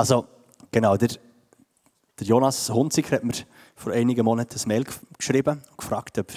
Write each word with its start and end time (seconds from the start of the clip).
Also, 0.00 0.24
genau, 0.72 0.96
der, 0.96 1.10
der 2.18 2.26
Jonas 2.26 2.70
Hunziker 2.70 3.16
hat 3.16 3.22
mir 3.22 3.34
vor 3.76 3.92
einigen 3.92 4.24
Monaten 4.24 4.58
ein 4.58 4.66
Mail 4.66 4.86
geschrieben 5.18 5.60
und 5.70 5.76
gefragt, 5.76 6.18
ob, 6.18 6.32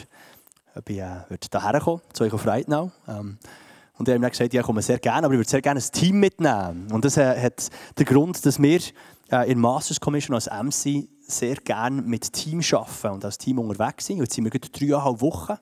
ob 0.75 0.89
ich 0.89 0.97
äh, 0.97 1.37
hierher 1.49 1.79
kommen 1.79 2.01
zu 2.11 2.25
euch 2.25 2.33
auf 2.33 2.45
Reitnau. 2.45 2.91
Ähm, 3.07 3.37
und 3.97 4.09
er 4.09 4.15
hat 4.15 4.21
mir 4.21 4.29
gesagt, 4.29 4.53
ja, 4.53 4.59
ich 4.59 4.65
komme 4.65 4.81
sehr 4.81 4.99
gerne, 4.99 5.27
aber 5.27 5.35
ich 5.35 5.37
würde 5.37 5.49
sehr 5.49 5.61
gerne 5.61 5.79
ein 5.79 5.91
Team 5.93 6.19
mitnehmen. 6.19 6.91
Und 6.91 7.05
das 7.05 7.15
äh, 7.15 7.41
hat 7.41 7.69
den 7.97 8.05
Grund, 8.05 8.45
dass 8.45 8.61
wir 8.61 8.81
äh, 9.31 9.49
in 9.49 9.61
Masters 9.61 10.01
Commission 10.01 10.35
als 10.35 10.47
MC 10.47 11.07
sehr 11.25 11.55
gerne 11.55 12.01
mit 12.01 12.33
Team 12.33 12.59
arbeiten 12.69 13.13
und 13.13 13.23
als 13.23 13.37
Team 13.37 13.59
unterwegs 13.59 14.07
sind. 14.07 14.17
Jetzt 14.17 14.33
sind 14.33 14.43
wir 14.43 14.51
gerade 14.51 14.67
dreieinhalb 14.67 15.21
Wochen 15.21 15.55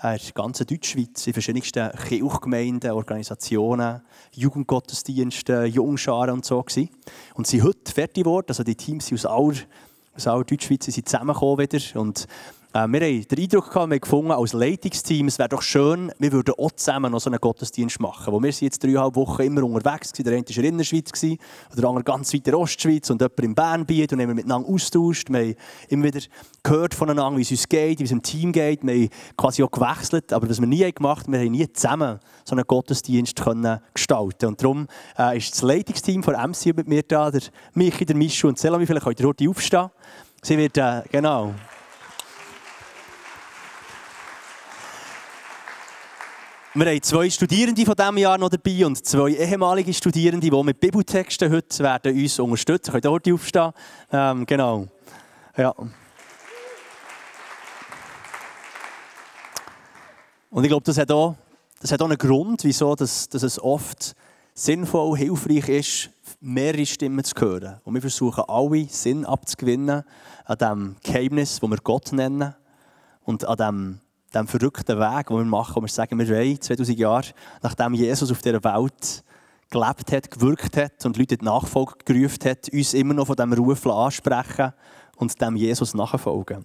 in 0.00 0.10
der 0.10 0.32
ganzen 0.32 0.66
Deutschschweiz, 0.66 1.26
in 1.26 1.32
verschiedensten 1.32 1.90
Kirchgemeinden, 1.90 2.92
Organisationen, 2.92 4.00
Jugendgottesdiensten, 4.32 5.66
Jungscharen 5.66 6.34
und 6.34 6.44
so. 6.44 6.62
Gewesen. 6.62 6.90
Und 7.34 7.46
sie 7.46 7.58
sind 7.58 7.66
heute 7.66 7.92
fertig 7.92 8.24
geworden. 8.24 8.46
Also 8.48 8.62
die 8.62 8.76
Teams 8.76 9.06
sind 9.06 9.18
aus 9.18 9.26
aller, 9.26 9.56
aus 10.14 10.26
aller 10.28 10.44
Deutschschweiz 10.44 10.84
sind 10.84 11.08
zusammengekommen 11.08 11.58
wieder. 11.58 12.00
Und 12.00 12.28
wir 12.72 12.80
haben 12.82 12.92
den 12.92 13.38
Eindruck 13.38 13.70
gehabt, 13.72 13.90
wir 13.90 13.98
gefunden, 13.98 14.30
als 14.30 14.52
Leitungsteam, 14.52 15.28
es 15.28 15.38
wäre 15.38 15.48
doch 15.48 15.62
schön, 15.62 16.12
wir 16.18 16.32
würden 16.32 16.54
auch 16.58 16.70
zusammen 16.72 17.12
noch 17.12 17.20
so 17.20 17.30
einen 17.30 17.40
Gottesdienst 17.40 17.98
machen. 17.98 18.30
Wo 18.30 18.42
wir 18.42 18.52
sind 18.52 18.66
jetzt 18.66 18.84
dreieinhalb 18.84 19.16
Wochen 19.16 19.40
immer 19.40 19.62
unterwegs 19.64 20.12
gewesen. 20.12 20.24
Der 20.24 20.34
eine 20.34 20.42
war 20.44 20.50
in 20.50 20.62
der 20.62 20.64
Innerschweiz, 20.64 21.38
der 21.76 21.84
andere 21.84 22.04
ganz 22.04 22.34
weit 22.34 22.40
in 22.40 22.44
der 22.44 22.58
Ostschweiz 22.58 23.08
und 23.08 23.22
jemand 23.22 23.40
im 23.40 23.54
Bernbiet 23.54 24.12
und 24.12 24.20
haben 24.20 24.28
wir 24.28 24.34
miteinander 24.34 24.68
austauscht. 24.68 25.30
Wir 25.30 25.38
haben 25.38 25.54
immer 25.88 26.04
wieder 26.04 26.20
gehört 26.62 26.94
voneinander, 26.94 27.38
wie 27.38 27.42
es 27.42 27.50
uns 27.50 27.66
geht, 27.68 28.00
wie 28.00 28.04
es 28.04 28.12
im 28.12 28.22
Team 28.22 28.52
geht. 28.52 28.84
Wir 28.84 28.94
haben 28.94 29.10
quasi 29.38 29.62
auch 29.62 29.70
gewechselt, 29.70 30.34
aber 30.34 30.50
was 30.50 30.60
wir 30.60 30.66
nie 30.66 30.92
gemacht 30.92 31.24
haben, 31.24 31.32
wir 31.32 31.40
haben 31.40 31.50
nie 31.50 31.72
zusammen 31.72 32.20
so 32.44 32.54
einen 32.54 32.66
Gottesdienst 32.66 33.36
können 33.42 33.80
gestalten 33.94 34.46
Und 34.46 34.62
darum 34.62 34.88
äh, 35.18 35.38
ist 35.38 35.54
das 35.54 35.62
Leitungsteam 35.62 36.22
von 36.22 36.34
MC 36.34 36.76
mit 36.76 36.86
mir 36.86 37.02
da, 37.02 37.30
der 37.30 37.40
Michi, 37.72 38.04
der 38.04 38.16
Mischu 38.16 38.48
und 38.48 38.58
Selami, 38.58 38.84
vielleicht 38.84 39.06
könnt 39.06 39.20
ihr 39.20 39.26
heute 39.26 39.48
aufstehen. 39.48 39.88
Sie 40.42 40.58
wird, 40.58 40.76
äh, 40.76 41.02
genau... 41.10 41.54
Wir 46.74 46.84
haben 46.84 47.02
zwei 47.02 47.30
Studierende 47.30 47.82
von 47.86 47.94
diesem 47.94 48.18
Jahr 48.18 48.36
noch 48.36 48.50
dabei 48.50 48.84
und 48.84 49.02
zwei 49.02 49.30
ehemalige 49.30 49.94
Studierende, 49.94 50.50
die 50.50 50.62
mit 50.62 50.78
Bibeltexten 50.78 51.50
heute 51.50 51.78
werden 51.78 52.14
uns 52.14 52.38
unterstützen. 52.38 53.00
Könnt 53.00 53.26
ihr 53.26 53.34
aufstehen? 53.34 53.72
Ähm, 54.12 54.44
genau. 54.44 54.86
Ja. 55.56 55.74
Und 60.50 60.62
ich 60.62 60.68
glaube, 60.68 60.84
das 60.84 60.98
hat 60.98 61.10
auch, 61.10 61.36
das 61.80 61.90
hat 61.90 62.02
auch 62.02 62.06
einen 62.06 62.18
Grund, 62.18 62.62
wieso 62.64 62.94
dass, 62.94 63.30
dass 63.30 63.42
es 63.42 63.58
oft 63.58 64.14
sinnvoll, 64.52 65.16
hilfreich 65.16 65.70
ist, 65.70 66.10
mehrere 66.38 66.84
Stimmen 66.84 67.24
zu 67.24 67.34
hören. 67.40 67.80
Und 67.84 67.94
wir 67.94 68.02
versuchen 68.02 68.44
alle 68.46 68.84
Sinn 68.90 69.24
abzugewinnen 69.24 70.04
an 70.44 70.58
dem 70.58 70.96
Geheimnis, 71.02 71.60
das 71.60 71.70
wir 71.70 71.78
Gott 71.78 72.12
nennen 72.12 72.54
und 73.24 73.46
an 73.46 73.56
dem 73.56 74.00
dem 74.34 74.46
verrückten 74.46 74.98
Weg, 74.98 75.26
den 75.28 75.36
wir 75.36 75.44
machen, 75.44 75.76
wo 75.76 75.80
wir 75.82 75.88
sagen, 75.88 76.18
wir 76.18 76.28
wollen 76.28 76.60
2000 76.60 76.98
Jahre, 76.98 77.28
nachdem 77.62 77.94
Jesus 77.94 78.30
auf 78.30 78.42
dieser 78.42 78.62
Welt 78.62 79.24
gelebt 79.70 80.12
hat, 80.12 80.30
gewirkt 80.30 80.76
hat 80.76 81.04
und 81.04 81.16
Leute 81.16 81.36
in 81.36 81.44
Nachfolge 81.44 81.94
gerufen 82.04 82.44
hat, 82.44 82.68
uns 82.72 82.94
immer 82.94 83.14
noch 83.14 83.26
von 83.26 83.36
diesem 83.36 83.52
Ruf 83.52 83.86
ansprechen 83.86 84.72
und 85.16 85.40
dem 85.40 85.56
Jesus 85.56 85.94
nachfolgen. 85.94 86.64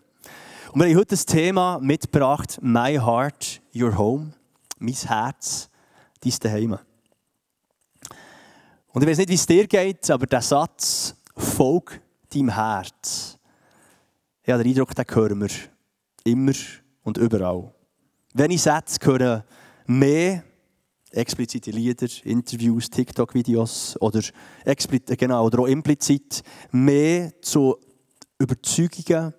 Und 0.71 0.81
wir 0.81 0.87
haben 0.87 0.97
heute 0.97 1.09
das 1.09 1.25
Thema 1.25 1.79
mitgebracht, 1.79 2.59
My 2.61 2.95
Heart, 2.95 3.61
Your 3.75 3.97
Home, 3.97 4.33
mein 4.79 4.95
Herz, 4.95 5.69
dein 6.21 6.33
Daheim. 6.39 6.77
Und 8.91 9.01
ich 9.01 9.09
weiß 9.09 9.17
nicht, 9.19 9.29
wie 9.29 9.35
es 9.35 9.45
dir 9.45 9.67
geht, 9.67 10.09
aber 10.09 10.25
der 10.25 10.41
Satz, 10.41 11.15
folg 11.35 11.99
deinem 12.33 12.49
Herz, 12.49 13.37
ich 14.43 14.51
habe 14.51 14.63
den 14.63 14.71
Eindruck, 14.71 14.93
den 14.93 15.05
hören 15.09 15.41
wir 15.41 15.49
immer 16.25 16.51
und 17.03 17.17
überall. 17.17 17.73
Wenige 18.33 18.59
Sätze 18.59 18.99
gehören 18.99 19.43
mehr 19.85 20.43
explizite 21.11 21.71
Lieder, 21.71 22.07
Interviews, 22.23 22.89
TikTok-Videos 22.89 23.97
oder, 24.01 24.21
genau, 25.17 25.45
oder 25.45 25.59
auch 25.59 25.67
implizit 25.67 26.43
mehr 26.71 27.31
zu 27.41 27.77
Überzeugungen, 28.39 29.33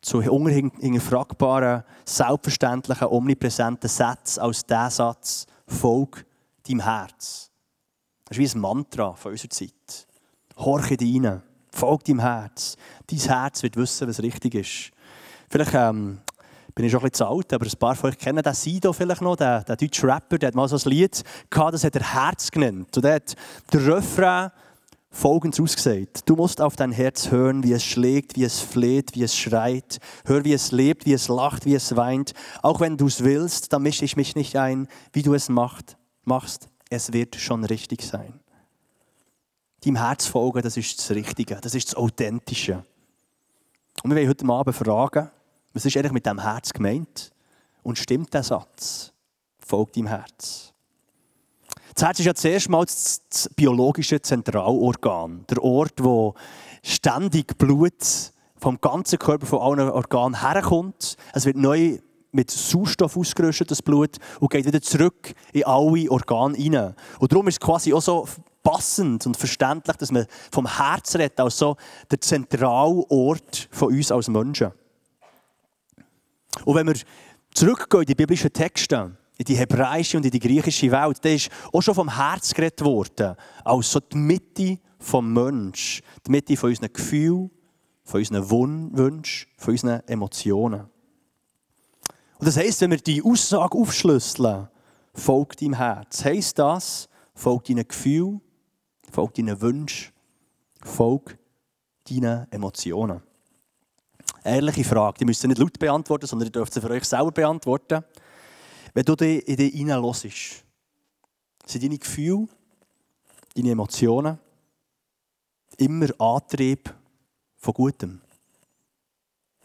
zu 0.00 0.18
unhinterfragbaren, 0.18 1.84
selbstverständlichen, 2.04 3.08
omnipräsenten 3.08 3.88
Sätzen 3.88 4.40
als 4.40 4.64
der 4.66 4.90
Satz 4.90 5.46
«Folg 5.66 6.24
deinem 6.66 6.80
Herz». 6.80 7.50
Das 8.24 8.36
ist 8.36 8.54
wie 8.54 8.58
ein 8.58 8.60
Mantra 8.60 9.14
von 9.14 9.32
unserer 9.32 9.50
Zeit. 9.50 10.06
Horche 10.56 10.96
rein, 11.00 11.42
folg 11.70 12.04
deinem 12.04 12.20
Herz. 12.20 12.76
Dein 13.06 13.18
Herz 13.18 13.62
wird 13.62 13.76
wissen, 13.76 14.08
was 14.08 14.22
richtig 14.22 14.54
ist. 14.54 14.90
Vielleicht 15.48 15.74
ähm, 15.74 16.20
bin 16.78 16.84
ich 16.84 16.92
schon 16.92 17.00
ein 17.00 17.10
bisschen 17.10 17.26
zu 17.26 17.26
alt, 17.26 17.52
aber 17.52 17.66
ein 17.66 17.72
paar 17.76 17.96
von 17.96 18.10
euch 18.10 18.18
kennen 18.18 18.40
den 18.40 18.54
Sido 18.54 18.92
vielleicht 18.92 19.20
noch, 19.20 19.34
den, 19.34 19.64
den 19.64 19.76
deutschen 19.76 20.08
Rapper, 20.08 20.38
der 20.38 20.46
hat 20.46 20.54
mal 20.54 20.68
so 20.68 20.76
ein 20.76 20.92
Lied 20.92 21.24
gehabt, 21.50 21.74
das 21.74 21.82
hat 21.82 21.96
er 21.96 22.14
Herz 22.14 22.52
genannt. 22.52 22.96
Und 22.96 23.04
er 23.04 23.16
hat 23.16 23.34
der 23.72 23.84
Refrain 23.84 24.52
folgendes 25.10 25.58
ausgesagt. 25.58 26.20
Du 26.26 26.36
musst 26.36 26.60
auf 26.60 26.76
dein 26.76 26.92
Herz 26.92 27.32
hören, 27.32 27.64
wie 27.64 27.72
es 27.72 27.82
schlägt, 27.84 28.36
wie 28.36 28.44
es 28.44 28.60
fleht, 28.60 29.16
wie 29.16 29.24
es 29.24 29.36
schreit. 29.36 29.98
Hör, 30.24 30.44
wie 30.44 30.52
es 30.52 30.70
lebt, 30.70 31.04
wie 31.04 31.14
es 31.14 31.26
lacht, 31.26 31.66
wie 31.66 31.74
es 31.74 31.96
weint. 31.96 32.32
Auch 32.62 32.78
wenn 32.78 32.96
du 32.96 33.08
es 33.08 33.24
willst, 33.24 33.72
dann 33.72 33.82
mische 33.82 34.04
ich 34.04 34.16
mich 34.16 34.36
nicht 34.36 34.54
ein, 34.54 34.86
wie 35.12 35.22
du 35.22 35.34
es 35.34 35.48
macht, 35.48 35.96
machst. 36.22 36.68
Es 36.90 37.12
wird 37.12 37.34
schon 37.34 37.64
richtig 37.64 38.02
sein. 38.02 38.38
Deinem 39.84 39.96
Herz 39.96 40.26
folgen, 40.26 40.62
das 40.62 40.76
ist 40.76 40.96
das 40.96 41.10
Richtige, 41.10 41.58
das 41.60 41.74
ist 41.74 41.88
das 41.88 41.96
Authentische. 41.96 42.84
Und 44.04 44.10
wir 44.10 44.18
wollen 44.18 44.28
heute 44.28 44.46
Abend 44.46 44.76
fragen, 44.76 45.30
was 45.78 45.84
ist 45.84 45.96
eigentlich 45.96 46.10
mit 46.10 46.26
dem 46.26 46.40
Herz 46.40 46.72
gemeint? 46.72 47.30
Und 47.84 47.98
stimmt 47.98 48.34
der 48.34 48.42
Satz? 48.42 49.12
Folgt 49.60 49.96
deinem 49.96 50.08
Herz. 50.08 50.72
Das 51.94 52.02
Herz 52.02 52.18
ist 52.18 52.26
ja 52.26 52.34
zuerst 52.34 52.68
mal 52.68 52.84
das 52.84 53.48
biologische 53.54 54.20
Zentralorgan. 54.20 55.44
Der 55.48 55.62
Ort, 55.62 55.94
wo 56.02 56.34
ständig 56.82 57.56
Blut 57.58 57.92
vom 58.56 58.80
ganzen 58.80 59.20
Körper, 59.20 59.46
von 59.46 59.60
allen 59.60 59.88
Organen 59.88 60.40
herkommt. 60.40 61.16
Es 61.32 61.46
wird 61.46 61.56
neu 61.56 62.00
mit 62.32 62.50
Sauerstoff 62.50 63.16
ausgerüstet, 63.16 63.70
das 63.70 63.80
Blut, 63.80 64.16
und 64.40 64.50
geht 64.50 64.66
wieder 64.66 64.82
zurück 64.82 65.32
in 65.52 65.62
alle 65.62 66.10
Organe 66.10 66.56
hinein. 66.56 66.96
Und 67.20 67.30
darum 67.30 67.46
ist 67.46 67.54
es 67.54 67.60
quasi 67.60 67.94
auch 67.94 68.02
so 68.02 68.26
passend 68.64 69.26
und 69.26 69.36
verständlich, 69.36 69.96
dass 69.96 70.10
man 70.10 70.26
vom 70.50 70.66
Herz 70.66 71.14
redet, 71.14 71.38
als 71.38 71.56
so 71.56 71.76
der 72.10 72.20
Zentralort 72.20 73.68
von 73.70 73.94
uns 73.94 74.10
als 74.10 74.26
Menschen. 74.26 74.72
Und 76.64 76.74
wenn 76.74 76.86
wir 76.86 76.96
zurückgehen 77.52 78.02
in 78.02 78.06
die 78.06 78.14
biblischen 78.14 78.52
Texte, 78.52 79.16
in 79.36 79.44
die 79.44 79.56
hebräische 79.56 80.16
und 80.16 80.24
in 80.24 80.30
die 80.30 80.40
griechische 80.40 80.90
Welt, 80.90 81.18
da 81.24 81.28
ist 81.28 81.50
auch 81.72 81.80
schon 81.80 81.94
vom 81.94 82.14
Herz 82.14 82.52
geredet 82.52 82.82
worden, 82.84 83.36
als 83.64 83.92
so 83.92 84.00
die 84.00 84.16
Mitte 84.16 84.78
vom 84.98 85.32
Mensch, 85.32 86.02
die 86.26 86.30
Mitte 86.30 86.56
von 86.56 86.70
unseren 86.70 86.92
Gefühlen, 86.92 87.50
von 88.04 88.20
unseren 88.20 88.50
Wünschen, 88.50 89.48
von 89.56 89.72
unseren 89.72 90.00
Emotionen. 90.08 90.88
Und 92.38 92.46
das 92.46 92.56
heisst, 92.56 92.80
wenn 92.80 92.90
wir 92.90 92.98
die 92.98 93.22
Aussage 93.22 93.76
aufschlüsseln, 93.76 94.68
folgt 95.14 95.62
deinem 95.62 95.74
Herz, 95.74 96.24
heisst 96.24 96.58
das, 96.58 97.08
folgt 97.34 97.68
deinen 97.68 97.86
Gefühlen, 97.86 98.40
folgt 99.10 99.38
deinen 99.38 99.60
Wünschen, 99.60 100.12
folgt 100.82 101.38
deinen 102.08 102.50
Emotionen 102.50 103.22
ehrliche 104.44 104.84
Frage. 104.84 105.18
Die 105.18 105.24
müsst 105.24 105.44
ihr 105.44 105.48
nicht 105.48 105.58
laut 105.58 105.78
beantworten, 105.78 106.26
sondern 106.26 106.48
ihr 106.48 106.52
dürft 106.52 106.72
sie 106.72 106.80
für 106.80 106.90
euch 106.90 107.04
selber 107.04 107.30
beantworten. 107.30 108.04
Wenn 108.94 109.04
du 109.04 109.14
dich 109.16 109.46
in 109.46 109.56
dich 109.56 109.74
hineinlässt, 109.74 110.64
sind 111.66 111.82
deine 111.82 111.98
Gefühle, 111.98 112.48
deine 113.54 113.70
Emotionen 113.70 114.38
immer 115.76 116.08
Antrieb 116.20 116.94
von 117.56 117.74
Gutem? 117.74 118.20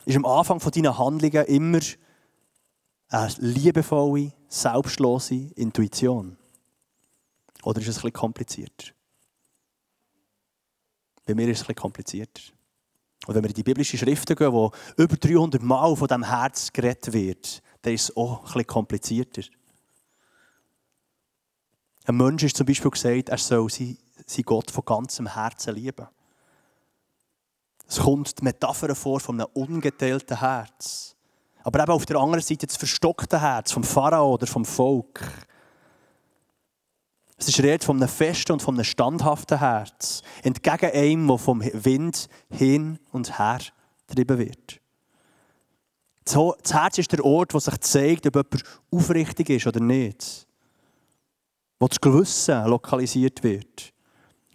Ist 0.06 0.18
am 0.18 0.26
Anfang 0.26 0.60
von 0.60 0.72
Handlungen 0.98 1.46
immer 1.46 1.80
eine 3.10 3.34
liebevolle, 3.40 4.34
selbstlose 4.48 5.52
Intuition? 5.56 6.38
Oder 7.64 7.80
ist 7.80 7.88
es 7.88 7.96
bisschen 7.96 8.14
komplizierter? 8.14 8.92
Bei 11.26 11.34
mir 11.34 11.48
ist 11.48 11.58
es 11.58 11.64
bisschen 11.64 11.76
komplizierter. 11.76 12.42
Und 13.26 13.36
wenn 13.36 13.44
wir 13.44 13.50
in 13.50 13.56
die 13.56 13.64
biblischen 13.64 13.98
Schriften 13.98 14.36
gehen, 14.36 14.52
wo 14.52 14.72
über 14.98 15.16
300 15.16 15.62
Mal 15.62 15.96
von 15.96 16.08
diesem 16.08 16.24
Herz 16.24 16.72
geredet 16.74 17.14
wird, 17.14 17.62
dann 17.82 17.94
ist 17.94 18.10
es 18.10 18.18
auch 18.18 18.40
ein 18.40 18.44
bisschen 18.46 18.68
komplizierter. 18.68 19.44
Ein 22.06 22.18
Mensch 22.18 22.44
ist 22.44 22.58
zum 22.58 22.66
Beispiel 22.66 22.92
gesagt, 22.92 23.30
er 23.30 23.38
soll 23.38 23.70
seinen 23.70 23.98
Gott 24.46 24.72
von 24.72 24.84
ganzem 24.84 25.34
Herzen 25.34 25.76
lieben. 25.76 26.08
Es 27.88 28.00
kommt 28.00 28.40
die 28.40 28.44
Metapher 28.44 28.94
vor 28.96 29.20
von 29.20 29.40
einem 29.40 29.50
ungeteilten 29.54 30.40
Herz. 30.40 31.16
Aber 31.64 31.82
eben 31.82 31.92
auf 31.92 32.06
der 32.06 32.18
anderen 32.18 32.44
Seite 32.44 32.68
das 32.68 32.76
verstockte 32.76 33.40
Herz 33.40 33.72
vom 33.72 33.84
Pharao 33.84 34.34
oder 34.34 34.48
vom 34.48 34.66
Volk. 34.66 35.22
Es 37.44 37.50
ist 37.50 37.60
Rede 37.60 37.86
von 37.86 37.98
einem 37.98 38.08
festen 38.08 38.54
und 38.54 38.62
von 38.62 38.76
einem 38.76 38.86
standhaften 38.86 39.60
Herz. 39.60 40.22
Entgegen 40.44 40.92
einem, 40.94 41.28
der 41.28 41.38
vom 41.38 41.62
Wind 41.62 42.30
hin 42.50 43.00
und 43.12 43.38
her 43.38 43.60
getrieben 44.08 44.38
wird. 44.38 44.80
Das 46.24 46.74
Herz 46.74 47.00
ist 47.00 47.12
der 47.12 47.26
Ort, 47.26 47.54
wo 47.54 47.60
sich 47.60 47.78
zeigt, 47.82 48.26
ob 48.28 48.36
jemand 48.36 48.64
aufrichtig 48.92 49.50
ist 49.50 49.68
oder 49.68 49.82
nicht. 49.82 50.48
Wo 51.82 51.88
das 51.90 52.00
Gewissen 52.00 52.64
lokalisiert 52.64 53.44
wird. 53.44 53.92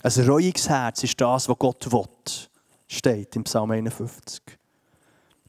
Ein 0.02 0.26
reuiges 0.26 0.70
Herz 0.70 1.04
ist 1.04 1.20
das, 1.20 1.46
was 1.46 1.58
Gott 1.58 1.92
will, 1.92 2.08
steht 2.86 3.36
im 3.36 3.44
Psalm 3.44 3.70
51. 3.70 4.40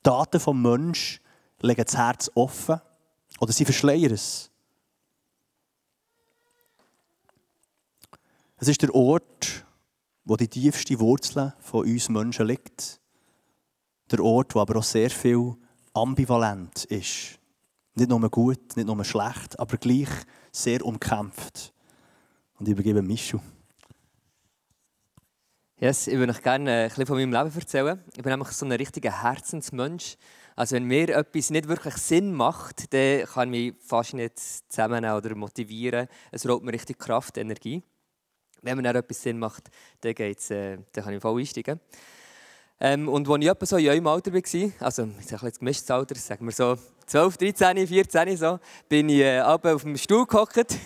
Daten 0.04 0.42
vom 0.42 0.62
Mensch 0.62 1.22
legen 1.62 1.86
das 1.86 1.96
Herz 1.96 2.30
offen 2.36 2.82
oder 3.40 3.54
sie 3.54 3.64
verschleiern 3.64 4.12
es. 4.12 4.52
Es 8.62 8.68
ist 8.68 8.82
der 8.82 8.94
Ort, 8.94 9.66
wo 10.26 10.36
die 10.36 10.50
tiefste 10.50 11.00
Wurzel 11.00 11.54
von 11.60 11.86
uns 11.86 12.10
Menschen 12.10 12.46
liegt. 12.46 13.00
Der 14.12 14.22
Ort, 14.22 14.54
wo 14.54 14.60
aber 14.60 14.80
auch 14.80 14.84
sehr 14.84 15.10
viel 15.10 15.56
ambivalent 15.94 16.84
ist. 16.86 17.40
Nicht 17.96 18.10
nur 18.10 18.30
gut, 18.30 18.76
nicht 18.76 18.86
nur 18.86 19.02
schlecht, 19.06 19.58
aber 19.58 19.78
gleich 19.78 20.10
sehr 20.52 20.86
umkämpft. 20.86 21.74
Und 22.56 22.68
ich 22.68 22.74
übergebe 22.74 23.02
Michu. 23.02 23.40
Yes, 25.78 26.08
ich 26.08 26.18
würde 26.18 26.34
euch 26.34 26.44
gerne 26.44 26.82
ein 26.82 26.90
bisschen 26.90 27.06
von 27.06 27.16
meinem 27.16 27.32
Leben 27.32 27.56
erzählen. 27.58 28.04
Ich 28.14 28.24
bin 28.24 28.32
nämlich 28.32 28.50
so 28.50 28.66
ein 28.66 28.74
richtiger 28.74 29.24
Herzensmensch. 29.24 30.18
Also 30.58 30.76
wenn 30.76 30.84
mir 30.84 31.16
etwas 31.16 31.50
nicht 31.50 31.70
wirklich 31.70 31.96
Sinn 31.96 32.34
macht, 32.34 32.94
dann 32.94 33.24
kann 33.24 33.54
ich 33.54 33.74
mich 33.74 33.82
fast 33.88 34.16
nicht 34.16 34.38
zusammennehmen 34.38 35.16
oder 35.16 35.34
motivieren. 35.34 36.10
Es 36.34 36.46
raubt 36.46 36.66
mir 36.66 36.74
richtig 36.74 37.00
Kraft, 37.00 37.38
Energie. 37.38 37.84
Wenn 38.62 38.78
mir 38.78 38.84
dann 38.84 38.96
etwas 38.96 39.22
Sinn 39.22 39.40
macht, 39.40 39.70
dann, 40.02 40.14
geht's, 40.14 40.50
äh, 40.52 40.78
dann 40.94 41.04
kann 41.04 41.14
ich 41.14 41.22
voll 41.22 41.40
einsteigen. 41.40 41.80
Ähm, 42.82 43.10
und 43.10 43.30
als 43.30 43.42
ich 43.42 43.50
etwa 43.50 43.66
so 43.66 43.78
in 43.78 43.90
eurem 43.90 44.08
Alter 44.08 44.34
war, 44.34 44.42
also 44.80 45.10
sage 45.22 45.46
jetzt 45.48 45.60
gemischtes 45.60 45.92
Alter, 45.92 46.16
sagen 46.16 46.46
wir 46.46 46.54
so 46.54 46.78
12, 47.08 47.38
13, 47.38 47.88
14 47.88 48.38
so, 48.38 48.60
bin 48.88 49.10
ich 49.10 49.20
äh, 49.20 49.42
auf 49.42 49.84
dem 49.84 49.98
Stuhl 49.98 50.26
gehockt. 50.26 50.78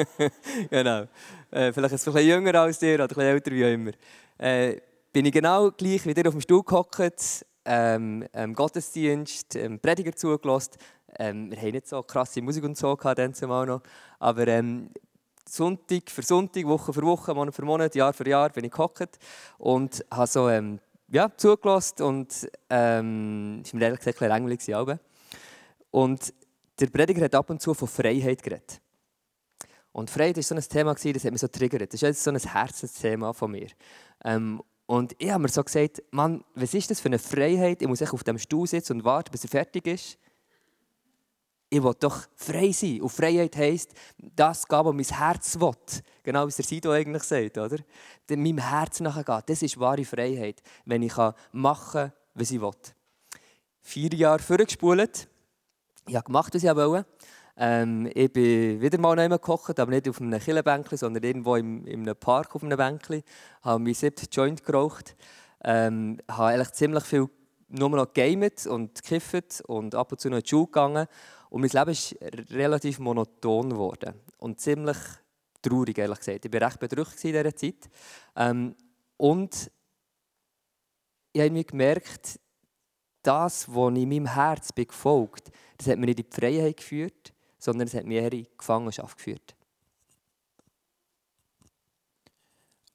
genau. 0.70 1.08
Äh, 1.50 1.72
vielleicht 1.72 1.94
ein 1.94 2.12
bisschen 2.12 2.26
jünger 2.26 2.54
als 2.60 2.78
dir 2.78 2.94
oder 2.94 3.04
ein 3.04 3.08
bisschen 3.08 3.22
älter, 3.22 3.50
wie 3.50 3.64
auch 3.64 3.72
immer 3.72 3.92
äh, 4.38 4.80
bin 5.12 5.26
ich 5.26 5.32
genau 5.32 5.70
gleich 5.70 6.04
wie 6.06 6.14
dir 6.14 6.26
auf 6.26 6.34
dem 6.34 6.40
Stuhl 6.40 6.62
gehockt, 6.62 7.46
ähm, 7.64 8.26
ähm, 8.32 8.54
Gottesdienst, 8.54 9.56
ähm, 9.56 9.78
Prediger 9.78 10.14
zugelassen. 10.14 10.72
Ähm, 11.16 11.50
wir 11.50 11.58
haben 11.58 11.70
nicht 11.70 11.86
so 11.86 12.02
krasse 12.02 12.42
Musik 12.42 12.64
und 12.64 12.76
so 12.76 12.96
gehabt, 12.96 13.40
noch. 13.40 13.82
Aber 14.18 14.48
ähm, 14.48 14.90
Sonntag 15.48 16.10
für 16.10 16.22
Sonntag, 16.22 16.64
Woche 16.66 16.92
für 16.92 17.02
Woche, 17.02 17.34
Monat 17.34 17.54
für 17.54 17.64
Monat, 17.64 17.94
Jahr 17.94 18.12
für 18.12 18.28
Jahr 18.28 18.50
bin 18.50 18.64
ich 18.64 18.70
gehockt 18.70 19.18
und 19.58 20.04
habe 20.10 20.26
so 20.26 20.48
ähm, 20.48 20.80
ja, 21.08 21.30
zugelassen 21.36 22.02
und 22.02 22.50
ähm, 22.70 23.60
ist 23.62 23.74
mir 23.74 23.82
ehrlich 23.82 24.00
gesagt 24.00 24.22
ein 24.22 24.28
langweilig 24.28 24.62
Und 25.90 26.34
der 26.80 26.86
Prediger 26.86 27.24
hat 27.24 27.34
ab 27.34 27.50
und 27.50 27.60
zu 27.60 27.74
von 27.74 27.86
Freiheit 27.86 28.42
geredet. 28.42 28.80
Und 29.92 30.10
Freiheit 30.10 30.36
war 30.36 30.42
so 30.42 30.54
ein 30.56 30.60
Thema, 30.60 30.94
das 30.94 31.04
hat 31.04 31.30
mich 31.30 31.40
so 31.40 31.46
triggert. 31.46 31.92
Das 31.92 32.02
ist 32.02 32.24
so 32.24 32.30
ein 32.30 32.36
Herzensthema 32.36 33.32
von 33.32 33.52
mir. 33.52 33.68
Ähm, 34.24 34.60
und 34.86 35.14
ich 35.18 35.30
habe 35.30 35.42
mir 35.42 35.48
so 35.48 35.62
gesagt, 35.62 36.02
Mann, 36.10 36.44
was 36.54 36.74
ist 36.74 36.90
das 36.90 37.00
für 37.00 37.06
eine 37.06 37.18
Freiheit? 37.18 37.80
Ich 37.80 37.88
muss 37.88 38.02
auf 38.02 38.24
dem 38.24 38.38
Stuhl 38.38 38.66
sitzen 38.66 38.94
und 38.94 39.04
warten, 39.04 39.30
bis 39.30 39.44
er 39.44 39.50
fertig 39.50 39.86
ist. 39.86 40.18
Ich 41.74 41.82
will 41.82 41.94
doch 41.98 42.20
frei 42.36 42.70
sein. 42.70 43.02
Und 43.02 43.08
Freiheit 43.08 43.56
heisst, 43.56 43.94
das 44.16 44.68
geben, 44.68 44.84
was 44.84 44.94
mein 44.94 45.18
Herz 45.18 45.58
will. 45.58 45.74
Genau 46.22 46.46
wie 46.46 46.52
der 46.52 46.64
Sido 46.64 46.92
eigentlich 46.92 47.24
sagt, 47.24 47.58
oder? 47.58 47.78
Meinem 48.30 48.58
Herz 48.58 49.00
nachgehen. 49.00 49.42
Das 49.44 49.60
ist 49.60 49.80
wahre 49.80 50.04
Freiheit, 50.04 50.62
wenn 50.84 51.02
ich 51.02 51.16
machen 51.50 51.92
kann, 51.92 52.12
was 52.34 52.52
ich 52.52 52.60
will. 52.60 52.70
Vier 53.80 54.14
Jahre 54.14 54.38
vorgespult. 54.38 55.26
Ich 56.06 56.14
habe 56.14 56.26
gemacht, 56.26 56.54
was 56.54 56.62
ich 56.62 56.76
wollte. 56.76 57.06
Ähm, 57.56 58.08
ich 58.14 58.32
bin 58.32 58.80
wieder 58.80 58.98
mal 58.98 59.16
noch 59.28 59.40
gekocht, 59.40 59.80
aber 59.80 59.90
nicht 59.90 60.08
auf 60.08 60.20
einem 60.20 60.38
Killenbänkchen, 60.38 60.96
sondern 60.96 61.24
irgendwo 61.24 61.56
im, 61.56 61.84
in 61.88 62.02
einem 62.02 62.14
Park 62.14 62.54
auf 62.54 62.62
einem 62.62 62.78
Bänkchen. 62.78 63.24
Habe 63.62 63.82
meinen 63.82 63.94
siebten 63.94 64.28
Joint 64.30 64.62
geraucht. 64.62 65.16
Ähm, 65.64 66.20
habe 66.28 66.50
eigentlich 66.50 66.70
ziemlich 66.70 67.02
viel 67.02 67.28
nur 67.68 67.90
noch 67.90 68.12
gegamet 68.12 68.66
und 68.66 69.02
gekifft 69.02 69.62
und 69.66 69.94
ab 69.94 70.12
und 70.12 70.20
zu 70.20 70.30
noch 70.30 70.36
in 70.36 70.42
die 70.42 70.48
Schule 70.48 70.66
gegangen. 70.66 71.06
Und 71.54 71.60
mein 71.60 71.70
Leben 71.70 71.90
ist 71.92 72.16
relativ 72.50 72.98
monoton 72.98 73.70
geworden 73.70 74.20
und 74.38 74.60
ziemlich 74.60 74.96
traurig, 75.62 75.96
ehrlich 75.96 76.18
gesagt. 76.18 76.44
Ich 76.46 76.52
war 76.52 76.62
recht 76.62 76.80
bedrückt 76.80 77.24
in 77.24 77.32
dieser 77.32 77.54
Zeit. 77.54 77.88
Ähm, 78.34 78.74
und 79.16 79.70
ich 81.32 81.40
habe 81.40 81.52
mir 81.52 81.62
gemerkt, 81.62 82.40
das, 83.22 83.72
was 83.72 83.94
in 83.94 84.08
meinem 84.08 84.26
Herz 84.26 84.72
bin 84.72 84.88
gefolgt 84.88 85.52
das 85.78 85.86
hat 85.86 85.98
mir 85.98 86.06
nicht 86.06 86.18
in 86.18 86.26
die 86.28 86.34
Freiheit 86.34 86.76
geführt, 86.76 87.32
sondern 87.60 87.86
es 87.86 87.94
hat 87.94 88.04
mich 88.04 88.16
eher 88.16 88.32
in 88.32 88.48
Gefangenschaft 88.58 89.16
geführt. 89.16 89.54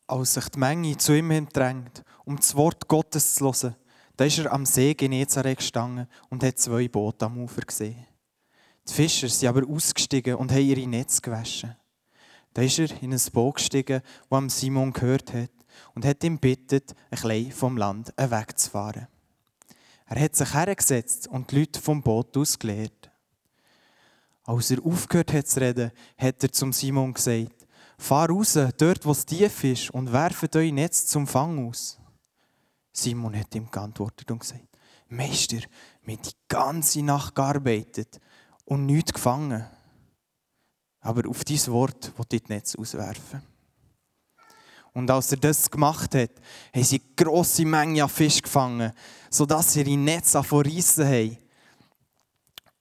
Als 0.06 0.33
sich 0.33 0.50
die 0.50 0.59
Menge 0.59 0.97
zu 0.97 1.13
ihm 1.13 1.47
drängt, 1.47 2.03
um 2.25 2.35
das 2.35 2.53
Wort 2.57 2.89
Gottes 2.89 3.35
zu 3.35 3.45
hören, 3.45 3.77
da 4.17 4.25
ist 4.25 4.38
er 4.38 4.51
am 4.51 4.65
See 4.65 4.95
Genezareth 4.95 5.59
gestanden 5.59 6.09
und 6.29 6.44
hat 6.44 6.59
zwei 6.59 6.89
Boote 6.89 7.25
am 7.25 7.38
Ufer 7.38 7.61
gesehen. 7.61 8.06
Die 8.89 8.95
Fischer 8.95 9.30
sind 9.30 9.47
aber 9.47 9.68
ausgestiegen 9.69 10.36
und 10.36 10.51
haben 10.51 10.65
ihre 10.65 10.88
Netze 10.88 11.21
gewaschen. 11.21 11.75
Da 12.53 12.63
ist 12.63 12.80
er 12.80 12.89
in 13.03 13.13
ein 13.13 13.21
Boot 13.31 13.56
gestiegen, 13.56 14.01
das 14.30 14.59
Simon 14.59 14.91
gehört 14.91 15.31
hat, 15.31 15.51
und 15.94 16.06
hat 16.06 16.24
ihm 16.24 16.39
bittet, 16.39 16.95
ein 17.12 17.21
bisschen 17.21 17.51
vom 17.51 17.77
Land 17.77 18.12
wegzufahren. 18.18 19.07
Er 20.07 20.19
hat 20.19 20.36
sich 20.36 20.53
hergesetzt 20.53 21.27
und 21.27 21.51
die 21.51 21.59
Leute 21.59 21.80
vom 21.80 22.01
Boot 22.01 22.36
aus 22.36 22.57
gelehrt. 22.57 23.12
Als 24.44 24.71
er 24.71 24.83
aufgehört 24.83 25.33
hat 25.33 25.47
zu 25.47 25.62
reden, 25.62 25.92
hat 26.18 26.42
er 26.42 26.51
zum 26.51 26.74
Simon 26.74 27.13
gesagt, 27.13 27.68
fahr 28.00 28.27
raus, 28.30 28.57
dort 28.77 29.06
wo 29.06 29.12
es 29.12 29.25
tief 29.25 29.63
ist, 29.63 29.92
und 29.92 30.12
werfe 30.12 30.50
euer 30.56 30.71
Netz 30.71 31.06
zum 31.06 31.27
Fang 31.27 31.69
aus. 31.69 32.00
Simon 32.92 33.37
hat 33.37 33.54
ihm 33.54 33.69
geantwortet 33.69 34.31
und 34.31 34.40
gesagt, 34.40 34.66
Meister, 35.09 35.59
wir 36.04 36.16
haben 36.16 36.23
die 36.23 36.35
ganze 36.47 37.04
Nacht 37.04 37.35
gearbeitet 37.35 38.19
und 38.69 38.85
nichts 38.85 39.14
gefangen. 39.14 39.66
Aber 41.02 41.28
auf 41.28 41.44
dieses 41.44 41.71
Wort 41.71 42.14
will 42.18 42.26
ich 42.31 42.42
das 42.42 42.49
Netz 42.49 42.76
auswerfen. 42.76 43.42
Und 44.94 45.09
als 45.09 45.31
er 45.31 45.38
das 45.38 45.69
gemacht 45.69 46.14
hat, 46.16 46.31
haben 46.73 46.83
sie 46.83 47.02
eine 47.02 47.16
grosse 47.16 47.66
Menge 47.66 48.04
an 48.04 48.09
Fisch 48.09 48.42
gefangen, 48.42 48.92
sodass 49.30 49.73
sie 49.73 49.81
ihre 49.81 49.97
Netze 49.97 50.44
vorreissen 50.44 51.06
haben. 51.06 51.38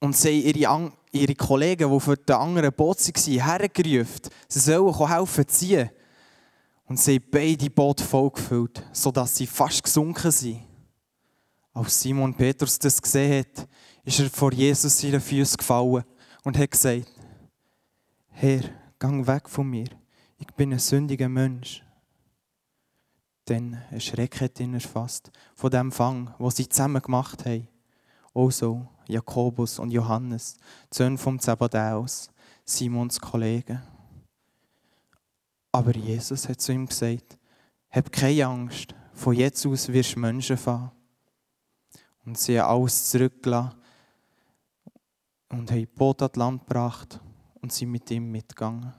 Und 0.00 0.16
sie 0.16 0.40
ihre 0.40 0.92
ihre 1.11 1.35
Kollegen, 1.35 1.90
die 1.90 2.00
für 2.00 2.16
den 2.16 2.37
anderen 2.37 2.73
Boot 2.73 2.99
waren, 2.99 3.40
hergerufen. 3.40 4.30
Sie 4.49 4.61
sollen 4.61 5.09
helfen 5.09 5.49
ziehen. 5.49 5.90
Und 6.85 7.00
sie 7.00 7.16
haben 7.16 7.26
beide 7.30 7.71
Boote 7.71 8.04
vollgefüllt, 8.04 8.83
sodass 8.92 9.37
sie 9.37 9.47
fast 9.47 9.83
gesunken 9.83 10.30
sind. 10.30 10.61
Als 11.73 12.00
Simon 12.00 12.35
Petrus 12.35 12.78
das 12.78 13.00
gesehen 13.00 13.40
hat, 13.40 13.68
ist 14.08 14.20
er 14.20 14.30
vor 14.30 14.54
Jesus 14.54 14.98
seine 14.98 15.20
Füße 15.20 15.58
gefallen 15.58 16.02
und 16.42 16.56
hat 16.56 16.70
gesagt, 16.70 17.12
Herr, 18.30 18.62
gang 18.98 19.26
weg 19.26 19.50
von 19.50 19.68
mir, 19.68 19.88
ich 20.38 20.46
bin 20.56 20.72
ein 20.72 20.78
sündiger 20.78 21.28
Mensch. 21.28 21.84
Dann 23.44 23.76
ein 23.90 24.00
Schreck 24.00 24.40
hat 24.40 24.60
ihn 24.60 24.72
erfasst 24.72 25.30
von 25.54 25.70
dem 25.70 25.92
Fang, 25.92 26.34
wo 26.38 26.48
sie 26.48 26.66
zusammen 26.66 27.02
gemacht 27.02 27.44
haben. 27.44 27.68
Also 28.34 28.88
Jakobus 29.08 29.78
und 29.78 29.90
Johannes, 29.90 30.56
Söhne 30.90 31.18
vom 31.18 31.38
Zebedeus, 31.38 32.30
Simons 32.64 33.20
Kollegen. 33.20 33.82
Aber 35.70 35.94
Jesus 35.94 36.48
hat 36.48 36.62
zu 36.62 36.72
ihm 36.72 36.86
gesagt, 36.86 37.36
hab 37.90 38.10
keine 38.10 38.46
Angst, 38.46 38.94
von 39.12 39.34
jetzt 39.34 39.66
aus 39.66 39.92
wirst 39.92 40.16
du 40.16 40.20
Menschen 40.20 40.56
fahren. 40.56 40.92
Und 42.24 42.38
sie 42.38 42.58
haben 42.58 42.70
alles 42.70 43.10
zurückgelassen 43.10 43.78
und 45.50 45.71
haben 45.71 45.87
Boot 45.95 46.23
an 46.23 46.31
Land 46.35 46.67
gebracht 46.67 47.21
und 47.61 47.73
sind 47.73 47.90
mit 47.90 48.11
ihm 48.11 48.31
mitgegangen. 48.31 48.93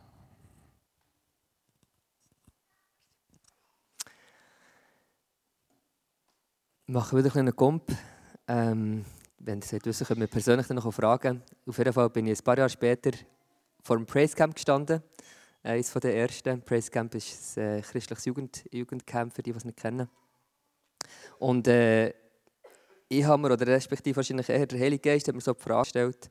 Ich 6.88 6.94
mache 6.94 7.18
wieder 7.18 7.36
einen 7.36 7.56
Komp. 7.56 7.84
Ähm, 8.48 9.06
wenn 9.38 9.62
ihr 9.62 9.86
wissen 9.86 10.08
könnt 10.08 10.18
ihr 10.18 10.24
mich 10.24 10.32
persönlich 10.32 10.68
noch 10.70 10.92
fragen. 10.92 11.44
Auf 11.68 11.78
jeden 11.78 11.94
Fall 11.94 12.10
bin 12.10 12.28
ich 12.28 12.40
ein 12.40 12.44
paar 12.44 12.58
Jahre 12.58 12.70
später 12.70 13.12
vor 13.84 13.98
dem 13.98 14.06
Praise 14.06 14.36
Camp 14.36 14.56
gestanden. 14.56 15.04
Eines 15.62 15.94
der 15.94 16.16
ersten. 16.16 16.62
Praise 16.62 16.90
Camp 16.90 17.14
ist 17.16 17.58
ein 17.58 17.80
äh, 17.80 17.82
christliches 17.82 18.26
Jugend 18.26 18.66
Jugendcamp, 18.72 19.34
für 19.34 19.44
die, 19.44 19.52
die 19.52 19.58
es 19.58 19.66
nicht 19.66 19.78
kennen. 19.78 20.10
Und 21.38 21.68
äh, 21.68 22.14
ich 23.10 23.24
habe 23.26 23.42
mir, 23.42 23.54
oder 23.54 23.68
respektive 23.68 24.16
wahrscheinlich 24.16 24.48
eher 24.48 24.66
der 24.66 24.80
Heilige 24.80 25.10
Geist, 25.10 25.28
hat 25.28 25.36
mir 25.36 25.42
so 25.42 25.54
die 25.54 25.62
Frage 25.62 25.82
gestellt, 25.82 26.30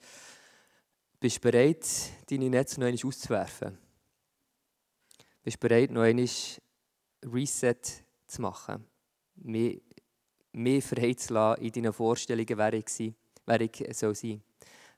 bist 1.20 1.36
du 1.36 1.40
bereit, 1.40 1.86
deine 2.30 2.48
Netze 2.48 2.80
noch 2.80 2.86
einmal 2.86 3.06
auszuwerfen? 3.06 3.76
bist 5.48 5.60
bereit, 5.60 5.90
noch 5.90 6.02
einmal 6.02 6.28
Reset 7.24 8.04
zu 8.26 8.42
machen. 8.42 8.84
Mehr, 9.36 9.76
mehr 10.52 10.82
frei 10.82 11.14
zu 11.14 11.32
lassen 11.32 11.62
in 11.62 11.72
deinen 11.72 11.92
Vorstellungen, 11.94 12.58
wer 12.58 12.74
ich, 12.74 12.86
war, 12.86 13.14
wer 13.46 13.60
ich 13.62 13.96
soll 13.96 14.14
sein 14.14 14.42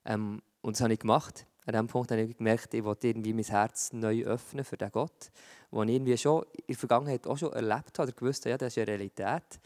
ähm, 0.04 0.42
Und 0.60 0.74
das 0.74 0.82
habe 0.82 0.92
ich 0.92 0.98
gemacht. 0.98 1.46
An 1.66 1.72
diesem 1.72 1.86
Punkt 1.86 2.10
habe 2.10 2.22
ich 2.22 2.36
gemerkt, 2.36 2.74
ich 2.74 2.82
wollte 2.82 3.08
irgendwie 3.08 3.32
mein 3.32 3.44
Herz 3.44 3.92
neu 3.92 4.24
öffnen 4.24 4.64
für 4.64 4.76
den 4.76 4.90
Gott, 4.90 5.30
den 5.70 5.88
ich 5.88 5.94
irgendwie 5.94 6.18
schon 6.18 6.42
in 6.42 6.64
der 6.68 6.76
Vergangenheit 6.76 7.26
auch 7.28 7.38
schon 7.38 7.52
erlebt 7.52 7.98
habe 7.98 8.08
oder 8.08 8.12
gewusst 8.12 8.44
habe, 8.44 8.50
ja, 8.50 8.58
das 8.58 8.72
ist 8.72 8.78
eine 8.78 8.88
Realität, 8.88 9.60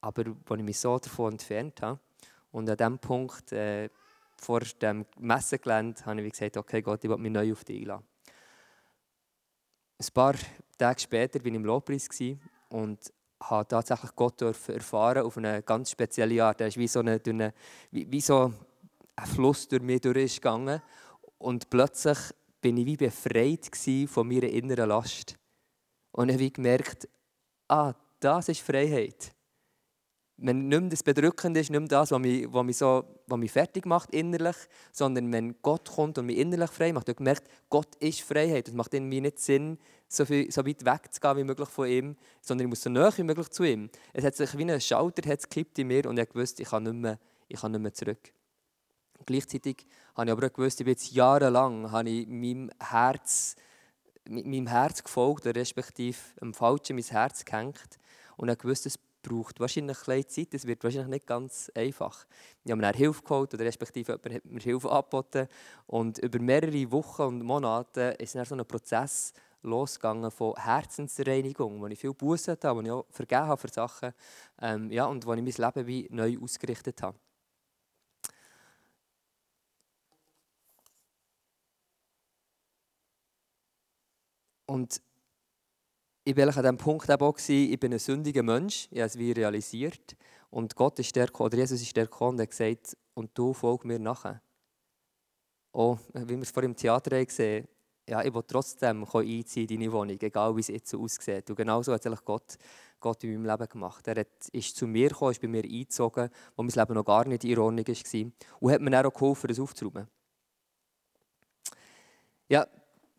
aber 0.00 0.24
wo 0.46 0.54
ich 0.54 0.62
mich 0.62 0.78
so 0.78 0.98
davon 0.98 1.32
entfernt 1.32 1.82
habe. 1.82 1.98
Und 2.50 2.68
an 2.70 2.76
diesem 2.76 2.98
Punkt, 2.98 3.52
äh, 3.52 3.88
vor 4.36 4.60
dem 4.60 5.04
Messegelände, 5.18 6.04
habe 6.06 6.22
ich 6.22 6.32
gesagt, 6.32 6.56
okay 6.56 6.80
Gott, 6.80 7.02
ich 7.02 7.10
will 7.10 7.18
mich 7.18 7.32
neu 7.32 7.52
auf 7.52 7.64
dich 7.64 7.80
einladen. 7.80 8.04
Ein 9.98 10.06
paar 10.14 10.34
Tage 10.78 11.00
später 11.00 11.40
war 11.40 11.46
ich 11.46 11.54
im 11.54 11.64
Lobpreis 11.64 12.08
und 12.68 13.12
habe 13.40 13.66
tatsächlich 13.66 14.14
Gott 14.14 14.40
erfahren 14.42 15.24
auf 15.24 15.36
eine 15.36 15.62
ganz 15.62 15.90
spezielle 15.90 16.44
Art. 16.44 16.60
Er 16.60 16.68
ist 16.68 16.76
wie 16.76 16.88
so, 16.88 17.00
eine, 17.00 17.20
wie, 17.90 18.10
wie 18.10 18.20
so 18.20 18.52
ein 19.16 19.26
Fluss 19.26 19.66
durch 19.66 19.82
mich 19.82 20.00
durchgegangen 20.00 20.80
und 21.38 21.68
plötzlich 21.68 22.18
bin 22.60 22.76
ich 22.76 22.86
wie 22.86 22.96
befreit 22.96 23.70
von 24.08 24.28
meiner 24.28 24.48
inneren 24.48 24.88
Last. 24.88 25.36
Und 26.12 26.28
ich 26.28 26.36
habe 26.36 26.50
gemerkt, 26.50 27.08
ah, 27.68 27.92
das 28.20 28.48
ist 28.48 28.60
Freiheit 28.60 29.34
wenn 30.40 30.68
nicht 30.68 30.80
mehr 30.80 30.90
das 30.90 31.02
Bedrückende 31.02 31.60
ist, 31.60 31.70
nicht 31.70 31.80
mehr 31.80 31.88
das, 31.88 32.12
was 32.12 32.18
mich, 32.20 32.46
was 32.52 32.64
mich, 32.64 32.76
so, 32.76 33.04
was 33.26 33.38
mich 33.38 33.50
fertig 33.50 33.86
macht 33.86 34.14
innerlich, 34.14 34.56
sondern 34.92 35.32
wenn 35.32 35.60
Gott 35.62 35.90
kommt 35.90 36.16
und 36.16 36.26
mich 36.26 36.38
innerlich 36.38 36.70
frei 36.70 36.92
macht, 36.92 37.08
ich 37.08 37.14
habe 37.14 37.24
gemerkt, 37.24 37.48
Gott 37.68 37.96
ist 37.96 38.20
Freiheit. 38.20 38.68
Es 38.68 38.74
macht 38.74 38.94
irgendwie 38.94 39.20
nicht 39.20 39.40
Sinn, 39.40 39.78
so, 40.06 40.24
viel, 40.24 40.50
so 40.50 40.64
weit 40.64 40.84
wegzugehen 40.84 41.36
wie 41.38 41.44
möglich 41.44 41.68
von 41.68 41.88
ihm, 41.88 42.16
sondern 42.40 42.66
ich 42.66 42.70
muss 42.70 42.82
so 42.82 42.88
nah 42.88 43.10
wie 43.16 43.24
möglich 43.24 43.48
zu 43.50 43.64
ihm. 43.64 43.90
Es 44.12 44.24
hat 44.24 44.36
sich 44.36 44.56
wie 44.56 44.70
ein 44.70 44.80
Schalter 44.80 45.22
gekippt 45.22 45.78
in 45.80 45.88
mir 45.88 46.06
und 46.06 46.18
ich 46.18 46.32
wusste, 46.34 46.62
ich 46.62 46.68
kann 46.68 46.84
nicht 46.84 46.94
mehr, 46.94 47.18
ich 47.48 47.60
kann 47.60 47.72
nicht 47.72 47.80
mehr 47.82 47.92
zurück. 47.92 48.32
Gleichzeitig 49.26 49.86
habe 50.14 50.26
ich 50.26 50.32
aber 50.32 50.46
auch 50.46 50.52
gewusst, 50.52 50.80
ich 50.80 50.84
bin 50.84 50.92
jetzt 50.92 51.12
jahrelang 51.12 51.90
habe 51.90 52.08
ich 52.08 52.28
meinem 52.28 52.70
Herz, 52.80 53.56
meinem 54.28 54.68
Herz 54.68 55.02
gefolgt, 55.02 55.46
respektive 55.46 56.16
am 56.40 56.54
Falschen 56.54 56.94
mein 56.94 57.04
Herz 57.04 57.44
gehängt 57.44 57.98
und 58.36 58.48
ich 58.48 58.64
wusste, 58.64 58.88
es 58.88 58.98
braucht 59.28 59.60
wahrscheinlich 59.60 59.96
ein 60.08 60.28
Zeit, 60.28 60.54
es 60.54 60.66
wird 60.66 60.82
wahrscheinlich 60.84 61.08
nicht 61.10 61.26
ganz 61.26 61.70
einfach. 61.74 62.26
Ich 62.64 62.70
habe 62.70 62.80
mir 62.80 62.92
Hilfe 62.92 63.22
geholt 63.22 63.54
oder 63.54 63.64
respektive 63.64 64.12
jemand 64.12 64.34
hat 64.34 64.44
mir 64.44 64.60
Hilfe 64.60 64.90
angeboten 64.90 65.48
und 65.86 66.18
über 66.18 66.38
mehrere 66.38 66.90
Wochen 66.92 67.22
und 67.22 67.42
Monate 67.42 68.16
ist 68.18 68.34
dann 68.34 68.44
so 68.44 68.54
ein 68.54 68.66
Prozess 68.66 69.32
losgegangen 69.62 70.30
von 70.30 70.54
Herzensreinigung, 70.56 71.80
wo 71.80 71.86
ich 71.86 71.98
viel 71.98 72.14
Buße 72.14 72.52
hatte, 72.52 72.74
wo 72.74 72.80
ich 72.80 72.90
auch 72.90 73.06
vergeben 73.10 73.46
habe 73.46 73.60
für 73.60 73.68
Sachen 73.68 74.12
ähm, 74.62 74.90
ja, 74.90 75.06
und 75.06 75.26
wo 75.26 75.34
ich 75.34 75.42
mein 75.42 75.66
Leben 75.74 75.86
wie 75.86 76.08
neu 76.10 76.38
ausgerichtet 76.42 77.02
habe. 77.02 77.18
Und 84.66 85.00
ich 86.28 86.36
war 86.36 86.46
an 86.46 86.52
diesem 86.52 86.76
Punkt 86.76 87.10
auch, 87.10 87.38
ich 87.48 87.80
bin 87.80 87.90
ein 87.90 87.98
sündiger 87.98 88.42
Mensch, 88.42 88.86
ich 88.90 88.98
habe 88.98 89.06
es 89.06 89.16
wie 89.16 89.32
realisiert. 89.32 90.14
Und 90.50 90.76
Gott 90.76 90.98
ist 90.98 91.16
der, 91.16 91.28
oder 91.40 91.56
Jesus 91.56 91.80
ist 91.80 91.94
gekommen 91.94 92.36
und 92.36 92.42
hat 92.42 92.50
gesagt, 92.50 92.98
und 93.14 93.30
du 93.32 93.54
folg 93.54 93.86
mir 93.86 93.98
nachher. 93.98 94.42
Auch, 95.72 95.98
wie 96.12 96.36
wir 96.36 96.42
es 96.42 96.50
vor 96.50 96.62
im 96.64 96.76
Theater 96.76 97.16
haben 97.16 97.26
gesehen 97.26 97.66
ja, 98.08 98.24
ich 98.24 98.32
will 98.32 98.42
trotzdem 98.46 99.04
einziehen 99.04 99.68
in 99.68 99.80
deine 99.80 99.92
Wohnung, 99.92 100.18
egal 100.18 100.56
wie 100.56 100.60
es 100.60 100.68
jetzt 100.68 100.88
so 100.88 101.02
aussieht. 101.02 101.50
Und 101.50 101.56
genau 101.56 101.82
so 101.82 101.92
hat 101.92 102.06
eigentlich 102.06 102.24
Gott, 102.24 102.56
Gott 103.00 103.22
in 103.22 103.34
meinem 103.34 103.50
Leben 103.50 103.68
gemacht. 103.68 104.08
Er 104.08 104.20
hat, 104.20 104.48
ist 104.52 104.76
zu 104.76 104.86
mir 104.86 105.10
gekommen, 105.10 105.32
ist 105.32 105.42
bei 105.42 105.48
mir 105.48 105.62
eingezogen, 105.62 106.30
wo 106.56 106.62
mein 106.62 106.72
Leben 106.72 106.94
noch 106.94 107.04
gar 107.04 107.26
nicht 107.26 107.44
in 107.44 107.58
Ordnung 107.58 107.86
war. 107.86 108.32
Und 108.60 108.72
hat 108.72 108.80
mir 108.80 108.90
dann 108.90 109.04
auch 109.04 109.12
geholfen, 109.12 109.48
das 109.48 109.60
aufzuräumen. 109.60 110.08
Ja, 112.48 112.66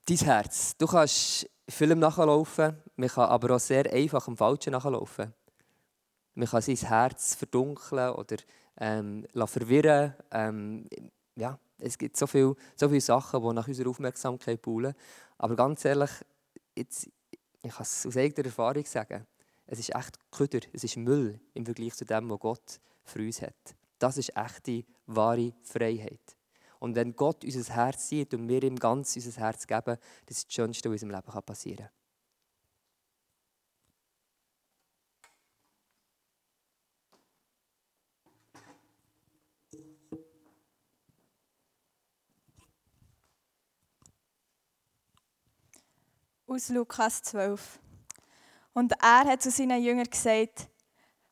dein 0.07 0.17
Herz. 0.17 0.75
Du 0.75 0.87
kannst 0.87 1.47
vielem 1.69 1.99
nachlaufen, 1.99 2.75
man 2.99 3.07
kann 3.07 3.29
aber 3.29 3.55
auch 3.55 3.59
sehr 3.59 3.91
einfach 3.93 4.27
am 4.27 4.35
Falschen 4.35 4.73
nachlaufen. 4.73 5.33
Man 6.35 6.47
kann 6.47 6.61
sein 6.61 6.75
Herz 6.75 7.33
verdunkeln 7.33 8.11
oder 8.11 8.35
ähm, 8.77 9.25
verwirren. 9.33 10.13
Ähm, 10.31 10.85
ja, 11.35 11.57
es 11.77 11.97
gibt 11.97 12.17
so 12.17 12.27
viele, 12.27 12.55
so 12.75 12.89
viele 12.89 12.99
Sachen, 12.99 13.41
die 13.41 13.53
nach 13.53 13.67
unserer 13.67 13.89
Aufmerksamkeit 13.89 14.61
poolen. 14.61 14.93
Aber 15.37 15.55
ganz 15.55 15.85
ehrlich, 15.85 16.09
jetzt, 16.75 17.09
ich 17.61 17.71
kann 17.71 17.83
es 17.83 18.05
aus 18.05 18.17
eigener 18.17 18.45
Erfahrung 18.45 18.85
sagen, 18.85 19.25
es 19.65 19.79
ist 19.79 19.95
echt 19.95 20.19
Köder, 20.29 20.59
es 20.73 20.83
ist 20.83 20.97
Müll 20.97 21.39
im 21.53 21.63
Vergleich 21.65 21.95
zu 21.95 22.03
dem, 22.03 22.29
was 22.29 22.39
Gott 22.39 22.79
für 23.05 23.19
uns 23.19 23.41
hat. 23.41 23.75
Das 23.97 24.17
ist 24.17 24.35
echte, 24.35 24.83
wahre 25.05 25.53
Freiheit. 25.63 26.35
Und 26.79 26.95
wenn 26.95 27.15
Gott 27.15 27.45
unser 27.45 27.73
Herz 27.73 28.09
sieht 28.09 28.33
und 28.33 28.47
wir 28.49 28.61
ihm 28.61 28.75
ganz 28.75 29.15
unser 29.15 29.39
Herz 29.39 29.65
geben, 29.65 29.97
das 30.25 30.37
ist 30.37 30.47
das 30.47 30.53
Schönste, 30.53 30.91
was 30.91 31.01
in 31.01 31.09
unserem 31.09 31.23
Leben 31.25 31.45
passieren 31.45 31.77
kann. 31.77 31.98
Aus 46.49 46.69
Lukas 46.69 47.21
12. 47.21 47.79
Und 48.73 48.91
er 48.93 49.25
hat 49.25 49.41
zu 49.43 49.51
seinen 49.51 49.83
Jüngern 49.83 50.09
gesagt, 50.09 50.67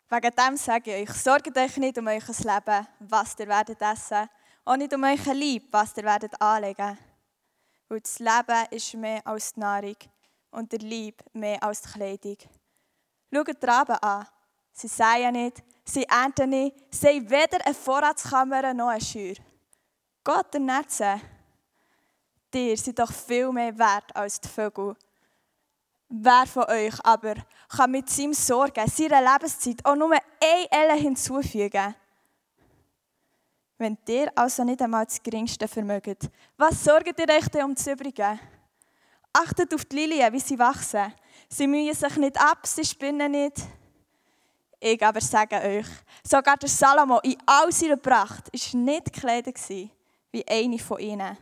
wegen 0.09 0.36
dem 0.36 0.57
sage 0.57 0.95
ich 0.95 1.09
euch, 1.09 1.15
sorgt 1.17 1.57
euch 1.57 1.77
nicht 1.77 1.97
um 1.97 2.05
euer 2.05 2.19
Leben, 2.19 2.88
was 3.00 3.36
ihr 3.39 3.47
werdet 3.47 3.81
essen 3.81 4.29
auch 4.63 4.75
nicht 4.75 4.93
um 4.93 5.03
euch 5.03 5.25
Lieb, 5.33 5.69
was 5.71 5.97
ihr 5.97 6.03
werdet 6.03 6.39
anlegen. 6.39 7.00
Weil 7.88 8.01
das 8.01 8.19
Leben 8.19 8.65
ist 8.69 8.93
mehr 8.93 9.25
als 9.25 9.53
die 9.53 9.59
Nahrung 9.59 9.95
und 10.51 10.71
der 10.71 10.79
Lieb 10.79 11.24
mehr 11.33 11.63
als 11.63 11.81
die 11.81 11.89
Kleidung. 11.93 12.38
Schaut 13.33 13.63
die 13.63 13.65
Raben 13.65 13.95
an. 13.95 14.27
Sie 14.71 14.88
säen 14.88 15.33
nicht, 15.33 15.63
sie 15.83 16.03
ernten 16.03 16.51
nicht, 16.51 16.75
sie 16.93 17.07
haben 17.07 17.29
weder 17.29 17.65
eine 17.65 17.74
Vorratskammer 17.74 18.71
noch 18.75 18.89
eine 18.89 19.01
Schür. 19.01 19.33
Gott 20.24 20.53
ernährt 20.53 20.91
sie. 20.91 21.19
Dir 22.53 22.77
sind 22.77 23.00
doch 23.00 23.12
viel 23.12 23.51
mehr 23.51 23.75
wert 23.75 24.15
als 24.15 24.39
die 24.39 24.47
Vögel. 24.47 24.95
Wer 26.10 26.46
von 26.48 26.64
euch 26.64 26.94
aber 27.04 27.36
kann 27.70 27.92
mit 27.92 28.10
seinem 28.10 28.34
Sorgen, 28.34 28.88
seiner 28.88 29.22
Lebenszeit 29.22 29.86
auch 29.86 29.96
nur 29.96 30.14
ein 30.14 30.68
Elle 30.72 30.94
hinzufügen? 30.94 31.96
Wenn 33.78 33.98
ihr 34.08 34.32
also 34.36 34.64
nicht 34.64 34.82
einmal 34.82 35.06
das 35.06 35.22
Geringste 35.22 35.68
vermögt, 35.68 36.30
was 36.58 36.84
sorgt 36.84 37.20
ihr 37.20 37.30
euch 37.30 37.48
denn 37.50 37.66
um 37.66 37.76
das 37.76 37.86
Übrige? 37.86 38.40
Achtet 39.34 39.74
auf 39.74 39.86
die 39.86 39.98
Lilien, 39.98 40.34
wie 40.34 40.40
sie 40.40 40.58
wachsen. 40.58 41.14
Sie 41.50 41.68
mühen 41.68 41.94
sich 41.94 42.16
nicht 42.16 42.42
ab, 42.42 42.66
sie 42.66 42.86
spinnen 42.86 43.32
nicht. 43.32 43.58
Ich 44.80 45.06
aber 45.06 45.22
sage 45.22 45.58
euch, 45.58 45.88
sogar 46.24 46.58
der 46.58 46.70
Salomo 46.70 47.20
in 47.20 47.38
all 47.46 47.72
seiner 47.72 47.98
Pracht 47.98 48.52
war 48.52 48.80
nicht 48.82 49.14
gekleidet 49.14 49.58
wie 49.70 50.48
eine 50.48 50.80
von 50.80 51.00
ihnen. 51.00 51.38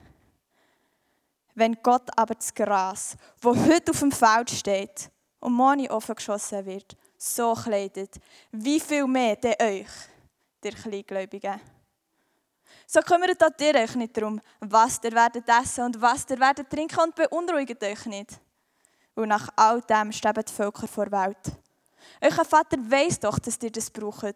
Wenn 1.55 1.77
Gott 1.81 2.09
aber 2.17 2.35
das 2.35 2.53
Gras, 2.53 3.15
wo 3.41 3.55
heute 3.55 3.91
auf 3.91 3.99
dem 3.99 4.11
Feld 4.11 4.51
steht 4.51 5.09
und 5.39 5.53
morgen 5.53 5.89
offen 5.89 6.15
geschossen 6.15 6.65
wird, 6.65 6.97
so 7.17 7.53
kleidet, 7.53 8.15
wie 8.51 8.79
viel 8.79 9.07
mehr 9.07 9.37
denn 9.37 9.55
euch, 9.61 9.87
der 10.61 10.73
Kleingläubigen? 10.73 11.61
So 12.85 12.99
kümmert 12.99 13.41
auch 13.41 13.59
ihr 13.59 13.75
euch 13.75 13.95
nicht 13.95 14.15
darum, 14.17 14.41
was 14.59 14.99
ihr 15.03 15.13
werdet 15.13 15.47
essen 15.47 15.85
und 15.85 16.01
was 16.01 16.29
ihr 16.29 16.39
werdet 16.39 16.69
trinken 16.69 16.99
und 16.99 17.15
beunruhigt 17.15 17.81
euch 17.81 18.05
nicht. 18.05 18.39
Und 19.15 19.29
nach 19.29 19.49
all 19.55 19.81
dem 19.81 20.11
sterben 20.11 20.43
die 20.43 20.51
Völker 20.51 20.87
vor 20.87 21.05
der 21.05 21.25
Welt. 21.25 21.51
Euer 22.21 22.45
Vater 22.45 22.77
weiß 22.77 23.21
doch, 23.21 23.39
dass 23.39 23.61
ihr 23.63 23.71
das 23.71 23.89
braucht. 23.89 24.35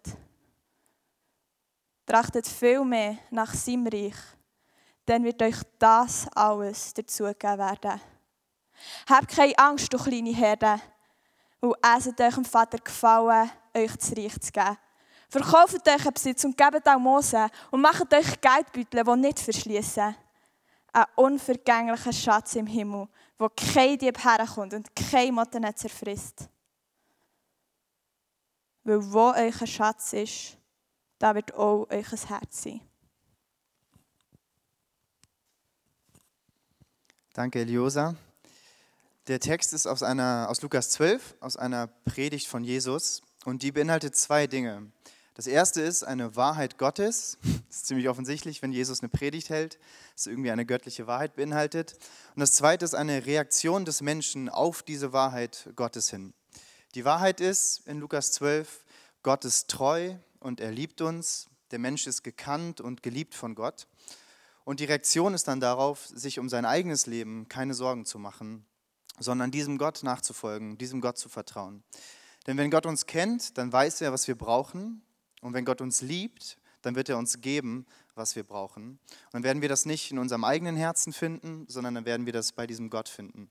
Trachtet 2.06 2.48
viel 2.48 2.84
mehr 2.86 3.18
nach 3.30 3.54
seinem 3.54 3.88
Reich, 3.88 4.16
dann 5.10 5.24
wird 5.24 5.42
euch 5.42 5.58
das 5.80 6.28
alles 6.36 6.94
dazugegeben 6.94 7.58
werden. 7.58 8.00
Habt 9.10 9.36
keine 9.36 9.58
Angst, 9.58 9.92
du 9.92 9.98
kleine 9.98 10.36
Herde, 10.36 10.80
weil 11.60 11.74
es 11.98 12.06
hat 12.06 12.22
eurem 12.22 12.46
Vater 12.46 12.78
gefallen, 12.78 13.50
euch 13.76 13.96
das 13.96 14.16
Reich 14.16 14.40
zu 14.40 14.52
geben. 14.52 14.78
Verkauft 15.28 15.88
euch 15.88 16.06
einen 16.06 16.14
Besitz 16.14 16.44
und 16.44 16.56
gebt 16.56 16.88
Almosen 16.88 17.50
und 17.72 17.82
macht 17.82 18.14
euch 18.14 18.40
Geldbeutel, 18.40 19.04
die 19.04 19.22
nicht 19.22 19.40
verschließen. 19.40 20.16
Ein 20.94 21.06
unvergänglicher 21.16 22.14
Schatz 22.14 22.56
im 22.56 22.68
Himmel, 22.68 23.08
wo 23.38 23.50
kein 23.50 23.98
Dieb 23.98 24.24
herkommt 24.24 24.74
und 24.74 24.96
kein 24.96 25.34
Motten 25.34 25.76
zerfrisst. 25.76 26.50
Weil 28.84 29.12
wo 29.12 29.32
euer 29.32 29.68
Schatz 29.68 30.14
ist, 30.14 30.58
da 31.18 31.34
wird 31.34 31.54
auch 31.54 31.88
euer 31.90 32.04
Herz 32.04 32.64
sein. 32.64 32.89
Danke, 37.40 37.62
Eliosa. 37.62 38.18
Der 39.28 39.40
Text 39.40 39.72
ist 39.72 39.88
aus, 39.88 40.04
einer, 40.04 40.48
aus 40.50 40.62
Lukas 40.62 40.90
12, 40.90 41.36
aus 41.40 41.56
einer 41.56 41.88
Predigt 41.88 42.48
von 42.48 42.66
Jesus 42.66 43.22
und 43.46 43.64
die 43.64 43.72
beinhaltet 43.72 44.18
zwei 44.18 44.46
Dinge. 44.46 44.92
Das 45.36 45.48
erste 45.48 45.80
ist 45.80 46.04
eine 46.04 46.36
Wahrheit 46.36 46.78
Gottes. 46.78 47.38
Das 47.70 47.78
ist 47.78 47.86
ziemlich 47.86 48.10
offensichtlich, 48.10 48.62
wenn 48.62 48.74
Jesus 48.74 49.00
eine 49.00 49.08
Predigt 49.08 49.50
hält, 49.50 49.80
dass 50.16 50.28
irgendwie 50.28 50.52
eine 50.52 50.66
göttliche 50.66 51.08
Wahrheit 51.08 51.38
beinhaltet. 51.38 51.94
Und 52.36 52.42
das 52.42 52.52
zweite 52.52 52.84
ist 52.84 52.94
eine 52.94 53.26
Reaktion 53.26 53.86
des 53.86 54.02
Menschen 54.02 54.50
auf 54.50 54.84
diese 54.84 55.14
Wahrheit 55.14 55.70
Gottes 55.78 56.10
hin. 56.10 56.34
Die 56.94 57.06
Wahrheit 57.06 57.40
ist 57.40 57.88
in 57.88 58.02
Lukas 58.02 58.34
12, 58.34 58.84
Gott 59.24 59.46
ist 59.46 59.70
treu 59.70 60.14
und 60.42 60.60
er 60.60 60.74
liebt 60.74 61.00
uns. 61.00 61.48
Der 61.72 61.80
Mensch 61.80 62.06
ist 62.06 62.24
gekannt 62.24 62.82
und 62.82 63.02
geliebt 63.02 63.34
von 63.34 63.56
Gott. 63.56 63.88
Und 64.64 64.80
die 64.80 64.86
Reaktion 64.86 65.34
ist 65.34 65.48
dann 65.48 65.60
darauf, 65.60 66.06
sich 66.08 66.40
um 66.40 66.50
sein 66.50 66.66
eigenes 66.66 67.06
Leben 67.06 67.48
keine 67.48 67.74
Sorgen 67.74 68.06
zu 68.06 68.20
machen, 68.20 68.66
sondern 69.20 69.52
diesem 69.52 69.78
Gott 69.78 70.04
nachzufolgen, 70.04 70.78
diesem 70.78 71.02
Gott 71.02 71.18
zu 71.18 71.30
vertrauen. 71.30 71.84
Denn 72.48 72.58
wenn 72.58 72.72
Gott 72.72 72.86
uns 72.86 73.06
kennt, 73.06 73.58
dann 73.58 73.72
weiß 73.72 74.02
er, 74.02 74.12
was 74.12 74.28
wir 74.28 74.36
brauchen. 74.36 75.02
Und 75.42 75.54
wenn 75.54 75.66
Gott 75.66 75.82
uns 75.82 76.02
liebt, 76.02 76.58
dann 76.82 76.96
wird 76.96 77.10
er 77.10 77.18
uns 77.18 77.42
geben, 77.42 77.86
was 78.16 78.36
wir 78.36 78.44
brauchen. 78.44 79.00
Und 79.26 79.34
dann 79.34 79.44
werden 79.44 79.62
wir 79.62 79.70
das 79.70 79.86
nicht 79.86 80.12
in 80.12 80.20
unserem 80.20 80.44
eigenen 80.44 80.76
Herzen 80.76 81.14
finden, 81.14 81.66
sondern 81.68 81.96
dann 81.96 82.06
werden 82.06 82.26
wir 82.26 82.34
das 82.34 82.52
bei 82.52 82.68
diesem 82.68 82.90
Gott 82.90 83.10
finden. 83.10 83.50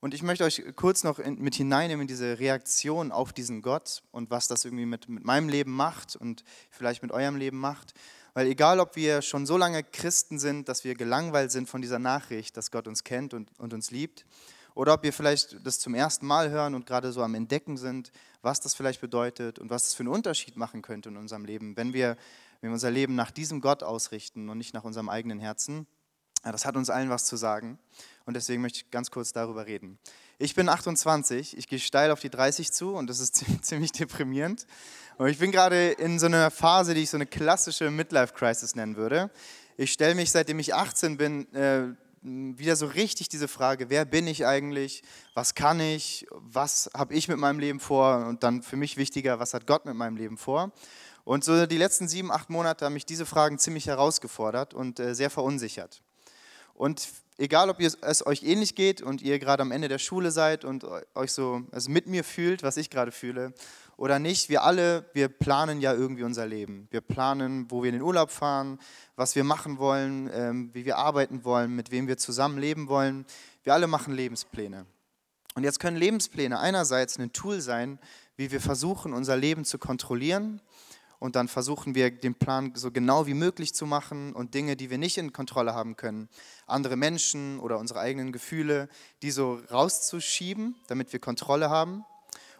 Und 0.00 0.14
ich 0.14 0.22
möchte 0.22 0.44
euch 0.44 0.62
kurz 0.76 1.04
noch 1.04 1.18
mit 1.18 1.54
hineinnehmen 1.54 2.02
in 2.02 2.08
diese 2.08 2.38
Reaktion 2.38 3.10
auf 3.10 3.32
diesen 3.32 3.62
Gott 3.62 4.02
und 4.10 4.30
was 4.30 4.46
das 4.46 4.64
irgendwie 4.64 4.86
mit, 4.86 5.08
mit 5.08 5.24
meinem 5.24 5.48
Leben 5.48 5.74
macht 5.74 6.16
und 6.16 6.44
vielleicht 6.70 7.02
mit 7.02 7.12
eurem 7.12 7.36
Leben 7.36 7.58
macht. 7.58 7.94
Weil 8.36 8.48
egal, 8.48 8.80
ob 8.80 8.96
wir 8.96 9.22
schon 9.22 9.46
so 9.46 9.56
lange 9.56 9.82
Christen 9.82 10.38
sind, 10.38 10.68
dass 10.68 10.84
wir 10.84 10.94
gelangweilt 10.94 11.50
sind 11.50 11.70
von 11.70 11.80
dieser 11.80 11.98
Nachricht, 11.98 12.54
dass 12.58 12.70
Gott 12.70 12.86
uns 12.86 13.02
kennt 13.02 13.32
und, 13.32 13.50
und 13.58 13.72
uns 13.72 13.90
liebt, 13.90 14.26
oder 14.74 14.92
ob 14.92 15.02
wir 15.04 15.14
vielleicht 15.14 15.66
das 15.66 15.78
zum 15.78 15.94
ersten 15.94 16.26
Mal 16.26 16.50
hören 16.50 16.74
und 16.74 16.84
gerade 16.84 17.12
so 17.12 17.22
am 17.22 17.34
Entdecken 17.34 17.78
sind, 17.78 18.12
was 18.42 18.60
das 18.60 18.74
vielleicht 18.74 19.00
bedeutet 19.00 19.58
und 19.58 19.70
was 19.70 19.84
es 19.84 19.94
für 19.94 20.02
einen 20.02 20.12
Unterschied 20.12 20.58
machen 20.58 20.82
könnte 20.82 21.08
in 21.08 21.16
unserem 21.16 21.46
Leben, 21.46 21.78
wenn 21.78 21.94
wir, 21.94 22.18
wenn 22.60 22.68
wir 22.68 22.74
unser 22.74 22.90
Leben 22.90 23.14
nach 23.14 23.30
diesem 23.30 23.62
Gott 23.62 23.82
ausrichten 23.82 24.50
und 24.50 24.58
nicht 24.58 24.74
nach 24.74 24.84
unserem 24.84 25.08
eigenen 25.08 25.40
Herzen. 25.40 25.86
Ja, 26.44 26.52
das 26.52 26.66
hat 26.66 26.76
uns 26.76 26.90
allen 26.90 27.08
was 27.08 27.24
zu 27.24 27.36
sagen 27.36 27.78
und 28.26 28.34
deswegen 28.34 28.60
möchte 28.60 28.80
ich 28.80 28.90
ganz 28.90 29.10
kurz 29.10 29.32
darüber 29.32 29.64
reden. 29.64 29.98
Ich 30.38 30.54
bin 30.54 30.68
28, 30.68 31.56
ich 31.56 31.66
gehe 31.66 31.78
steil 31.78 32.10
auf 32.10 32.20
die 32.20 32.28
30 32.28 32.70
zu 32.70 32.94
und 32.94 33.08
das 33.08 33.20
ist 33.20 33.42
ziemlich 33.62 33.92
deprimierend. 33.92 34.66
Und 35.16 35.28
ich 35.28 35.38
bin 35.38 35.50
gerade 35.50 35.92
in 35.92 36.18
so 36.18 36.26
einer 36.26 36.50
Phase, 36.50 36.92
die 36.92 37.02
ich 37.02 37.10
so 37.10 37.16
eine 37.16 37.26
klassische 37.26 37.90
Midlife-Crisis 37.90 38.74
nennen 38.74 38.96
würde. 38.96 39.30
Ich 39.78 39.92
stelle 39.92 40.14
mich, 40.14 40.30
seitdem 40.30 40.58
ich 40.58 40.74
18 40.74 41.16
bin, 41.16 41.54
äh, 41.54 41.84
wieder 42.20 42.76
so 42.76 42.86
richtig 42.86 43.30
diese 43.30 43.48
Frage, 43.48 43.88
wer 43.88 44.04
bin 44.04 44.26
ich 44.26 44.46
eigentlich, 44.46 45.02
was 45.32 45.54
kann 45.54 45.80
ich, 45.80 46.26
was 46.30 46.90
habe 46.92 47.14
ich 47.14 47.28
mit 47.28 47.38
meinem 47.38 47.58
Leben 47.58 47.80
vor 47.80 48.26
und 48.26 48.42
dann 48.42 48.62
für 48.62 48.76
mich 48.76 48.98
wichtiger, 48.98 49.38
was 49.38 49.54
hat 49.54 49.66
Gott 49.66 49.86
mit 49.86 49.94
meinem 49.94 50.16
Leben 50.16 50.36
vor. 50.36 50.72
Und 51.24 51.44
so 51.44 51.66
die 51.66 51.78
letzten 51.78 52.08
sieben, 52.08 52.30
acht 52.30 52.50
Monate 52.50 52.84
haben 52.84 52.92
mich 52.92 53.06
diese 53.06 53.26
Fragen 53.26 53.58
ziemlich 53.58 53.86
herausgefordert 53.86 54.74
und 54.74 55.00
äh, 55.00 55.14
sehr 55.14 55.30
verunsichert. 55.30 56.02
Und 56.76 57.08
egal, 57.38 57.70
ob 57.70 57.80
es 57.80 58.26
euch 58.26 58.42
ähnlich 58.42 58.74
geht 58.74 59.02
und 59.02 59.22
ihr 59.22 59.38
gerade 59.38 59.62
am 59.62 59.72
Ende 59.72 59.88
der 59.88 59.98
Schule 59.98 60.30
seid 60.30 60.64
und 60.64 60.84
euch 61.14 61.32
so 61.32 61.62
also 61.72 61.90
mit 61.90 62.06
mir 62.06 62.22
fühlt, 62.22 62.62
was 62.62 62.76
ich 62.76 62.90
gerade 62.90 63.12
fühle, 63.12 63.52
oder 63.96 64.18
nicht, 64.18 64.50
wir 64.50 64.62
alle, 64.62 65.06
wir 65.14 65.28
planen 65.28 65.80
ja 65.80 65.94
irgendwie 65.94 66.24
unser 66.24 66.46
Leben. 66.46 66.86
Wir 66.90 67.00
planen, 67.00 67.70
wo 67.70 67.82
wir 67.82 67.88
in 67.88 67.94
den 67.94 68.02
Urlaub 68.02 68.30
fahren, 68.30 68.78
was 69.14 69.34
wir 69.34 69.44
machen 69.44 69.78
wollen, 69.78 70.28
ähm, 70.34 70.70
wie 70.74 70.84
wir 70.84 70.98
arbeiten 70.98 71.44
wollen, 71.44 71.74
mit 71.74 71.90
wem 71.90 72.06
wir 72.06 72.18
zusammen 72.18 72.58
leben 72.58 72.88
wollen. 72.88 73.24
Wir 73.62 73.72
alle 73.72 73.86
machen 73.86 74.14
Lebenspläne. 74.14 74.84
Und 75.54 75.64
jetzt 75.64 75.80
können 75.80 75.96
Lebenspläne 75.96 76.58
einerseits 76.58 77.18
ein 77.18 77.32
Tool 77.32 77.62
sein, 77.62 77.98
wie 78.36 78.50
wir 78.50 78.60
versuchen, 78.60 79.14
unser 79.14 79.38
Leben 79.38 79.64
zu 79.64 79.78
kontrollieren 79.78 80.60
und 81.18 81.36
dann 81.36 81.48
versuchen 81.48 81.94
wir 81.94 82.10
den 82.10 82.34
Plan 82.34 82.72
so 82.74 82.90
genau 82.90 83.26
wie 83.26 83.34
möglich 83.34 83.74
zu 83.74 83.86
machen 83.86 84.32
und 84.32 84.54
Dinge, 84.54 84.76
die 84.76 84.90
wir 84.90 84.98
nicht 84.98 85.18
in 85.18 85.32
Kontrolle 85.32 85.74
haben 85.74 85.96
können, 85.96 86.28
andere 86.66 86.96
Menschen 86.96 87.58
oder 87.60 87.78
unsere 87.78 88.00
eigenen 88.00 88.32
Gefühle, 88.32 88.88
die 89.22 89.30
so 89.30 89.60
rauszuschieben, 89.70 90.76
damit 90.88 91.12
wir 91.12 91.20
Kontrolle 91.20 91.70
haben. 91.70 92.04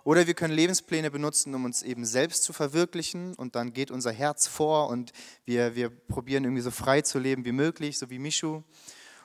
Oder 0.04 0.28
wir 0.28 0.34
können 0.34 0.54
Lebenspläne 0.54 1.10
benutzen, 1.10 1.52
um 1.54 1.64
uns 1.64 1.82
eben 1.82 2.04
selbst 2.04 2.44
zu 2.44 2.52
verwirklichen 2.52 3.34
und 3.34 3.56
dann 3.56 3.72
geht 3.72 3.90
unser 3.90 4.12
Herz 4.12 4.46
vor 4.46 4.88
und 4.88 5.12
wir, 5.44 5.74
wir 5.74 5.90
probieren 5.90 6.44
irgendwie 6.44 6.62
so 6.62 6.70
frei 6.70 7.02
zu 7.02 7.18
leben 7.18 7.44
wie 7.44 7.52
möglich, 7.52 7.98
so 7.98 8.08
wie 8.08 8.20
Mischu. 8.20 8.62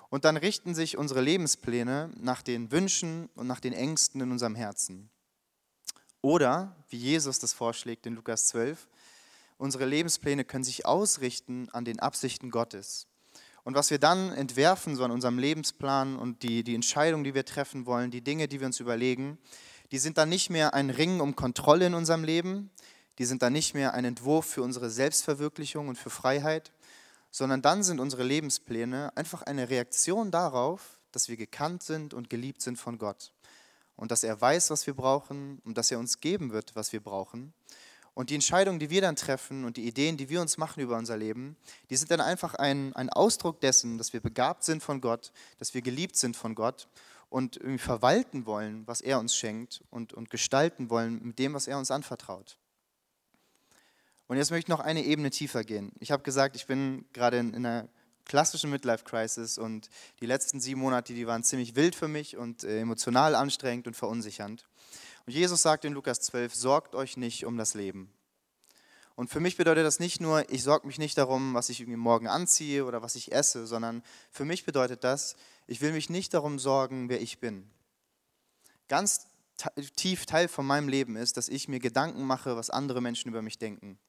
Und 0.09 0.25
dann 0.25 0.37
richten 0.37 0.73
sich 0.73 0.97
unsere 0.97 1.21
Lebenspläne 1.21 2.11
nach 2.17 2.41
den 2.41 2.71
Wünschen 2.71 3.29
und 3.35 3.45
nach 3.45 3.59
den 3.59 3.73
Ängsten 3.73 4.21
in 4.21 4.31
unserem 4.31 4.55
Herzen. 4.55 5.11
Oder, 6.21 6.75
wie 6.89 6.97
Jesus 6.97 7.39
das 7.39 7.53
vorschlägt 7.53 8.05
in 8.05 8.15
Lukas 8.15 8.47
12, 8.47 8.87
unsere 9.61 9.85
Lebenspläne 9.85 10.43
können 10.43 10.63
sich 10.63 10.87
ausrichten 10.87 11.69
an 11.71 11.85
den 11.85 11.99
Absichten 11.99 12.49
Gottes. 12.49 13.05
Und 13.63 13.75
was 13.75 13.91
wir 13.91 13.99
dann 13.99 14.33
entwerfen, 14.33 14.95
so 14.95 15.03
an 15.03 15.11
unserem 15.11 15.37
Lebensplan 15.37 16.17
und 16.17 16.41
die, 16.41 16.63
die 16.63 16.73
Entscheidungen, 16.73 17.23
die 17.23 17.35
wir 17.35 17.45
treffen 17.45 17.85
wollen, 17.85 18.09
die 18.09 18.23
Dinge, 18.23 18.47
die 18.47 18.59
wir 18.59 18.65
uns 18.65 18.79
überlegen, 18.79 19.37
die 19.91 19.99
sind 19.99 20.17
dann 20.17 20.29
nicht 20.29 20.49
mehr 20.49 20.73
ein 20.73 20.89
Ringen 20.89 21.21
um 21.21 21.35
Kontrolle 21.35 21.85
in 21.85 21.93
unserem 21.93 22.23
Leben, 22.23 22.71
die 23.19 23.25
sind 23.25 23.43
dann 23.43 23.53
nicht 23.53 23.75
mehr 23.75 23.93
ein 23.93 24.03
Entwurf 24.03 24.47
für 24.47 24.63
unsere 24.63 24.89
Selbstverwirklichung 24.89 25.89
und 25.89 25.97
für 25.97 26.09
Freiheit, 26.09 26.71
sondern 27.29 27.61
dann 27.61 27.83
sind 27.83 27.99
unsere 27.99 28.23
Lebenspläne 28.23 29.15
einfach 29.15 29.43
eine 29.43 29.69
Reaktion 29.69 30.31
darauf, 30.31 30.99
dass 31.11 31.29
wir 31.29 31.37
gekannt 31.37 31.83
sind 31.83 32.15
und 32.15 32.31
geliebt 32.31 32.63
sind 32.63 32.77
von 32.77 32.97
Gott 32.97 33.31
und 33.95 34.09
dass 34.09 34.23
er 34.23 34.41
weiß, 34.41 34.71
was 34.71 34.87
wir 34.87 34.95
brauchen 34.95 35.61
und 35.65 35.77
dass 35.77 35.91
er 35.91 35.99
uns 35.99 36.19
geben 36.19 36.51
wird, 36.51 36.75
was 36.75 36.93
wir 36.93 37.01
brauchen. 37.01 37.53
Und 38.13 38.29
die 38.29 38.35
Entscheidungen, 38.35 38.79
die 38.79 38.89
wir 38.89 39.01
dann 39.01 39.15
treffen 39.15 39.63
und 39.63 39.77
die 39.77 39.87
Ideen, 39.87 40.17
die 40.17 40.29
wir 40.29 40.41
uns 40.41 40.57
machen 40.57 40.81
über 40.81 40.97
unser 40.97 41.15
Leben, 41.15 41.55
die 41.89 41.95
sind 41.95 42.11
dann 42.11 42.19
einfach 42.19 42.55
ein, 42.55 42.93
ein 42.93 43.09
Ausdruck 43.09 43.61
dessen, 43.61 43.97
dass 43.97 44.11
wir 44.11 44.19
begabt 44.19 44.63
sind 44.63 44.83
von 44.83 44.99
Gott, 44.99 45.31
dass 45.59 45.73
wir 45.73 45.81
geliebt 45.81 46.17
sind 46.17 46.35
von 46.35 46.53
Gott 46.53 46.87
und 47.29 47.59
verwalten 47.77 48.45
wollen, 48.45 48.85
was 48.85 48.99
er 48.99 49.17
uns 49.17 49.35
schenkt 49.35 49.81
und, 49.89 50.13
und 50.13 50.29
gestalten 50.29 50.89
wollen 50.89 51.21
mit 51.23 51.39
dem, 51.39 51.53
was 51.53 51.67
er 51.67 51.77
uns 51.77 51.89
anvertraut. 51.89 52.57
Und 54.27 54.37
jetzt 54.37 54.51
möchte 54.51 54.65
ich 54.65 54.69
noch 54.69 54.81
eine 54.81 55.03
Ebene 55.03 55.29
tiefer 55.29 55.63
gehen. 55.63 55.93
Ich 55.99 56.11
habe 56.11 56.23
gesagt, 56.23 56.55
ich 56.55 56.65
bin 56.65 57.05
gerade 57.13 57.37
in, 57.37 57.53
in 57.53 57.65
einer 57.65 57.87
klassischen 58.25 58.69
Midlife-Crisis 58.69 59.57
und 59.57 59.89
die 60.19 60.25
letzten 60.25 60.59
sieben 60.59 60.81
Monate, 60.81 61.13
die 61.13 61.27
waren 61.27 61.43
ziemlich 61.43 61.75
wild 61.75 61.95
für 61.95 62.07
mich 62.07 62.37
und 62.37 62.63
äh, 62.63 62.79
emotional 62.79 63.35
anstrengend 63.35 63.87
und 63.87 63.95
verunsichernd. 63.95 64.65
Und 65.25 65.33
Jesus 65.33 65.61
sagt 65.61 65.85
in 65.85 65.93
Lukas 65.93 66.21
12, 66.21 66.55
sorgt 66.55 66.95
euch 66.95 67.17
nicht 67.17 67.45
um 67.45 67.57
das 67.57 67.73
Leben. 67.73 68.11
Und 69.15 69.29
für 69.29 69.39
mich 69.39 69.57
bedeutet 69.57 69.85
das 69.85 69.99
nicht 69.99 70.19
nur, 70.19 70.49
ich 70.49 70.63
sorge 70.63 70.87
mich 70.87 70.97
nicht 70.97 71.17
darum, 71.17 71.53
was 71.53 71.69
ich 71.69 71.79
irgendwie 71.81 71.97
morgen 71.97 72.27
anziehe 72.27 72.85
oder 72.85 73.01
was 73.01 73.15
ich 73.15 73.31
esse, 73.31 73.67
sondern 73.67 74.03
für 74.31 74.45
mich 74.45 74.65
bedeutet 74.65 75.03
das, 75.03 75.35
ich 75.67 75.81
will 75.81 75.91
mich 75.91 76.09
nicht 76.09 76.33
darum 76.33 76.57
sorgen, 76.57 77.09
wer 77.09 77.21
ich 77.21 77.39
bin. 77.39 77.69
Ganz 78.87 79.27
tief 79.95 80.25
Teil 80.25 80.47
von 80.47 80.65
meinem 80.65 80.87
Leben 80.89 81.15
ist, 81.15 81.37
dass 81.37 81.49
ich 81.49 81.67
mir 81.67 81.79
Gedanken 81.79 82.23
mache, 82.23 82.55
was 82.55 82.69
andere 82.69 83.01
Menschen 83.01 83.29
über 83.29 83.41
mich 83.41 83.59
denken. 83.59 83.99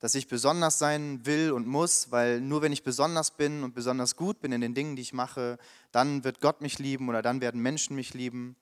Dass 0.00 0.14
ich 0.14 0.28
besonders 0.28 0.78
sein 0.78 1.24
will 1.24 1.52
und 1.52 1.66
muss, 1.66 2.10
weil 2.10 2.40
nur 2.40 2.60
wenn 2.60 2.72
ich 2.72 2.82
besonders 2.82 3.30
bin 3.30 3.62
und 3.62 3.74
besonders 3.74 4.16
gut 4.16 4.40
bin 4.40 4.52
in 4.52 4.60
den 4.60 4.74
Dingen, 4.74 4.96
die 4.96 5.02
ich 5.02 5.12
mache, 5.12 5.58
dann 5.92 6.24
wird 6.24 6.40
Gott 6.40 6.60
mich 6.60 6.78
lieben 6.78 7.08
oder 7.08 7.22
dann 7.22 7.40
werden 7.40 7.62
Menschen 7.62 7.96
mich 7.96 8.12
lieben. 8.14 8.56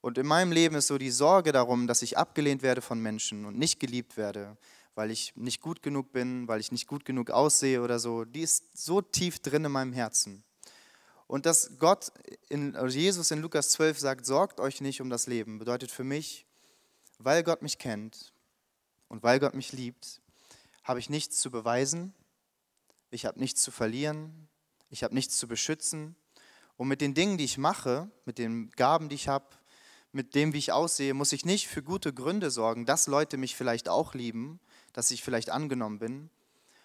Und 0.00 0.18
in 0.18 0.26
meinem 0.26 0.52
Leben 0.52 0.76
ist 0.76 0.86
so 0.86 0.98
die 0.98 1.10
Sorge 1.10 1.52
darum, 1.52 1.86
dass 1.86 2.02
ich 2.02 2.16
abgelehnt 2.16 2.62
werde 2.62 2.80
von 2.80 3.00
Menschen 3.00 3.44
und 3.44 3.58
nicht 3.58 3.80
geliebt 3.80 4.16
werde, 4.16 4.56
weil 4.94 5.10
ich 5.10 5.34
nicht 5.36 5.60
gut 5.60 5.82
genug 5.82 6.12
bin, 6.12 6.46
weil 6.48 6.60
ich 6.60 6.72
nicht 6.72 6.86
gut 6.86 7.04
genug 7.04 7.30
aussehe 7.30 7.82
oder 7.82 7.98
so, 7.98 8.24
die 8.24 8.42
ist 8.42 8.64
so 8.76 9.00
tief 9.00 9.40
drin 9.40 9.64
in 9.64 9.72
meinem 9.72 9.92
Herzen. 9.92 10.44
Und 11.26 11.46
dass 11.46 11.78
Gott, 11.78 12.10
in, 12.48 12.74
also 12.74 12.96
Jesus 12.96 13.30
in 13.30 13.40
Lukas 13.40 13.70
12 13.70 13.98
sagt, 13.98 14.26
sorgt 14.26 14.60
euch 14.60 14.80
nicht 14.80 15.00
um 15.00 15.10
das 15.10 15.26
Leben, 15.26 15.58
bedeutet 15.58 15.90
für 15.90 16.04
mich, 16.04 16.46
weil 17.18 17.42
Gott 17.42 17.62
mich 17.62 17.78
kennt 17.78 18.32
und 19.08 19.22
weil 19.22 19.38
Gott 19.40 19.54
mich 19.54 19.72
liebt, 19.72 20.20
habe 20.84 21.00
ich 21.00 21.10
nichts 21.10 21.38
zu 21.40 21.50
beweisen, 21.50 22.14
ich 23.10 23.26
habe 23.26 23.38
nichts 23.38 23.62
zu 23.62 23.70
verlieren, 23.70 24.48
ich 24.90 25.04
habe 25.04 25.14
nichts 25.14 25.38
zu 25.38 25.48
beschützen. 25.48 26.16
Und 26.76 26.88
mit 26.88 27.00
den 27.00 27.14
Dingen, 27.14 27.36
die 27.36 27.44
ich 27.44 27.58
mache, 27.58 28.10
mit 28.24 28.38
den 28.38 28.70
Gaben, 28.70 29.08
die 29.08 29.16
ich 29.16 29.28
habe, 29.28 29.46
mit 30.12 30.34
dem, 30.34 30.52
wie 30.52 30.58
ich 30.58 30.72
aussehe, 30.72 31.14
muss 31.14 31.32
ich 31.32 31.44
nicht 31.44 31.68
für 31.68 31.82
gute 31.82 32.12
Gründe 32.12 32.50
sorgen, 32.50 32.86
dass 32.86 33.06
Leute 33.06 33.36
mich 33.36 33.56
vielleicht 33.56 33.88
auch 33.88 34.14
lieben, 34.14 34.60
dass 34.92 35.10
ich 35.10 35.22
vielleicht 35.22 35.50
angenommen 35.50 35.98
bin, 35.98 36.30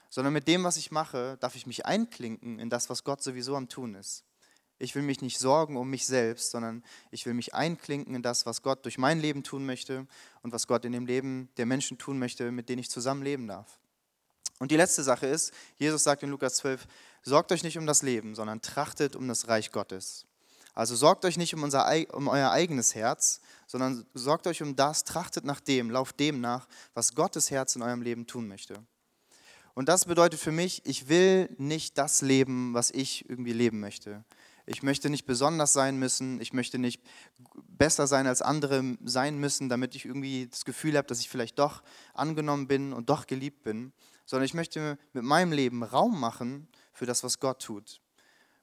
sondern 0.10 0.34
mit 0.34 0.48
dem, 0.48 0.64
was 0.64 0.78
ich 0.78 0.92
mache, 0.92 1.38
darf 1.40 1.56
ich 1.56 1.66
mich 1.66 1.86
einklinken 1.86 2.60
in 2.60 2.70
das, 2.70 2.90
was 2.90 3.04
Gott 3.04 3.24
sowieso 3.24 3.56
am 3.56 3.70
Tun 3.70 3.96
ist. 3.96 4.26
Ich 4.78 4.96
will 4.96 5.02
mich 5.02 5.22
nicht 5.22 5.40
sorgen 5.40 5.78
um 5.78 5.90
mich 5.90 6.06
selbst, 6.06 6.52
sondern 6.52 6.84
ich 7.10 7.26
will 7.26 7.34
mich 7.34 7.54
einklinken 7.54 8.16
in 8.16 8.22
das, 8.22 8.46
was 8.46 8.62
Gott 8.62 8.84
durch 8.86 8.98
mein 8.98 9.20
Leben 9.20 9.44
tun 9.44 9.66
möchte 9.66 10.08
und 10.42 10.52
was 10.52 10.68
Gott 10.68 10.84
in 10.84 10.92
dem 10.92 11.06
Leben 11.06 11.50
der 11.58 11.66
Menschen 11.66 11.98
tun 11.98 12.20
möchte, 12.20 12.52
mit 12.52 12.70
denen 12.70 12.80
ich 12.80 12.90
zusammen 12.90 13.24
leben 13.24 13.48
darf. 13.48 13.80
Und 14.60 14.72
die 14.72 14.78
letzte 14.78 15.04
Sache 15.04 15.28
ist, 15.28 15.54
Jesus 15.78 16.04
sagt 16.04 16.24
in 16.24 16.30
Lukas 16.30 16.56
12, 16.58 16.86
sorgt 17.22 17.52
euch 17.52 17.64
nicht 17.64 17.78
um 17.78 17.86
das 17.86 18.02
Leben, 18.02 18.36
sondern 18.36 18.62
trachtet 18.62 19.16
um 19.16 19.28
das 19.28 19.48
Reich 19.48 19.72
Gottes. 19.72 20.26
Also 20.74 20.96
sorgt 20.96 21.24
euch 21.26 21.38
nicht 21.38 21.54
um, 21.54 21.64
unser, 21.64 21.88
um 22.14 22.28
euer 22.28 22.52
eigenes 22.52 22.96
Herz, 22.96 23.42
sondern 23.68 24.06
sorgt 24.14 24.48
euch 24.48 24.62
um 24.64 24.76
das, 24.76 25.04
trachtet 25.04 25.46
nach 25.46 25.60
dem, 25.60 25.92
lauft 25.92 26.20
dem 26.20 26.42
nach, 26.42 26.68
was 26.94 27.14
Gottes 27.14 27.52
Herz 27.52 27.76
in 27.76 27.84
eurem 27.84 28.02
Leben 28.02 28.26
tun 28.26 28.48
möchte. 28.48 28.76
Und 29.76 29.90
das 29.90 30.06
bedeutet 30.06 30.40
für 30.40 30.52
mich, 30.52 30.82
ich 30.86 31.10
will 31.10 31.50
nicht 31.58 31.98
das 31.98 32.22
leben, 32.22 32.74
was 32.74 32.92
ich 32.92 33.28
irgendwie 33.30 33.54
leben 33.54 33.80
möchte. 33.80 34.24
Ich 34.66 34.82
möchte 34.82 35.10
nicht 35.10 35.26
besonders 35.26 35.74
sein 35.74 35.98
müssen, 35.98 36.40
ich 36.40 36.54
möchte 36.54 36.80
nicht 36.80 37.02
besser 37.68 38.08
sein 38.08 38.28
als 38.28 38.42
andere 38.42 38.98
sein 39.04 39.38
müssen, 39.38 39.68
damit 39.68 39.94
ich 39.96 40.06
irgendwie 40.06 40.48
das 40.48 40.64
Gefühl 40.64 40.96
habe, 40.96 41.08
dass 41.08 41.20
ich 41.20 41.30
vielleicht 41.30 41.60
doch 41.60 41.84
angenommen 42.14 42.68
bin 42.68 42.94
und 42.94 43.10
doch 43.10 43.28
geliebt 43.28 43.64
bin, 43.64 43.92
sondern 44.26 44.46
ich 44.46 44.54
möchte 44.54 44.98
mit 45.12 45.24
meinem 45.24 45.52
Leben 45.52 45.84
Raum 45.84 46.20
machen 46.20 46.68
für 46.94 47.06
das, 47.06 47.24
was 47.24 47.40
Gott 47.40 47.62
tut. 47.62 48.00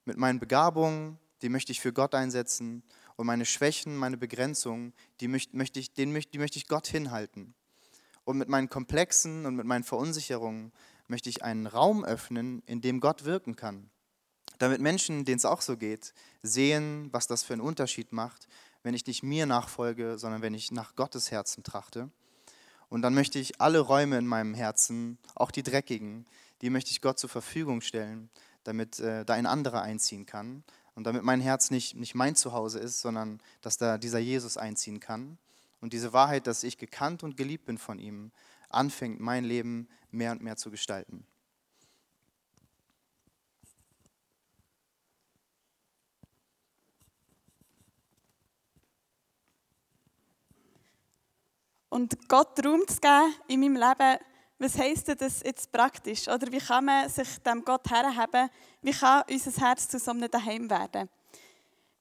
Mit 0.07 0.17
meinen 0.17 0.39
Begabungen, 0.41 1.19
die 1.43 1.49
möchte 1.49 1.73
ich 1.73 1.81
für 1.81 1.93
Gott 1.93 2.15
einsetzen 2.15 2.83
und 3.17 3.27
meine 3.27 3.47
Schwächen, 3.47 3.97
meine 3.97 4.17
Begrenzungen, 4.17 4.93
die 5.21 5.29
möchte 5.29 5.79
ich, 5.79 5.93
die 5.93 6.07
möchte 6.07 6.59
ich 6.59 6.69
Gott 6.69 6.87
hinhalten. 6.87 7.55
Und 8.25 8.39
mit 8.39 8.49
meinen 8.49 8.69
Komplexen 8.69 9.47
und 9.47 9.57
mit 9.57 9.67
meinen 9.67 9.85
Verunsicherungen 9.85 10.73
möchte 11.09 11.29
ich 11.29 11.43
einen 11.43 11.67
Raum 11.67 12.05
öffnen, 12.05 12.63
in 12.67 12.81
dem 12.81 13.01
Gott 13.01 13.25
wirken 13.25 13.57
kann. 13.57 13.91
Damit 14.59 14.81
Menschen, 14.81 15.25
denen 15.25 15.39
es 15.39 15.45
auch 15.45 15.63
so 15.63 15.77
geht, 15.77 16.13
sehen, 16.43 17.09
was 17.13 17.27
das 17.27 17.43
für 17.43 17.55
einen 17.55 17.63
Unterschied 17.63 18.13
macht, 18.13 18.47
wenn 18.83 18.95
ich 18.95 19.07
nicht 19.07 19.23
mir 19.23 19.47
nachfolge, 19.47 20.19
sondern 20.19 20.43
wenn 20.43 20.55
ich 20.55 20.71
nach 20.71 20.97
Gottes 20.97 21.31
Herzen 21.31 21.65
trachte. 21.65 22.11
Und 22.89 23.03
dann 23.03 23.15
möchte 23.15 23.39
ich 23.39 23.61
alle 23.61 23.81
Räume 23.81 24.19
in 24.19 24.27
meinem 24.27 24.55
Herzen, 24.55 25.19
auch 25.35 25.51
die 25.51 25.63
dreckigen, 25.63 26.27
die 26.61 26.71
möchte 26.71 26.91
ich 26.91 27.01
Gott 27.01 27.19
zur 27.19 27.31
Verfügung 27.31 27.81
stellen, 27.81 28.31
damit 28.65 29.01
äh, 29.01 29.25
da 29.25 29.35
ein 29.35 29.47
anderer 29.47 29.83
einziehen 29.83 30.27
kann 30.27 30.65
und 30.95 31.05
damit 31.05 31.23
mein 31.23 31.41
Herz 31.41 31.71
nicht, 31.71 31.97
nicht 31.97 32.15
mein 32.15 32.37
Zuhause 32.37 32.79
ist, 32.79 33.01
sondern 33.01 33.41
dass 33.61 33.77
da 33.77 33.99
dieser 33.99 34.19
Jesus 34.19 34.57
einziehen 34.57 35.01
kann. 35.01 35.39
Und 35.81 35.93
diese 35.93 36.13
Wahrheit, 36.13 36.47
dass 36.47 36.63
ich 36.63 36.79
gekannt 36.79 37.23
und 37.23 37.37
geliebt 37.37 37.65
bin 37.65 37.79
von 37.79 37.99
ihm, 37.99 38.33
anfängt, 38.69 39.21
mein 39.21 39.45
Leben 39.45 39.89
mehr 40.11 40.33
und 40.33 40.43
mehr 40.43 40.57
zu 40.57 40.71
gestalten. 40.71 41.27
Und 51.89 52.29
Gott 52.29 52.65
Raum 52.65 52.87
zu 52.87 53.01
geben 53.01 53.35
in 53.49 53.61
meinem 53.61 53.75
Leben, 53.75 54.19
was 54.61 54.79
heisst 54.79 55.09
das 55.09 55.43
jetzt 55.43 55.73
praktisch? 55.73 56.29
Oder 56.29 56.53
wie 56.53 56.59
kann 56.59 56.85
man 56.85 57.09
sich 57.09 57.39
dem 57.39 57.65
Gott 57.65 57.91
herhaben? 57.91 58.51
Wie 58.83 58.93
kann 58.93 59.25
unser 59.29 59.67
Herz 59.67 59.89
zu 59.89 59.99
so 59.99 60.11
einem 60.11 60.31
Daheim 60.31 60.69
werden? 60.69 61.09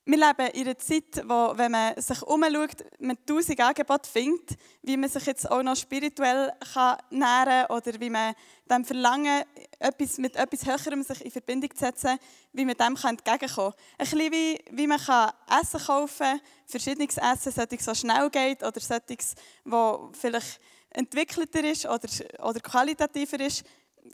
Wir 0.05 0.17
leben 0.17 0.51
in 0.53 0.65
einer 0.65 0.77
Zeit, 0.77 1.23
wo, 1.25 1.55
wenn 1.55 1.71
man 1.71 2.01
sich 2.01 2.21
umschaut, 2.23 2.83
man 2.99 3.17
tausend 3.25 3.59
Angebote 3.59 4.09
findet, 4.09 4.57
wie 4.81 4.97
man 4.97 5.07
sich 5.07 5.23
jetzt 5.25 5.49
auch 5.49 5.61
noch 5.61 5.75
spirituell 5.75 6.51
kann 6.73 6.97
nähren 7.11 7.67
kann 7.67 7.77
oder 7.77 7.99
wie 7.99 8.09
man 8.09 8.33
dem 8.69 8.83
Verlangen, 8.83 9.43
etwas, 9.77 10.17
mit 10.17 10.35
etwas 10.35 10.65
Höherem 10.65 11.03
sich 11.03 11.23
in 11.23 11.31
Verbindung 11.31 11.69
zu 11.75 11.85
setzen, 11.85 12.17
wie 12.53 12.65
man 12.65 12.75
dem 12.75 12.95
kann 12.95 13.17
entgegenkommen 13.17 13.71
kann. 13.71 13.81
Ein 13.99 14.09
bisschen 14.09 14.31
wie, 14.31 14.59
wie 14.71 14.87
man 14.87 14.99
kann 14.99 15.31
Essen 15.61 15.79
kaufen 15.79 16.17
kann, 16.17 16.41
verschiedenes 16.65 17.17
Essen, 17.17 17.51
solches, 17.51 17.85
so 17.85 17.93
schnell 17.93 18.29
geht 18.31 18.63
oder 18.63 18.79
solches, 18.79 19.35
das 19.63 19.99
vielleicht 20.19 20.59
entwickelter 20.91 21.63
ist 21.63 21.85
oder, 21.85 22.07
oder 22.43 22.59
qualitativer 22.59 23.39
ist 23.39 23.63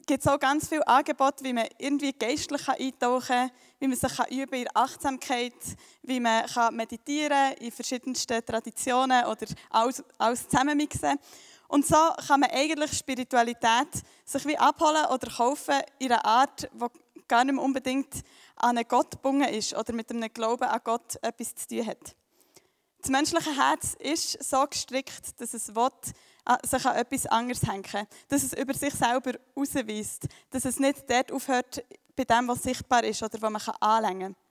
gibt 0.05 0.21
es 0.21 0.27
auch 0.27 0.39
ganz 0.39 0.67
viele 0.67 0.87
Angebote, 0.87 1.43
wie 1.43 1.53
man 1.53 1.67
irgendwie 1.77 2.13
geistlich 2.13 2.67
eintauchen 2.67 3.27
kann, 3.27 3.51
wie 3.79 3.87
man 3.87 3.97
sich 3.97 4.31
üben 4.31 4.61
in 4.61 4.67
Achtsamkeit, 4.73 5.53
wie 6.03 6.19
man 6.19 6.45
kann 6.45 6.75
meditieren 6.75 7.53
in 7.59 7.71
verschiedensten 7.71 8.45
Traditionen 8.45 9.25
oder 9.25 9.45
alles, 9.69 10.03
alles 10.17 10.47
zusammenmixen. 10.47 11.17
Und 11.67 11.85
so 11.85 11.97
kann 12.27 12.41
man 12.41 12.51
eigentlich 12.51 12.93
Spiritualität 12.97 13.87
sich 14.23 14.45
wie 14.45 14.57
abholen 14.57 15.05
oder 15.05 15.27
kaufen 15.31 15.81
in 15.97 16.11
einer 16.11 16.25
Art, 16.25 16.69
die 16.73 17.21
gar 17.27 17.43
nicht 17.43 17.57
unbedingt 17.57 18.13
an 18.55 18.77
einen 18.77 18.87
Gott 18.87 19.11
gebunden 19.11 19.49
ist 19.49 19.75
oder 19.75 19.93
mit 19.93 20.09
einem 20.11 20.31
Glauben 20.31 20.65
an 20.65 20.81
Gott 20.83 21.17
etwas 21.21 21.55
zu 21.55 21.67
tun 21.67 21.87
hat. 21.87 22.15
Das 22.99 23.09
menschliche 23.09 23.55
Herz 23.55 23.95
ist 23.99 24.43
so 24.43 24.65
gestrickt, 24.65 25.39
dass 25.39 25.53
es 25.53 25.75
will, 25.75 25.89
sich 26.63 26.85
an 26.85 26.95
etwas 26.95 27.25
anderes 27.25 27.63
hängen. 27.63 28.07
Dass 28.27 28.43
es 28.43 28.53
über 28.53 28.73
sich 28.73 28.93
selber 28.93 29.33
ausweist. 29.55 30.27
Dass 30.49 30.65
es 30.65 30.79
nicht 30.79 31.09
dort 31.09 31.31
aufhört, 31.31 31.83
bei 32.15 32.23
dem, 32.23 32.47
was 32.47 32.63
sichtbar 32.63 33.03
ist 33.03 33.21
oder 33.23 33.41
was 33.41 33.51
man 33.51 33.75
anlängen 33.79 34.33
kann. 34.33 34.45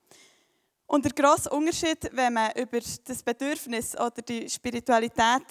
Und 0.86 1.04
der 1.04 1.12
grosse 1.12 1.50
Unterschied, 1.50 2.10
wenn 2.12 2.34
man 2.34 2.52
über 2.52 2.78
das 2.78 3.22
Bedürfnis 3.22 3.94
oder 3.96 4.22
die 4.22 4.48
Spiritualität, 4.48 5.42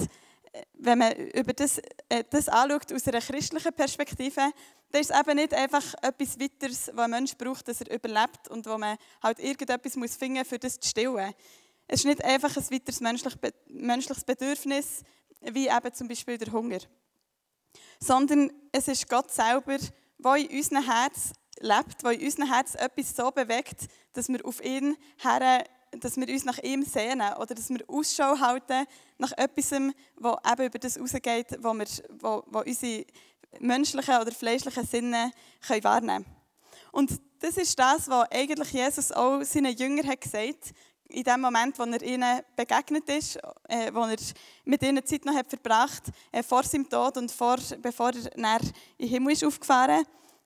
äh, 0.52 0.62
wenn 0.76 1.00
man 1.00 1.14
über 1.14 1.54
das, 1.54 1.80
äh, 2.10 2.24
das 2.30 2.48
anschaut 2.48 2.94
aus 2.94 3.08
einer 3.08 3.20
christlichen 3.20 3.74
Perspektive, 3.74 4.52
dann 4.92 5.02
ist 5.02 5.10
es 5.10 5.20
eben 5.20 5.36
nicht 5.36 5.54
einfach 5.54 5.84
etwas 6.04 6.40
weiteres, 6.40 6.92
was 6.94 7.06
ein 7.06 7.12
Mensch 7.12 7.36
braucht, 7.36 7.68
dass 7.68 7.82
er 7.82 7.96
überlebt 7.96 8.48
und 8.50 8.66
wo 8.68 8.78
man 8.78 8.96
halt 9.24 9.40
irgendetwas 9.40 9.96
muss 9.96 10.16
finden 10.16 10.40
muss, 10.40 10.48
für 10.48 10.60
das 10.60 10.80
zu 10.80 10.88
stillen. 10.88 11.34
Es 11.88 12.02
ist 12.02 12.06
nicht 12.06 12.24
einfach 12.24 12.56
ein 12.56 12.72
weiteres 12.72 13.02
menschliches 13.02 14.24
Bedürfnis, 14.24 15.04
wie 15.52 15.68
eben 15.68 15.94
zum 15.94 16.08
Beispiel 16.08 16.38
der 16.38 16.52
Hunger. 16.52 16.80
Sondern 18.00 18.52
es 18.72 18.88
ist 18.88 19.10
Gott 19.10 19.32
selber, 19.32 19.78
der 20.18 20.36
in 20.36 20.48
unserem 20.48 20.84
Herz 20.84 21.34
lebt, 21.60 22.04
der 22.04 22.12
in 22.12 22.24
unserem 22.24 22.52
Herz 22.52 22.76
etwas 22.76 23.16
so 23.16 23.32
bewegt, 23.32 23.88
dass 24.14 24.30
wir 24.30 24.46
auf 24.46 24.64
ihn 24.64 24.98
her, 25.18 25.64
dass 25.92 26.18
wir 26.18 26.28
uns 26.28 26.46
nach 26.46 26.58
ihm 26.60 26.84
sehnen 26.84 27.34
oder 27.34 27.56
dass 27.56 27.70
wir 27.70 27.84
Ausschau 27.88 28.40
halten 28.40 28.86
nach 29.18 29.32
etwas, 29.34 29.70
das 29.70 29.82
eben 29.82 30.66
über 30.66 30.80
das 30.80 30.94
hinausgeht, 30.96 31.58
wo, 31.60 31.74
wir, 31.74 31.88
wo, 32.20 32.44
wo 32.48 32.60
unsere 32.60 33.06
menschlichen 33.60 34.18
oder 34.20 34.32
fleischlichen 34.32 34.86
Sinne 34.86 35.32
wahrnehmen 35.82 36.24
können. 36.24 36.44
Und 36.92 37.22
das 37.40 37.58
ist 37.58 37.78
das, 37.78 38.08
was 38.08 38.32
eigentlich 38.32 38.72
Jesus 38.72 39.12
auch 39.12 39.44
seinen 39.44 39.76
Jüngern 39.76 40.16
gesagt 40.20 40.36
hat, 40.36 40.74
in 41.14 41.24
dem 41.24 41.42
Moment, 41.42 41.78
wo 41.78 41.84
er 41.84 42.02
ihnen 42.02 42.42
begegnet 42.56 43.08
ist, 43.08 43.38
äh, 43.68 43.94
wo 43.94 44.02
er 44.02 44.18
mit 44.66 44.82
ihnen 44.82 45.06
Zeit 45.06 45.26
noch 45.26 45.36
hat 45.36 45.48
verbracht 45.48 46.04
äh, 46.32 46.42
vor 46.42 46.64
seinem 46.64 46.90
Tod 46.90 47.18
und 47.18 47.32
vor, 47.32 47.58
bevor 47.82 48.12
er 48.12 48.36
in 48.36 48.44
den 49.00 49.08
Himmel 49.08 49.34
ist 49.34 49.46
aufgefahren. 49.46 50.06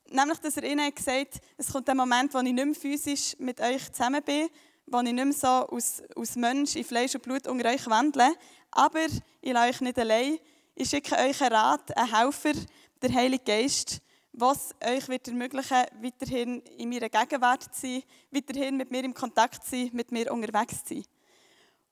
Nämlich, 0.10 0.40
dass 0.40 0.58
er 0.58 0.64
ihnen 0.64 0.94
gesagt 0.94 1.36
hat, 1.36 1.42
es 1.58 1.72
kommt 1.72 1.88
der 1.88 1.96
Moment, 1.96 2.34
wo 2.34 2.40
ich 2.40 2.52
nicht 2.52 2.66
mehr 2.66 2.76
physisch 2.76 3.36
mit 3.40 3.62
euch 3.62 3.92
zusammen 3.92 4.22
bin, 4.24 4.50
wo 4.86 5.00
ich 5.00 5.12
nicht 5.12 5.16
mehr 5.16 5.34
so 5.34 5.48
aus, 5.48 6.02
aus 6.16 6.36
Mensch 6.36 6.76
in 6.76 6.84
Fleisch 6.84 7.16
und 7.16 7.24
Blut 7.24 7.48
unter 7.48 7.70
euch 7.70 7.88
wandle, 7.88 8.34
aber 8.72 9.06
ich 9.42 9.54
lasse 9.54 9.70
euch 9.70 9.82
nicht 9.82 10.00
allein. 10.00 10.38
Ich 10.76 10.90
schicke 10.90 11.16
euch 11.16 11.42
einen 11.42 11.54
Rat, 11.54 11.98
einen 11.98 12.14
Helfer, 12.14 12.54
der 13.02 13.14
Heilige 13.14 13.44
Geist, 13.44 14.02
was 14.40 14.76
euch 14.86 15.08
wird 15.10 15.28
ermöglichen, 15.28 15.84
weiterhin 16.02 16.62
in 16.78 16.90
meiner 16.90 17.10
Gegenwart 17.10 17.64
zu 17.74 17.82
sein, 17.82 18.04
weiterhin 18.32 18.78
mit 18.78 18.92
mir 18.92 19.04
im 19.04 19.14
Kontakt 19.14 19.64
zu 19.64 19.72
sein, 19.72 19.90
mit 19.94 20.12
mir 20.12 20.32
unterwegs 20.32 20.84
zu 20.86 20.94
sein. 20.94 21.06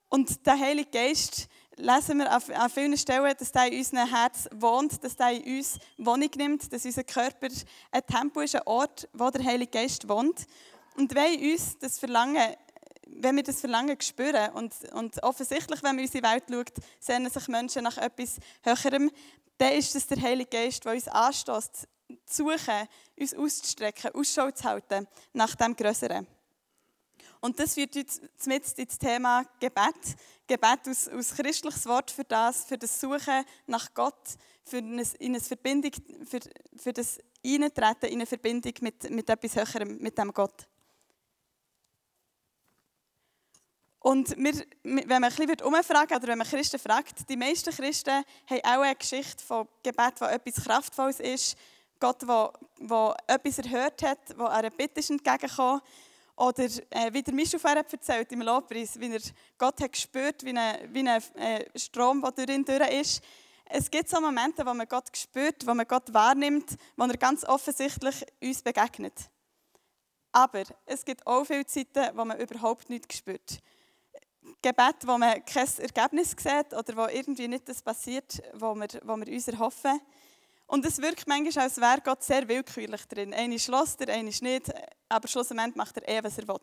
Und 0.09 0.45
der 0.45 0.59
Heilige 0.59 0.91
Geist 0.91 1.47
lesen 1.75 2.19
wir 2.19 2.31
an 2.31 2.69
vielen 2.69 2.97
Stellen, 2.97 3.35
dass 3.37 3.51
der 3.51 3.71
in 3.71 3.79
unserem 3.79 4.07
Herz 4.07 4.47
wohnt, 4.53 5.03
dass 5.03 5.15
der 5.15 5.31
in 5.31 5.57
uns 5.57 5.79
Wohnung 5.97 6.29
nimmt, 6.37 6.71
dass 6.71 6.85
unser 6.85 7.03
Körper 7.03 7.47
ein 7.91 8.05
Tempo 8.05 8.41
ist, 8.41 8.55
ein 8.55 8.61
Ort, 8.65 9.09
wo 9.13 9.29
der 9.31 9.43
Heilige 9.43 9.71
Geist 9.71 10.07
wohnt. 10.07 10.45
Und 10.95 11.13
wenn 11.15 11.51
uns 11.51 11.77
das 11.79 11.99
Verlangen 11.99 12.55
wenn 13.17 13.35
wir 13.35 13.43
das 13.43 13.61
Verlangen 13.61 13.99
spüren 14.01 14.51
und, 14.53 14.73
und 14.91 15.23
offensichtlich, 15.23 15.81
wenn 15.83 15.95
man 15.95 16.03
unsere 16.03 16.23
Welt 16.27 16.43
schaut, 16.49 16.73
sehnen 16.99 17.29
sich 17.29 17.47
Menschen 17.47 17.83
nach 17.83 17.97
etwas 17.97 18.39
Höherem, 18.61 19.09
dann 19.57 19.73
ist 19.73 19.95
es 19.95 20.07
der 20.07 20.21
Heilige 20.21 20.49
Geist, 20.49 20.83
der 20.83 20.93
uns 20.93 21.07
anstößt, 21.07 21.87
suchen, 22.25 22.87
uns 23.17 23.33
auszustrecken, 23.33 24.13
Ausschau 24.13 24.51
zu 24.51 24.63
halten 24.63 25.07
nach 25.33 25.55
dem 25.55 25.75
Größeren. 25.75 26.27
Und 27.41 27.59
das 27.59 27.75
führt 27.75 27.95
uns 27.95 28.21
mit 28.45 28.71
ins 28.79 28.97
Thema 28.97 29.43
Gebet. 29.59 30.15
Gebet 30.47 30.87
aus, 30.87 31.07
aus 31.07 31.35
christliches 31.35 31.85
Wort 31.85 32.11
für 32.11 32.23
das, 32.23 32.65
für 32.65 32.77
das 32.77 32.99
Suchen 32.99 33.45
nach 33.67 33.93
Gott, 33.93 34.37
für, 34.63 34.77
eine, 34.77 35.03
in 35.19 35.33
eine 35.33 35.39
Verbindung, 35.39 35.91
für, 36.25 36.39
für 36.75 36.93
das 36.93 37.19
Eintreten 37.45 38.07
in 38.07 38.13
eine 38.15 38.25
Verbindung 38.25 38.73
mit, 38.81 39.09
mit 39.09 39.29
etwas 39.29 39.55
Höherem, 39.55 39.97
mit 39.99 40.17
dem 40.17 40.33
Gott. 40.33 40.67
Und 43.99 44.37
wir, 44.37 44.53
wenn 44.83 45.07
man 45.07 45.23
ein 45.23 45.35
bisschen 45.35 45.61
umfragen 45.61 46.15
oder 46.15 46.27
wenn 46.27 46.37
man 46.37 46.47
Christen 46.47 46.79
fragt, 46.79 47.27
die 47.27 47.37
meisten 47.37 47.73
Christen 47.73 48.23
haben 48.49 48.61
auch 48.63 48.81
eine 48.81 48.95
Geschichte 48.95 49.43
von 49.43 49.67
Gebet, 49.81 50.19
die 50.19 50.25
etwas 50.25 50.63
Kraftvolles 50.63 51.19
ist, 51.19 51.57
Gott, 51.99 52.21
der, 52.21 52.53
der 52.79 53.15
etwas 53.27 53.59
erhört 53.59 54.01
hat, 54.03 54.19
wo 54.37 54.45
er 54.45 54.69
Bitte 54.69 54.99
ist 54.99 55.09
entgegengekommen 55.09 55.81
Oder 56.35 56.65
äh, 56.89 57.13
wie 57.13 57.23
der 57.23 57.33
Michel 57.33 57.59
vorher 57.59 57.85
erzählt 57.89 58.31
im 58.31 58.41
Lobpreis, 58.41 58.99
wie 58.99 59.13
er 59.13 59.21
Gott 59.57 59.79
hat 59.81 59.91
gespürt, 59.93 60.43
wie 60.43 60.57
ein, 60.57 60.93
wie 60.93 61.07
ein 61.07 61.21
äh, 61.35 61.65
Strom, 61.77 62.21
der 62.21 62.31
durch 62.31 62.49
ihn 62.49 62.65
durch 62.65 62.91
ist. 63.01 63.23
Es 63.67 63.89
gibt 63.89 64.09
so 64.09 64.21
Momente, 64.21 64.65
wo 64.65 64.73
man 64.73 64.87
Gott 64.87 65.15
spürt, 65.17 65.65
wo 65.65 65.73
man 65.73 65.87
Gott 65.87 66.13
wahrnimmt, 66.13 66.75
wo 66.95 67.05
er 67.05 67.17
ganz 67.17 67.43
offensichtlich 67.45 68.25
uns 68.41 68.61
begegnet. 68.61 69.29
Aber 70.31 70.63
es 70.85 71.05
gibt 71.05 71.25
auch 71.25 71.45
viele 71.45 71.65
Zeiten, 71.65 72.15
wo 72.17 72.25
man 72.25 72.39
überhaupt 72.39 72.89
nichts 72.89 73.17
spürt. 73.17 73.59
Gebet, 74.61 74.95
wo 75.05 75.17
man 75.17 75.43
kein 75.45 75.67
Ergebnis 75.79 76.35
sieht 76.37 76.73
oder 76.73 76.97
wo 76.97 77.07
irgendwie 77.07 77.47
nicht 77.47 77.67
das 77.67 77.81
passiert, 77.81 78.41
was 78.53 78.75
wir, 78.75 79.01
wo 79.03 79.15
wir 79.15 79.33
uns 79.33 79.47
erhoffen. 79.47 79.99
Und 80.67 80.85
es 80.85 81.01
wirkt 81.01 81.27
manchmal, 81.27 81.65
als 81.65 81.77
wäre 81.77 82.01
Gott 82.03 82.23
sehr 82.23 82.47
willkürlich 82.47 83.05
drin. 83.05 83.33
Einer 83.33 83.59
schloss 83.59 83.95
er, 83.95 84.13
einer 84.13 84.31
nicht, 84.41 84.73
aber 85.09 85.27
schlussendlich 85.27 85.75
macht 85.75 85.97
er 85.97 86.07
eh, 86.07 86.23
was 86.23 86.37
er 86.37 86.47
will. 86.47 86.59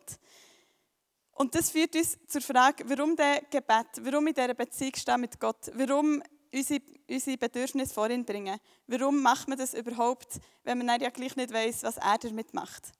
Und 1.32 1.54
das 1.54 1.70
führt 1.70 1.94
uns 1.96 2.18
zur 2.26 2.40
Frage, 2.40 2.84
warum 2.88 3.16
der 3.16 3.42
Gebet, 3.42 3.86
warum 4.00 4.26
in 4.26 4.34
dieser 4.34 4.54
Beziehung 4.54 4.94
stehen 4.96 5.20
mit 5.20 5.40
Gott, 5.40 5.70
warum 5.74 6.22
unsere, 6.52 6.80
unsere 7.08 7.38
Bedürfnisse 7.38 7.94
vor 7.94 8.10
ihn 8.10 8.24
bringen. 8.24 8.58
Warum 8.86 9.22
macht 9.22 9.48
man 9.48 9.58
das 9.58 9.74
überhaupt, 9.74 10.38
wenn 10.64 10.78
man 10.78 11.00
ja 11.00 11.10
gleich 11.10 11.34
nicht 11.36 11.52
weiß, 11.52 11.82
was 11.84 11.96
er 11.96 12.18
damit 12.18 12.52
macht? 12.52 12.92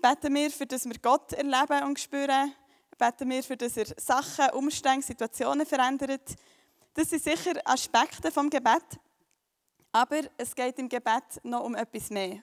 Beten 0.00 0.34
wir, 0.34 0.50
für 0.50 0.66
dass 0.66 0.84
wir 0.84 0.98
Gott 1.00 1.32
erleben 1.32 1.84
und 1.84 1.98
spüren? 1.98 2.52
Beten 2.96 3.28
wir, 3.30 3.42
für 3.42 3.56
dass 3.56 3.76
er 3.76 3.86
Sachen, 3.96 4.50
Umstände, 4.50 5.04
Situationen 5.04 5.66
verändert? 5.66 6.34
Das 6.94 7.10
sind 7.10 7.22
sicher 7.22 7.54
Aspekte 7.64 8.30
vom 8.30 8.48
Gebet. 8.48 8.84
Aber 9.98 10.20
es 10.36 10.54
geht 10.54 10.78
im 10.78 10.88
Gebet 10.88 11.24
noch 11.42 11.64
um 11.64 11.74
etwas 11.74 12.08
mehr. 12.08 12.40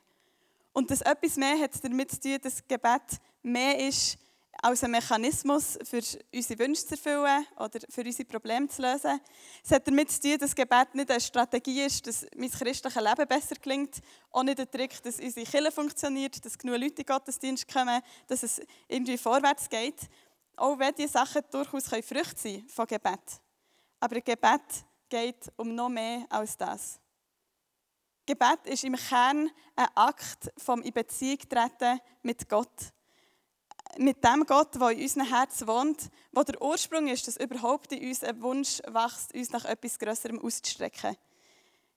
Und 0.74 0.91
das 0.91 1.00
etwas 1.00 1.38
mehr 1.38 1.58
hat 1.58 1.72
damit 1.82 2.12
zu 2.12 2.20
tun, 2.20 2.38
dass 2.41 2.68
Gebet 2.68 3.18
mehr 3.41 3.80
ist 3.88 4.18
als 4.62 4.84
ein 4.84 4.91
Mechanismus 4.91 5.80
für 5.84 6.02
unsere 6.34 6.60
Wünsche 6.60 6.86
zu 6.86 6.96
erfüllen 6.96 7.48
oder 7.56 7.80
für 7.89 8.02
unsere 8.02 8.28
Probleme 8.28 8.68
zu 8.68 8.82
lösen. 8.82 9.22
Es 9.63 9.72
hat 9.72 9.88
damit 9.88 10.12
zu 10.12 10.20
tun, 10.20 10.38
dass 10.38 10.54
Gebet 10.54 10.96
nicht 10.96 11.10
eine 11.10 11.22
Strategie 11.22 11.84
ist, 11.84 12.06
dass 12.06 12.26
mein 12.36 12.52
christliches 12.52 13.02
Leben 13.02 13.26
besser 13.26 13.56
klingt, 13.56 14.02
auch 14.32 14.44
nicht 14.44 14.60
ein 14.60 14.70
Trick, 14.70 15.02
dass 15.02 15.22
unsere 15.22 15.46
Kirche 15.46 15.72
funktioniert, 15.72 16.44
dass 16.44 16.58
genug 16.58 16.76
Leute 16.76 16.89
in 16.89 16.96
den 16.96 17.06
Gottesdienst 17.06 17.72
kommen, 17.72 18.02
dass 18.28 18.44
es 18.44 18.62
irgendwie 18.89 19.18
vorwärts 19.18 19.70
geht. 19.70 20.10
Auch 20.58 20.78
wenn 20.78 20.94
diese 20.94 21.13
Sachen 21.13 21.41
durchaus 21.50 21.86
Früchte 21.88 22.36
sein 22.36 22.68
von 22.68 22.86
Gebet. 22.86 23.39
Aber 24.02 24.20
Gebet 24.20 24.84
geht 25.08 25.50
um 25.56 25.74
noch 25.74 25.88
mehr 25.88 26.26
als 26.30 26.58
das. 26.58 27.00
Gebet 28.26 28.66
ist 28.66 28.84
im 28.84 28.96
Kern 28.96 29.52
ein 29.76 29.88
Akt 29.94 30.52
vom 30.58 30.82
in 30.82 30.94
Beziehung 30.94 31.38
treten 31.48 32.00
mit 32.24 32.50
Gott. 32.50 32.92
Mit 33.98 34.24
dem 34.24 34.46
Gott, 34.48 34.74
der 34.76 34.90
in 34.90 35.04
unserem 35.04 35.28
Herzen 35.28 35.68
wohnt, 35.68 36.10
wo 36.32 36.42
der 36.42 36.60
Ursprung 36.60 37.08
ist, 37.08 37.28
dass 37.28 37.38
überhaupt 37.38 37.92
in 37.92 38.08
uns 38.08 38.24
ein 38.24 38.42
Wunsch 38.42 38.80
wächst, 38.88 39.34
uns 39.34 39.52
nach 39.52 39.66
etwas 39.66 40.00
Größerem 40.00 40.40
auszustrecken. 40.44 41.16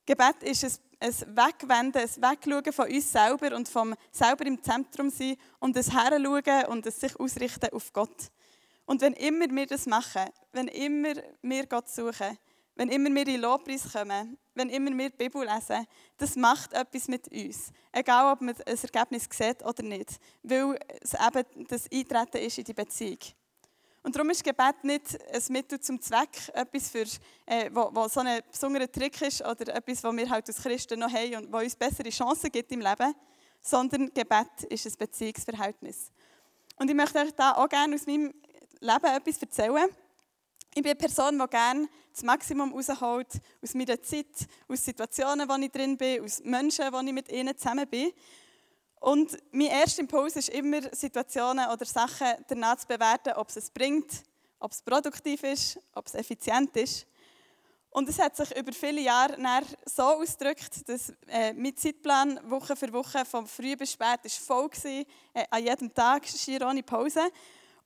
Gebet 0.04 0.42
ist 0.42 0.64
ein, 0.64 0.72
ein 1.00 1.36
Wegwenden, 1.36 2.02
ein 2.02 2.30
Wegschauen 2.30 2.72
von 2.72 2.92
uns 2.92 3.10
selber 3.10 3.56
und 3.56 3.68
vom 3.68 3.94
selber 4.12 4.44
im 4.44 4.62
Zentrum 4.62 5.08
sein 5.08 5.36
und 5.60 5.76
ein 5.76 5.82
Heranschauen 5.82 6.66
und 6.66 6.86
ein 6.86 6.92
sich 6.92 7.18
ausrichten 7.18 7.72
auf 7.72 7.92
Gott. 7.92 8.30
Und 8.84 9.00
wenn 9.00 9.14
immer 9.14 9.46
wir 9.50 9.66
das 9.66 9.86
machen, 9.86 10.26
wenn 10.52 10.68
immer 10.68 11.14
wir 11.40 11.66
Gott 11.66 11.88
suchen, 11.88 12.38
wenn 12.78 12.90
immer 12.90 13.12
wir 13.12 13.26
in 13.26 13.40
Lobpreis 13.40 13.92
kommen, 13.92 14.38
wenn 14.54 14.70
immer 14.70 14.96
wir 14.96 15.10
die 15.10 15.16
Bibel 15.16 15.44
lesen, 15.44 15.84
das 16.16 16.36
macht 16.36 16.72
etwas 16.72 17.08
mit 17.08 17.26
uns. 17.26 17.72
Egal, 17.90 18.32
ob 18.32 18.40
man 18.40 18.54
ein 18.54 18.78
Ergebnis 18.78 19.28
sieht 19.30 19.64
oder 19.64 19.82
nicht. 19.82 20.10
Weil 20.44 20.78
es 21.00 21.12
eben 21.12 21.66
das 21.66 21.90
Eintreten 21.90 22.38
ist 22.38 22.56
in 22.56 22.64
die 22.64 22.72
Beziehung. 22.72 23.18
Und 24.04 24.14
darum 24.14 24.30
ist 24.30 24.44
Gebet 24.44 24.84
nicht 24.84 25.18
ein 25.34 25.42
Mittel 25.48 25.80
zum 25.80 26.00
Zweck, 26.00 26.30
etwas, 26.54 26.88
für, 26.88 27.04
äh, 27.46 27.68
wo, 27.72 27.90
wo 27.92 28.06
so 28.06 28.20
ein 28.20 28.42
besonderer 28.48 28.90
Trick 28.90 29.20
ist 29.22 29.44
oder 29.44 29.74
etwas, 29.74 30.04
was 30.04 30.16
wir 30.16 30.30
halt 30.30 30.46
als 30.46 30.62
Christen 30.62 31.00
noch 31.00 31.12
haben 31.12 31.34
und 31.34 31.52
was 31.52 31.64
uns 31.64 31.76
bessere 31.76 32.10
Chancen 32.10 32.52
gibt 32.52 32.70
im 32.70 32.80
Leben, 32.80 33.12
sondern 33.60 34.06
Gebet 34.14 34.64
ist 34.70 34.86
ein 34.86 34.92
Beziehungsverhältnis. 34.96 36.12
Und 36.76 36.88
ich 36.88 36.96
möchte 36.96 37.18
euch 37.18 37.32
da 37.32 37.54
auch 37.54 37.68
gerne 37.68 37.96
aus 37.96 38.06
meinem 38.06 38.32
Leben 38.80 39.04
etwas 39.04 39.42
erzählen. 39.42 39.88
Ich 40.78 40.84
bin 40.84 40.92
eine 40.92 41.00
Person, 41.00 41.36
die 41.36 41.46
gerne 41.48 41.88
das 42.12 42.22
Maximum 42.22 42.72
rausholt 42.72 43.40
aus 43.60 43.74
meiner 43.74 44.00
Zeit, 44.00 44.28
aus 44.68 44.84
Situationen, 44.84 45.50
in 45.50 45.62
ich 45.64 45.72
drin 45.72 45.96
bin, 45.96 46.22
aus 46.22 46.40
Menschen, 46.44 46.84
wo 46.92 47.00
ich 47.00 47.12
mit 47.12 47.32
ihnen 47.32 47.58
zusammen 47.58 47.88
bin. 47.88 48.12
Und 49.00 49.36
mein 49.50 49.66
erster 49.66 50.02
Impuls 50.02 50.36
ist 50.36 50.50
immer, 50.50 50.80
Situationen 50.94 51.68
oder 51.68 51.84
Sachen 51.84 52.28
danach 52.46 52.76
zu 52.76 52.86
bewerten, 52.86 53.32
ob 53.32 53.48
es 53.48 53.56
es 53.56 53.70
bringt, 53.72 54.22
ob 54.60 54.70
es 54.70 54.80
produktiv 54.80 55.42
ist, 55.42 55.80
ob 55.94 56.06
es 56.06 56.14
effizient 56.14 56.76
ist. 56.76 57.08
Und 57.90 58.08
es 58.08 58.20
hat 58.20 58.36
sich 58.36 58.56
über 58.56 58.72
viele 58.72 59.00
Jahre 59.00 59.36
so 59.84 60.04
ausgedrückt, 60.04 60.88
dass 60.88 61.12
äh, 61.26 61.54
mein 61.54 61.76
Zeitplan 61.76 62.38
Woche 62.48 62.76
für 62.76 62.92
Woche, 62.92 63.24
von 63.24 63.48
früh 63.48 63.74
bis 63.74 63.94
spät, 63.94 64.20
ist 64.22 64.38
voll 64.38 64.70
war, 64.70 64.90
äh, 64.92 65.04
an 65.50 65.64
jedem 65.64 65.92
Tag, 65.92 66.24
schier 66.28 66.64
ohne 66.64 66.84
Pause. 66.84 67.22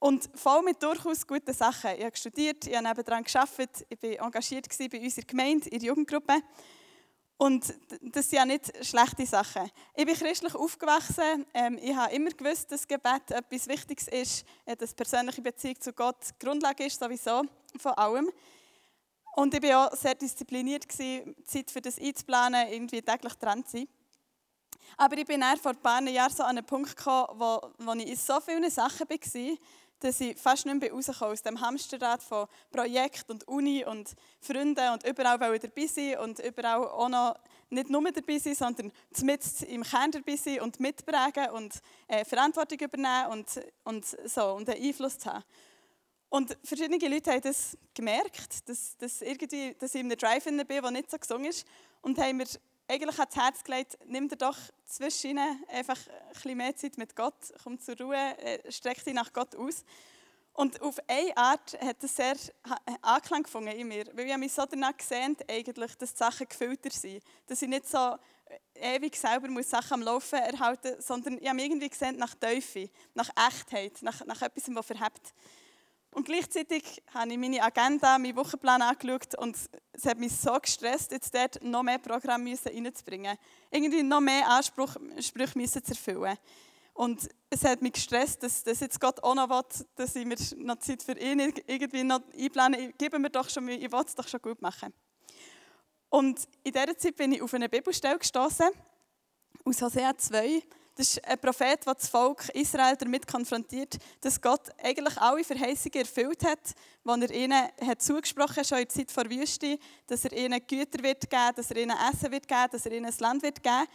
Und 0.02 0.28
voll 0.34 0.62
mit 0.62 0.82
durchaus 0.82 1.24
guten 1.24 1.54
Sachen. 1.54 1.92
Ich 1.96 2.04
habe 2.04 2.16
studiert, 2.16 2.66
ich 2.66 2.74
habe 2.74 2.88
nebenan 2.88 3.22
gearbeitet, 3.22 3.86
ich 3.88 4.02
war 4.02 4.26
engagiert 4.26 4.66
bei 4.90 5.00
unserer 5.00 5.24
Gemeinde, 5.24 5.68
in 5.68 5.78
der 5.78 5.86
Jugendgruppe. 5.86 6.42
Und 7.36 7.72
das 8.00 8.28
sind 8.28 8.38
ja 8.40 8.44
nicht 8.44 8.84
schlechte 8.84 9.24
Sachen. 9.26 9.70
Ich 9.94 10.04
bin 10.04 10.16
christlich 10.16 10.56
aufgewachsen. 10.56 11.46
Ähm, 11.54 11.78
ich 11.80 11.94
habe 11.94 12.12
immer 12.16 12.30
gewusst, 12.30 12.72
dass 12.72 12.88
Gebet 12.88 13.30
etwas 13.30 13.68
Wichtiges 13.68 14.08
ist, 14.08 14.44
äh, 14.64 14.74
dass 14.74 14.92
persönliche 14.92 15.40
Beziehung 15.40 15.80
zu 15.80 15.92
Gott 15.92 16.16
die 16.30 16.44
Grundlage 16.44 16.84
ist, 16.84 16.98
sowieso 16.98 17.44
von 17.78 17.92
allem. 17.92 18.28
Und 19.36 19.54
ich 19.54 19.62
war 19.62 19.86
auch 19.86 19.96
sehr 19.96 20.16
diszipliniert, 20.16 20.88
gewesen, 20.88 21.36
Zeit 21.44 21.70
für 21.70 21.80
das 21.80 22.00
einzuplanen, 22.00 22.72
irgendwie 22.72 23.02
täglich 23.02 23.34
dran 23.34 23.64
zu 23.64 23.76
sein. 23.76 23.88
Aber 24.96 25.16
ich 25.16 25.26
bin 25.26 25.42
dann 25.42 25.56
vor 25.58 25.70
ein 25.70 25.80
paar 25.80 26.02
Jahren 26.02 26.32
so 26.32 26.42
an 26.42 26.58
einen 26.58 26.66
Punkt 26.66 26.96
gekommen, 26.96 27.28
wo, 27.34 27.60
wo 27.78 27.92
ich 27.92 28.08
in 28.08 28.16
so 28.16 28.40
vielen 28.40 28.68
Sachen 28.68 29.08
war, 29.08 29.58
dass 30.02 30.20
ich 30.20 30.36
fast 30.36 30.66
nicht 30.66 30.80
mehr 30.80 30.92
rauskomme 30.92 31.32
aus 31.32 31.42
dem 31.42 31.60
Hamsterrad 31.60 32.22
von 32.22 32.46
Projekt 32.70 33.30
und 33.30 33.46
Uni 33.48 33.84
und 33.84 34.14
Freunden 34.40 34.92
und 34.92 35.06
überall 35.06 35.38
dabei 35.38 35.86
sein 35.86 36.18
und 36.18 36.38
überall 36.40 36.86
auch 36.88 37.08
noch 37.08 37.36
nicht 37.70 37.88
nur 37.88 38.10
dabei 38.10 38.38
sein, 38.38 38.54
sondern 38.54 38.92
mit 39.22 39.62
im 39.62 39.82
Kern 39.82 40.10
dabei 40.10 40.36
sein 40.36 40.60
und 40.60 40.80
mitprägen 40.80 41.50
und 41.50 41.80
äh, 42.08 42.24
Verantwortung 42.24 42.78
übernehmen 42.78 43.30
und, 43.30 43.60
und 43.84 44.04
so 44.04 44.54
und 44.54 44.68
einen 44.68 44.82
Einfluss 44.82 45.18
zu 45.18 45.32
haben. 45.32 45.44
Und 46.28 46.56
verschiedene 46.64 47.08
Leute 47.08 47.30
haben 47.30 47.42
das 47.42 47.76
gemerkt, 47.94 48.68
dass, 48.68 48.96
dass, 48.96 49.20
irgendwie, 49.20 49.74
dass 49.78 49.94
ich 49.94 50.00
in 50.00 50.06
einem 50.06 50.18
Drive 50.18 50.44
bin, 50.44 50.56
der 50.66 50.90
nicht 50.90 51.10
so 51.10 51.18
gesungen 51.18 51.46
ist 51.46 51.66
und 52.00 52.18
haben 52.18 52.38
mir 52.38 52.46
eigentlich 52.92 53.18
ans 53.18 53.34
Herz 53.36 53.64
gelegt, 53.64 53.98
nimm 54.06 54.28
dir 54.28 54.36
doch 54.36 54.56
zwischen 54.84 55.38
einfach 55.68 55.98
ein 56.06 56.32
bisschen 56.32 56.56
mehr 56.58 56.76
Zeit 56.76 56.98
mit 56.98 57.16
Gott, 57.16 57.34
komm 57.62 57.80
zur 57.80 57.96
Ruhe, 57.98 58.38
äh, 58.38 58.70
streck 58.70 59.02
dich 59.02 59.14
nach 59.14 59.32
Gott 59.32 59.56
aus. 59.56 59.84
Und 60.54 60.82
auf 60.82 60.96
eine 61.08 61.34
Art 61.34 61.80
hat 61.80 62.04
es 62.04 62.14
sehr 62.14 62.36
Anklang 63.00 63.44
gefunden 63.44 63.70
in 63.70 63.88
mir, 63.88 64.04
weil 64.12 64.28
ich 64.28 64.36
mich 64.36 64.52
so 64.52 64.66
danach 64.66 64.94
gesehen 64.94 65.34
eigentlich, 65.48 65.96
dass 65.96 66.12
die 66.12 66.18
Sachen 66.18 66.46
gefüllter 66.46 66.90
sind. 66.90 67.22
Dass 67.46 67.62
ich 67.62 67.68
nicht 67.68 67.88
so 67.88 68.16
äh, 68.74 68.96
ewig 68.96 69.16
selber 69.16 69.48
muss 69.48 69.70
Sachen 69.70 69.94
am 69.94 70.02
Laufen 70.02 70.38
erhalten 70.38 70.96
sondern 71.00 71.38
ich 71.38 71.46
habe 71.46 71.56
mich 71.56 71.64
irgendwie 71.64 71.88
gesehen 71.88 72.16
nach 72.16 72.34
Teufel, 72.34 72.90
nach 73.14 73.30
Echtheit, 73.48 74.02
nach, 74.02 74.22
nach 74.26 74.42
etwas, 74.42 74.64
das 74.66 74.86
verhebt. 74.86 75.32
Und 76.12 76.26
gleichzeitig 76.26 77.02
habe 77.14 77.32
ich 77.32 77.38
meine 77.38 77.62
Agenda, 77.62 78.18
meinen 78.18 78.36
Wochenplan 78.36 78.82
angeschaut 78.82 79.34
und 79.38 79.56
es 79.92 80.04
hat 80.04 80.18
mich 80.18 80.32
so 80.32 80.52
gestresst, 80.60 81.10
jetzt 81.10 81.34
dort 81.34 81.62
noch 81.64 81.82
mehr 81.82 81.98
Programme 81.98 82.54
reinzubringen. 82.64 83.38
Irgendwie 83.70 84.02
noch 84.02 84.20
mehr 84.20 84.46
Ansprüche 84.46 85.00
zu 85.82 85.90
erfüllen. 85.90 86.36
Und 86.92 87.30
es 87.48 87.64
hat 87.64 87.80
mich 87.80 87.94
gestresst, 87.94 88.42
dass, 88.42 88.62
dass 88.62 88.80
jetzt 88.80 89.00
Gott 89.00 89.22
auch 89.22 89.34
noch 89.34 89.48
will, 89.48 89.86
dass 89.96 90.14
ich 90.14 90.26
mir 90.26 90.36
noch 90.58 90.78
Zeit 90.80 91.02
für 91.02 91.18
ihn 91.18 91.40
irgendwie 91.66 92.04
noch 92.04 92.20
einplane. 92.38 92.92
Gib 92.98 93.18
mir 93.18 93.30
doch 93.30 93.48
schon, 93.48 93.66
ich 93.68 93.90
will 93.90 94.02
es 94.06 94.14
doch 94.14 94.28
schon 94.28 94.42
gut 94.42 94.60
machen. 94.60 94.92
Und 96.10 96.46
in 96.62 96.72
dieser 96.72 96.98
Zeit 96.98 97.16
bin 97.16 97.32
ich 97.32 97.40
auf 97.40 97.54
eine 97.54 97.70
Bibelstelle 97.70 98.18
gestoßen 98.18 98.68
aus 99.64 99.80
Hosea 99.80 100.14
2, 100.14 100.62
das 100.94 101.08
ist 101.08 101.24
ein 101.24 101.38
Prophet, 101.38 101.86
der 101.86 101.94
das 101.94 102.08
Volk 102.08 102.48
Israel 102.50 102.96
damit 102.96 103.26
konfrontiert, 103.26 103.96
dass 104.20 104.40
Gott 104.40 104.68
eigentlich 104.82 105.16
alle 105.16 105.42
Verheißungen 105.42 106.00
erfüllt 106.00 106.44
hat, 106.44 106.74
die 107.04 107.22
er 107.22 107.30
ihnen 107.30 107.68
hat 107.80 108.02
zugesprochen 108.02 108.56
hat, 108.56 108.66
schon 108.66 108.78
in 108.78 108.84
der 108.84 108.88
Zeit 108.90 109.10
vor 109.10 109.28
Wüste, 109.30 109.78
dass 110.06 110.24
er 110.24 110.32
ihnen 110.32 110.60
Güter 110.66 111.02
wird 111.02 111.30
geben, 111.30 111.52
dass 111.56 111.70
er 111.70 111.76
ihnen 111.78 111.96
Essen 112.12 112.30
wird 112.30 112.46
geben, 112.46 112.68
dass 112.70 112.84
er 112.84 112.92
ihnen 112.92 113.06
ein 113.06 113.14
Land 113.18 113.42
wird 113.42 113.62
geben. 113.62 113.86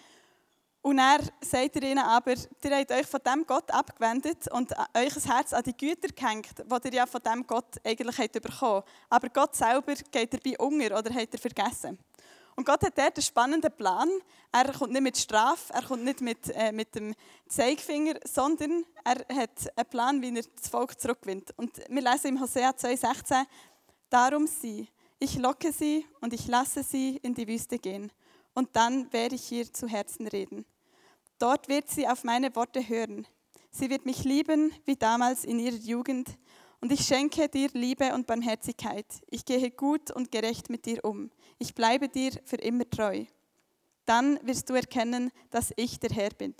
Und 0.82 1.00
er 1.00 1.20
sagt 1.42 1.76
er 1.76 1.84
ihnen 1.84 2.00
aber, 2.00 2.34
ihr 2.34 2.78
habt 2.78 2.92
euch 2.92 3.08
von 3.08 3.20
dem 3.26 3.46
Gott 3.46 3.70
abgewendet 3.72 4.50
und 4.52 4.72
euch 4.72 5.16
ein 5.16 5.32
Herz 5.32 5.54
an 5.54 5.64
die 5.64 5.76
Güter 5.76 6.08
gehängt, 6.16 6.48
die 6.58 6.88
ihr 6.88 6.94
ja 6.94 7.06
von 7.06 7.22
dem 7.22 7.46
Gott 7.46 7.76
eigentlich 7.84 8.18
habt 8.18 8.42
bekommen. 8.42 8.84
Aber 9.10 9.30
Gott 9.30 9.56
selber 9.56 9.94
geht 9.94 10.34
dabei 10.34 10.58
unter 10.58 10.98
oder 10.98 11.14
habt 11.14 11.34
ihr 11.34 11.40
vergessen. 11.40 12.00
Und 12.58 12.66
Gott 12.66 12.82
hat 12.84 12.98
dort 12.98 13.16
einen 13.16 13.24
spannenden 13.24 13.72
Plan. 13.72 14.10
Er 14.52 14.74
kommt 14.74 14.92
nicht 14.92 15.04
mit 15.04 15.16
Strafe, 15.16 15.72
er 15.74 15.84
kommt 15.84 16.04
nicht 16.04 16.22
mit, 16.22 16.50
äh, 16.56 16.72
mit 16.72 16.96
dem 16.96 17.14
Zeigefinger, 17.48 18.16
sondern 18.26 18.84
er 19.04 19.20
hat 19.36 19.78
einen 19.78 19.90
Plan, 19.90 20.22
wie 20.24 20.36
er 20.36 20.44
das 20.56 20.68
Volk 20.68 21.00
zurückgewinnt. 21.00 21.54
Und 21.56 21.78
wir 21.88 22.02
lesen 22.02 22.30
im 22.30 22.42
Hosea 22.42 22.72
2,16: 22.72 23.46
Darum 24.10 24.48
sie, 24.48 24.90
ich 25.20 25.38
locke 25.38 25.72
sie 25.72 26.08
und 26.20 26.34
ich 26.34 26.48
lasse 26.48 26.82
sie 26.82 27.18
in 27.18 27.36
die 27.36 27.48
Wüste 27.48 27.78
gehen. 27.78 28.12
Und 28.56 28.76
dann 28.76 29.14
werde 29.14 29.36
ich 29.36 29.52
ihr 29.52 29.72
zu 29.72 29.88
Herzen 29.88 30.28
reden. 30.28 30.66
Dort 31.38 31.68
wird 31.68 31.92
sie 31.92 32.08
auf 32.08 32.24
meine 32.24 32.56
Worte 32.56 32.90
hören. 32.90 33.28
Sie 33.70 33.92
wird 33.92 34.08
mich 34.08 34.24
lieben 34.24 34.74
wie 34.86 34.96
damals 34.96 35.46
in 35.46 35.60
ihrer 35.60 35.76
Jugend. 35.76 36.28
Und 36.80 36.92
ich 36.92 37.06
schenke 37.06 37.50
dir 37.50 37.70
Liebe 37.74 38.14
und 38.14 38.28
Barmherzigkeit. 38.28 39.06
Ich 39.30 39.44
gehe 39.46 39.72
gut 39.72 40.12
und 40.12 40.32
gerecht 40.32 40.70
mit 40.70 40.86
dir 40.86 41.04
um. 41.04 41.32
Ich 41.58 41.74
bleibe 41.74 42.08
dir 42.08 42.32
für 42.46 42.58
immer 42.58 42.88
treu. 42.90 43.26
Dann 44.06 44.40
wirst 44.44 44.70
du 44.70 44.76
erkennen, 44.76 45.32
dass 45.50 45.74
ich 45.76 46.00
der 46.00 46.12
Herr 46.12 46.30
bin. 46.30 46.54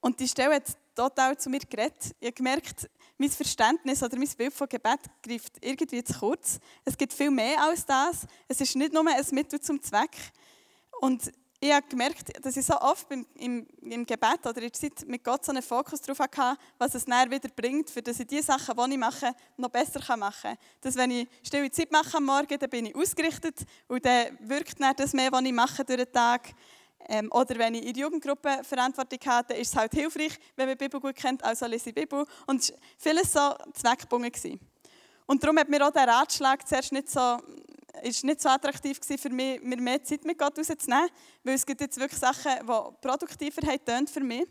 Und 0.00 0.20
die 0.20 0.28
Stelle 0.28 0.54
hat 0.54 0.76
total 0.94 1.36
zu 1.36 1.50
mir 1.50 1.58
geredet. 1.60 2.14
Ich 2.20 2.26
habe 2.26 2.32
gemerkt, 2.32 2.88
mein 3.18 3.30
Verständnis 3.30 4.02
oder 4.02 4.16
mein 4.16 4.28
Bild 4.28 4.54
von 4.54 4.68
Gebet 4.68 5.00
greift 5.22 5.64
irgendwie 5.64 6.04
zu 6.04 6.16
kurz. 6.16 6.60
Es 6.84 6.96
gibt 6.96 7.12
viel 7.12 7.30
mehr 7.30 7.60
als 7.60 7.84
das. 7.84 8.26
Es 8.46 8.60
ist 8.60 8.76
nicht 8.76 8.92
nur 8.92 9.04
ein 9.06 9.24
Mittel 9.32 9.60
zum 9.60 9.82
Zweck. 9.82 10.16
Und 11.00 11.32
ich 11.60 11.72
habe 11.72 11.86
gemerkt, 11.88 12.44
dass 12.44 12.56
ich 12.56 12.64
so 12.64 12.78
oft 12.80 13.10
im, 13.10 13.26
im, 13.34 13.66
im 13.82 14.06
Gebet 14.06 14.40
oder 14.44 14.56
in 14.58 14.62
der 14.62 14.72
Zeit 14.72 15.06
mit 15.06 15.24
Gott 15.24 15.44
so 15.44 15.50
einen 15.50 15.62
Fokus 15.62 16.00
darauf 16.00 16.20
hatte, 16.20 16.56
was 16.78 16.94
es 16.94 17.06
näher 17.06 17.28
wieder 17.30 17.48
bringt, 17.48 17.90
für 17.90 18.00
dass 18.00 18.20
ich 18.20 18.28
die 18.28 18.40
Sachen, 18.40 18.76
die 18.76 18.92
ich 18.92 18.98
mache, 18.98 19.34
noch 19.56 19.68
besser 19.68 20.16
machen 20.16 20.34
kann. 20.42 20.56
Dass 20.80 20.94
wenn 20.94 21.10
ich 21.10 21.28
stille 21.42 21.68
Zeit 21.70 21.90
mache 21.90 22.16
am 22.16 22.26
Morgen, 22.26 22.58
dann 22.58 22.70
bin 22.70 22.86
ich 22.86 22.94
ausgerichtet 22.94 23.64
und 23.88 24.04
dann 24.04 24.38
wirkt 24.40 24.80
dann 24.80 24.94
das 24.94 25.12
mehr, 25.12 25.32
was 25.32 25.42
ich 25.42 25.52
mache 25.52 25.84
durch 25.84 26.04
den 26.04 26.12
Tag. 26.12 26.54
Ähm, 27.08 27.28
oder 27.32 27.58
wenn 27.58 27.74
ich 27.74 27.86
in 27.86 27.92
der 27.92 28.02
Jugendgruppe 28.02 28.62
Verantwortung 28.62 29.18
habe, 29.26 29.48
dann 29.48 29.58
ist 29.58 29.70
es 29.70 29.76
halt 29.76 29.92
hilfreich, 29.92 30.38
wenn 30.54 30.68
man 30.68 30.78
die 30.78 30.84
Bibel 30.84 31.00
gut 31.00 31.16
kennt, 31.16 31.42
also 31.42 31.66
lese 31.66 31.88
ich 31.88 31.94
die 31.94 32.00
Bibel. 32.00 32.24
Und 32.46 32.60
es 32.60 32.70
war 32.70 32.78
vieles 32.98 33.32
so 33.32 33.54
zweckgebunden. 33.72 34.60
Und 35.26 35.42
darum 35.42 35.58
hat 35.58 35.68
mir 35.68 35.86
auch 35.86 35.92
der 35.92 36.06
Ratschlag 36.06 36.66
zuerst 36.68 36.92
nicht 36.92 37.10
so 37.10 37.38
ist 38.02 38.24
nicht 38.24 38.40
so 38.40 38.48
attraktiv 38.48 38.98
für 39.00 39.30
mich, 39.30 39.60
mir 39.62 39.76
mehr 39.76 40.02
Zeit 40.02 40.24
mit 40.24 40.38
Gott 40.38 40.58
rauszunehmen, 40.58 41.08
weil 41.42 41.54
es 41.54 41.64
gibt 41.64 41.80
jetzt 41.80 41.98
wirklich 41.98 42.18
Sachen, 42.18 42.52
die 42.60 42.96
produktiver 43.00 43.66
haben 43.66 44.06
für 44.06 44.20
mich. 44.20 44.46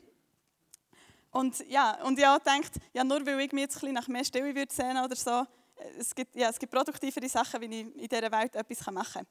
Und 1.31 1.59
ja, 1.67 2.03
und 2.03 2.17
ich 2.17 2.25
habe 2.25 2.43
gedacht, 2.43 2.73
ja, 2.93 3.03
nur 3.03 3.25
weil 3.25 3.39
ich 3.41 3.51
mich 3.51 3.63
jetzt 3.63 3.83
ein 3.83 3.93
nach 3.93 4.07
mehr 4.07 4.23
Stille 4.23 4.55
würde 4.55 4.73
sehen 4.73 4.97
oder 4.97 5.15
so, 5.15 5.45
es 5.99 6.15
gibt, 6.15 6.35
ja, 6.35 6.49
es 6.49 6.57
gibt 6.57 6.71
produktivere 6.71 7.29
Sachen, 7.29 7.61
wie 7.61 7.65
ich 7.65 7.95
in 7.95 8.07
dieser 8.07 8.31
Welt 8.31 8.55
etwas 8.55 8.91
machen 8.91 9.13
kann. 9.13 9.27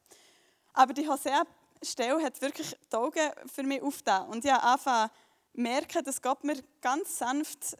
Aber 0.72 0.92
die 0.92 1.09
Hosea-Stelle 1.09 2.22
hat 2.22 2.40
wirklich 2.40 2.76
die 2.92 2.96
Augen 2.96 3.31
für 3.52 3.62
mich 3.62 3.83
aufgetan. 3.83 4.29
Und 4.29 4.44
ich 4.44 4.52
habe 4.52 4.62
angefangen 4.62 5.11
merken, 5.55 6.05
dass 6.05 6.20
Gott 6.20 6.44
mir 6.44 6.62
ganz 6.81 7.18
sanft 7.18 7.76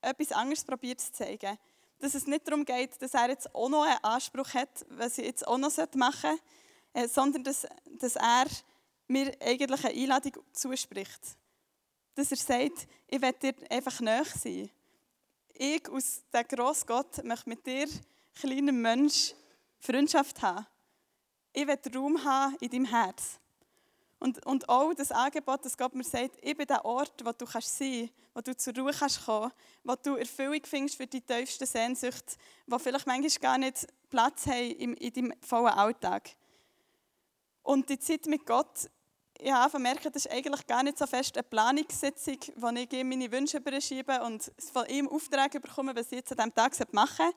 etwas 0.00 0.32
anderes 0.32 0.64
probiert 0.64 1.00
zu 1.00 1.12
zeigen 1.12 1.56
dass 2.02 2.16
es 2.16 2.26
nicht 2.26 2.48
darum 2.48 2.64
geht, 2.64 3.00
dass 3.00 3.14
er 3.14 3.28
jetzt 3.28 3.54
auch 3.54 3.68
noch 3.68 3.84
einen 3.84 4.02
Anspruch 4.02 4.54
hat, 4.54 4.84
was 4.88 5.18
ich 5.18 5.24
jetzt 5.24 5.46
auch 5.46 5.56
noch 5.56 5.70
machen 5.94 6.30
sollte, 6.30 6.42
äh, 6.94 7.06
sondern 7.06 7.44
dass, 7.44 7.64
dass 7.86 8.16
er 8.16 8.46
mir 9.06 9.32
eigentlich 9.40 9.84
eine 9.84 9.94
Einladung 9.94 10.42
zuspricht. 10.52 11.20
Dass 12.16 12.32
er 12.32 12.36
sagt, 12.38 12.88
ich 13.06 13.22
werde 13.22 13.38
dir 13.38 13.70
einfach 13.70 14.00
näher 14.00 14.24
sein. 14.24 14.68
Ich, 15.54 15.88
aus 15.88 16.22
dem 16.32 16.48
grossen 16.48 16.86
Gott, 16.88 17.22
möchte 17.22 17.48
mit 17.48 17.64
dir, 17.64 17.86
kleinem 18.34 18.82
Mensch, 18.82 19.32
Freundschaft 19.78 20.42
haben. 20.42 20.66
Ich 21.52 21.68
will 21.68 21.78
Raum 21.94 22.24
haben 22.24 22.56
in 22.56 22.68
deinem 22.68 22.86
Herz. 22.86 23.38
Und, 24.22 24.46
und 24.46 24.68
auch 24.68 24.94
das 24.94 25.10
Angebot, 25.10 25.64
dass 25.64 25.76
Gott 25.76 25.96
mir 25.96 26.04
sagt, 26.04 26.36
ich 26.42 26.56
bin 26.56 26.68
der 26.68 26.84
Ort, 26.84 27.24
wo 27.24 27.32
du 27.32 27.44
kannst 27.44 27.76
sein 27.76 28.08
kannst, 28.08 28.34
wo 28.34 28.40
du 28.40 28.56
zur 28.56 28.76
Ruhe 28.76 28.92
kannst 28.92 29.24
kommen 29.24 29.50
wo 29.82 29.96
du 29.96 30.14
Erfüllung 30.14 30.60
findest 30.62 30.96
für 30.96 31.08
die 31.08 31.20
tiefsten 31.20 31.66
Sehnsüchte, 31.66 32.36
die 32.68 32.78
vielleicht 32.78 33.08
manchmal 33.08 33.40
gar 33.40 33.58
nicht 33.58 33.84
Platz 34.10 34.46
haben 34.46 34.70
in, 34.70 34.94
in 34.94 35.12
deinem 35.12 35.34
vollen 35.40 35.72
Alltag. 35.72 36.30
Und 37.64 37.88
die 37.88 37.98
Zeit 37.98 38.26
mit 38.26 38.46
Gott, 38.46 38.88
ich 39.40 39.50
habe 39.50 39.72
gemerkt, 39.72 40.06
das 40.06 40.26
ist 40.26 40.30
eigentlich 40.30 40.68
gar 40.68 40.84
nicht 40.84 40.98
so 40.98 41.06
fest 41.08 41.36
eine 41.36 41.42
Planungssitzung, 41.42 42.38
wo 42.58 42.68
ich 42.68 42.92
ihm 42.92 43.08
meine 43.08 43.32
Wünsche 43.32 43.56
überschiebe 43.56 44.22
und 44.22 44.52
von 44.72 44.86
ihm 44.86 45.08
Aufträge 45.08 45.58
bekomme, 45.58 45.96
was 45.96 46.12
ich 46.12 46.18
jetzt 46.18 46.30
an 46.30 46.38
diesem 46.38 46.54
Tag 46.54 46.92
machen 46.94 47.26
soll, 47.26 47.34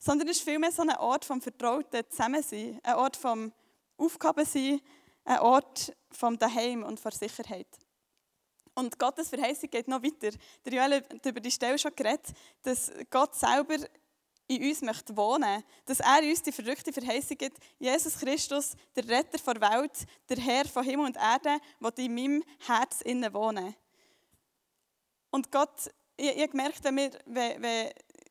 sondern 0.00 0.26
es 0.26 0.38
ist 0.38 0.42
vielmehr 0.44 0.72
so 0.72 0.82
ein 0.82 0.90
Ort 0.96 1.24
vom 1.24 1.40
vertrauten 1.40 2.02
Zusammensein, 2.10 2.80
ein 2.82 2.94
Ort 2.96 3.16
vom 3.16 3.52
Aufgabensein, 3.96 4.80
ein 5.26 5.40
Ort 5.40 5.94
vom 6.10 6.38
Daheim 6.38 6.82
und 6.82 6.98
von 6.98 7.12
Sicherheit. 7.12 7.68
Und 8.74 8.98
Gottes 8.98 9.28
Verheißung 9.28 9.70
geht 9.70 9.88
noch 9.88 10.02
weiter. 10.02 10.36
Der 10.64 10.72
Joel 10.72 11.02
hat 11.02 11.26
über 11.26 11.40
die 11.40 11.50
Stelle 11.50 11.78
schon 11.78 11.94
geredet, 11.94 12.28
dass 12.62 12.92
Gott 13.10 13.34
selber 13.34 13.76
in 14.48 14.62
uns 14.62 14.82
möchte 14.82 15.16
wohnen. 15.16 15.64
Dass 15.86 16.00
er 16.00 16.22
uns 16.22 16.42
die 16.42 16.52
verrückte 16.52 16.92
Verheißung 16.92 17.38
gibt, 17.38 17.58
Jesus 17.78 18.18
Christus, 18.18 18.72
der 18.94 19.08
Retter 19.08 19.54
der 19.54 19.60
Welt, 19.72 20.06
der 20.28 20.36
Herr 20.36 20.66
von 20.66 20.84
Himmel 20.84 21.06
und 21.06 21.16
Erde, 21.16 21.58
wird 21.80 21.98
in 21.98 22.14
meinem 22.14 22.44
Herz 22.66 23.00
innen 23.00 23.32
wohnen. 23.32 23.74
Und 25.30 25.50
Gott, 25.50 25.90
ich, 26.16 26.36
ich 26.36 26.50
gemerkt, 26.50 26.84
wenn, 26.84 26.96
wir, 26.96 27.10
wenn, 27.26 27.62
wenn 27.62 27.90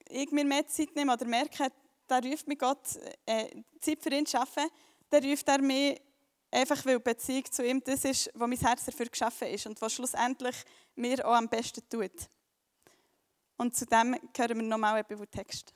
ich 0.09 0.31
mir 0.31 0.45
mehr 0.45 0.67
Zeit 0.67 0.95
nehme 0.95 1.13
oder 1.13 1.25
merke, 1.25 1.69
da 2.07 2.19
ruft 2.19 2.47
mich 2.47 2.59
Gott, 2.59 2.99
äh, 3.25 3.49
Zeit 3.81 4.01
für 4.01 4.13
ihn 4.13 4.25
zu 4.25 4.37
schaffen, 4.37 4.67
dann 5.09 5.23
ruft 5.25 5.47
er 5.47 5.61
mich 5.61 5.99
Einfach 6.55 6.85
weil 6.85 6.99
die 6.99 7.03
Beziehung 7.03 7.43
zu 7.51 7.67
ihm 7.67 7.83
das 7.83 8.05
ist, 8.05 8.31
was 8.33 8.47
mein 8.47 8.57
Herz 8.57 8.85
dafür 8.85 9.07
geschaffen 9.07 9.49
ist 9.49 9.67
und 9.67 9.81
was 9.81 9.91
schlussendlich 9.91 10.55
mir 10.95 11.27
auch 11.27 11.33
am 11.33 11.49
besten 11.49 11.81
tut. 11.89 12.29
Und 13.57 13.75
zu 13.75 13.85
dem 13.85 14.15
hören 14.37 14.59
wir 14.59 14.63
nochmal 14.63 14.93
einen 14.93 15.05
Bibeltext. 15.05 15.73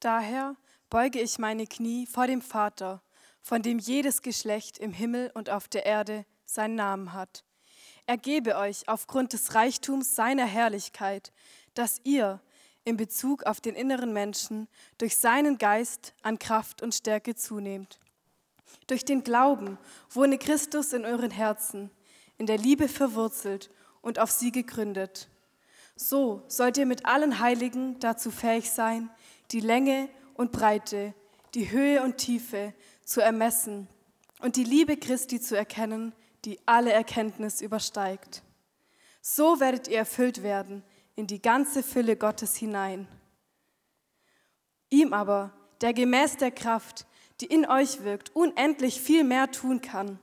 Daher 0.00 0.56
beuge 0.88 1.20
ich 1.20 1.38
meine 1.38 1.66
Knie 1.66 2.06
vor 2.06 2.26
dem 2.26 2.40
Vater, 2.40 3.02
von 3.42 3.60
dem 3.60 3.78
jedes 3.78 4.22
Geschlecht 4.22 4.78
im 4.78 4.94
Himmel 4.94 5.30
und 5.34 5.50
auf 5.50 5.68
der 5.68 5.84
Erde 5.84 6.24
seinen 6.46 6.76
Namen 6.76 7.12
hat. 7.12 7.44
Er 8.06 8.16
gebe 8.16 8.56
euch 8.56 8.88
aufgrund 8.88 9.32
des 9.32 9.54
Reichtums 9.54 10.14
seiner 10.14 10.46
Herrlichkeit, 10.46 11.32
dass 11.74 12.00
ihr 12.04 12.40
in 12.84 12.96
Bezug 12.96 13.42
auf 13.42 13.60
den 13.60 13.74
inneren 13.74 14.12
Menschen 14.12 14.68
durch 14.96 15.16
seinen 15.16 15.58
Geist 15.58 16.14
an 16.22 16.38
Kraft 16.38 16.82
und 16.82 16.94
Stärke 16.94 17.34
zunehmt. 17.34 17.98
Durch 18.86 19.04
den 19.04 19.24
Glauben 19.24 19.76
wohne 20.08 20.38
Christus 20.38 20.92
in 20.92 21.04
euren 21.04 21.32
Herzen, 21.32 21.90
in 22.38 22.46
der 22.46 22.58
Liebe 22.58 22.88
verwurzelt 22.88 23.70
und 24.02 24.20
auf 24.20 24.30
sie 24.30 24.52
gegründet. 24.52 25.28
So 25.96 26.42
sollt 26.46 26.78
ihr 26.78 26.86
mit 26.86 27.06
allen 27.06 27.40
Heiligen 27.40 27.98
dazu 27.98 28.30
fähig 28.30 28.70
sein, 28.70 29.10
die 29.50 29.60
Länge 29.60 30.08
und 30.34 30.52
Breite, 30.52 31.12
die 31.54 31.70
Höhe 31.70 32.02
und 32.02 32.18
Tiefe 32.18 32.72
zu 33.04 33.20
ermessen 33.20 33.88
und 34.40 34.56
die 34.56 34.64
Liebe 34.64 34.96
Christi 34.96 35.40
zu 35.40 35.56
erkennen, 35.56 36.12
die 36.46 36.58
alle 36.64 36.92
Erkenntnis 36.92 37.60
übersteigt. 37.60 38.42
So 39.20 39.60
werdet 39.60 39.88
ihr 39.88 39.98
erfüllt 39.98 40.42
werden 40.42 40.84
in 41.16 41.26
die 41.26 41.42
ganze 41.42 41.82
Fülle 41.82 42.16
Gottes 42.16 42.54
hinein. 42.56 43.08
Ihm 44.88 45.12
aber, 45.12 45.52
der 45.80 45.92
gemäß 45.92 46.36
der 46.36 46.52
Kraft, 46.52 47.06
die 47.40 47.46
in 47.46 47.66
euch 47.66 48.04
wirkt, 48.04 48.34
unendlich 48.34 49.00
viel 49.00 49.24
mehr 49.24 49.50
tun 49.50 49.80
kann, 49.80 50.18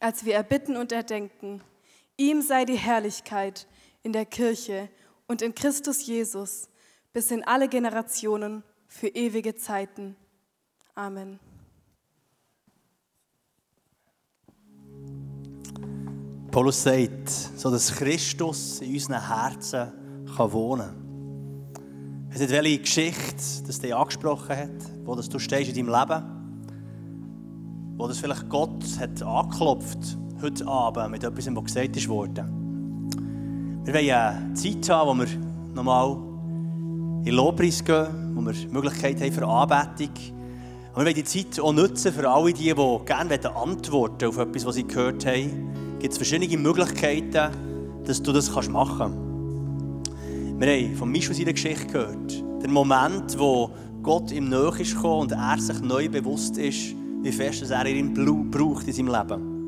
als 0.00 0.24
wir 0.24 0.34
erbitten 0.34 0.76
und 0.76 0.92
erdenken, 0.92 1.62
ihm 2.16 2.40
sei 2.40 2.64
die 2.64 2.78
Herrlichkeit 2.78 3.66
in 4.02 4.12
der 4.12 4.24
Kirche 4.26 4.88
und 5.26 5.42
in 5.42 5.54
Christus 5.54 6.06
Jesus 6.06 6.68
bis 7.12 7.30
in 7.30 7.44
alle 7.44 7.68
Generationen 7.68 8.64
für 8.86 9.08
ewige 9.08 9.54
Zeiten. 9.54 10.16
Amen. 10.94 11.38
Paulus 16.58 16.82
sagt, 16.82 17.28
so 17.56 17.70
dass 17.70 17.94
Christus 17.94 18.80
in 18.80 18.92
unseren 18.92 19.24
Herzen 19.24 19.92
kann 20.36 20.52
wohnen 20.52 20.88
kann. 20.88 22.30
Ich 22.34 22.40
weiß 22.40 22.50
welche 22.50 22.80
Geschichte 22.80 23.36
das 23.64 23.78
dich 23.78 23.94
angesprochen 23.94 24.56
hat, 24.56 25.04
wo 25.04 25.14
das 25.14 25.28
du 25.28 25.38
stehst 25.38 25.70
in 25.70 25.86
deinem 25.86 26.00
Leben, 26.00 26.24
wo 27.96 28.08
das 28.08 28.18
vielleicht 28.18 28.48
Gott 28.48 28.84
hat 28.98 29.22
angeklopft 29.22 30.18
heute 30.42 30.66
Abend 30.66 31.12
mit 31.12 31.22
etwas, 31.22 31.46
was 31.46 31.64
gesagt 31.64 32.08
wurde. 32.08 32.48
Wir 33.84 33.94
wollen 33.94 34.10
eine 34.10 34.54
Zeit 34.54 34.90
haben, 34.90 35.10
wo 35.10 35.14
wir 35.14 35.28
nochmal 35.76 36.16
in 37.24 37.34
Lobpreis 37.36 37.84
gehen, 37.84 38.34
wo 38.34 38.40
wir 38.40 38.52
die 38.52 38.66
Möglichkeit 38.66 39.20
haben 39.20 39.30
für 39.30 39.46
Anbetung. 39.46 40.10
Und 40.92 40.96
wir 40.96 41.04
wollen 41.04 41.14
die 41.14 41.22
Zeit 41.22 41.60
auch 41.60 41.72
nutzen 41.72 42.12
für 42.12 42.28
alle 42.28 42.52
die, 42.52 42.74
die 42.74 42.98
gerne 43.06 43.54
antworten 43.54 44.24
auf 44.26 44.38
etwas, 44.38 44.66
was 44.66 44.74
sie 44.74 44.88
gehört 44.88 45.24
haben 45.24 45.87
gibt 45.98 46.12
es 46.12 46.16
verschiedene 46.16 46.56
Möglichkeiten, 46.56 47.50
dass 48.04 48.22
du 48.22 48.32
das 48.32 48.50
machen 48.68 48.98
kannst. 48.98 50.60
Wir 50.60 50.72
haben 50.72 50.96
von 50.96 51.10
Michel 51.10 51.34
seiner 51.34 51.52
Geschichte 51.52 51.86
gehört. 51.86 52.44
Der 52.62 52.70
Moment, 52.70 53.38
wo 53.38 53.70
Gott 54.02 54.30
ihm 54.30 54.48
nahe 54.48 54.80
ist 54.80 54.96
und 54.96 55.32
er 55.32 55.58
sich 55.58 55.80
neu 55.80 56.08
bewusst 56.08 56.56
ist, 56.56 56.94
wie 57.22 57.32
fest 57.32 57.68
er 57.70 57.86
ihn 57.86 58.14
braucht 58.50 58.86
in 58.86 58.92
seinem 58.92 59.08
Leben. 59.08 59.58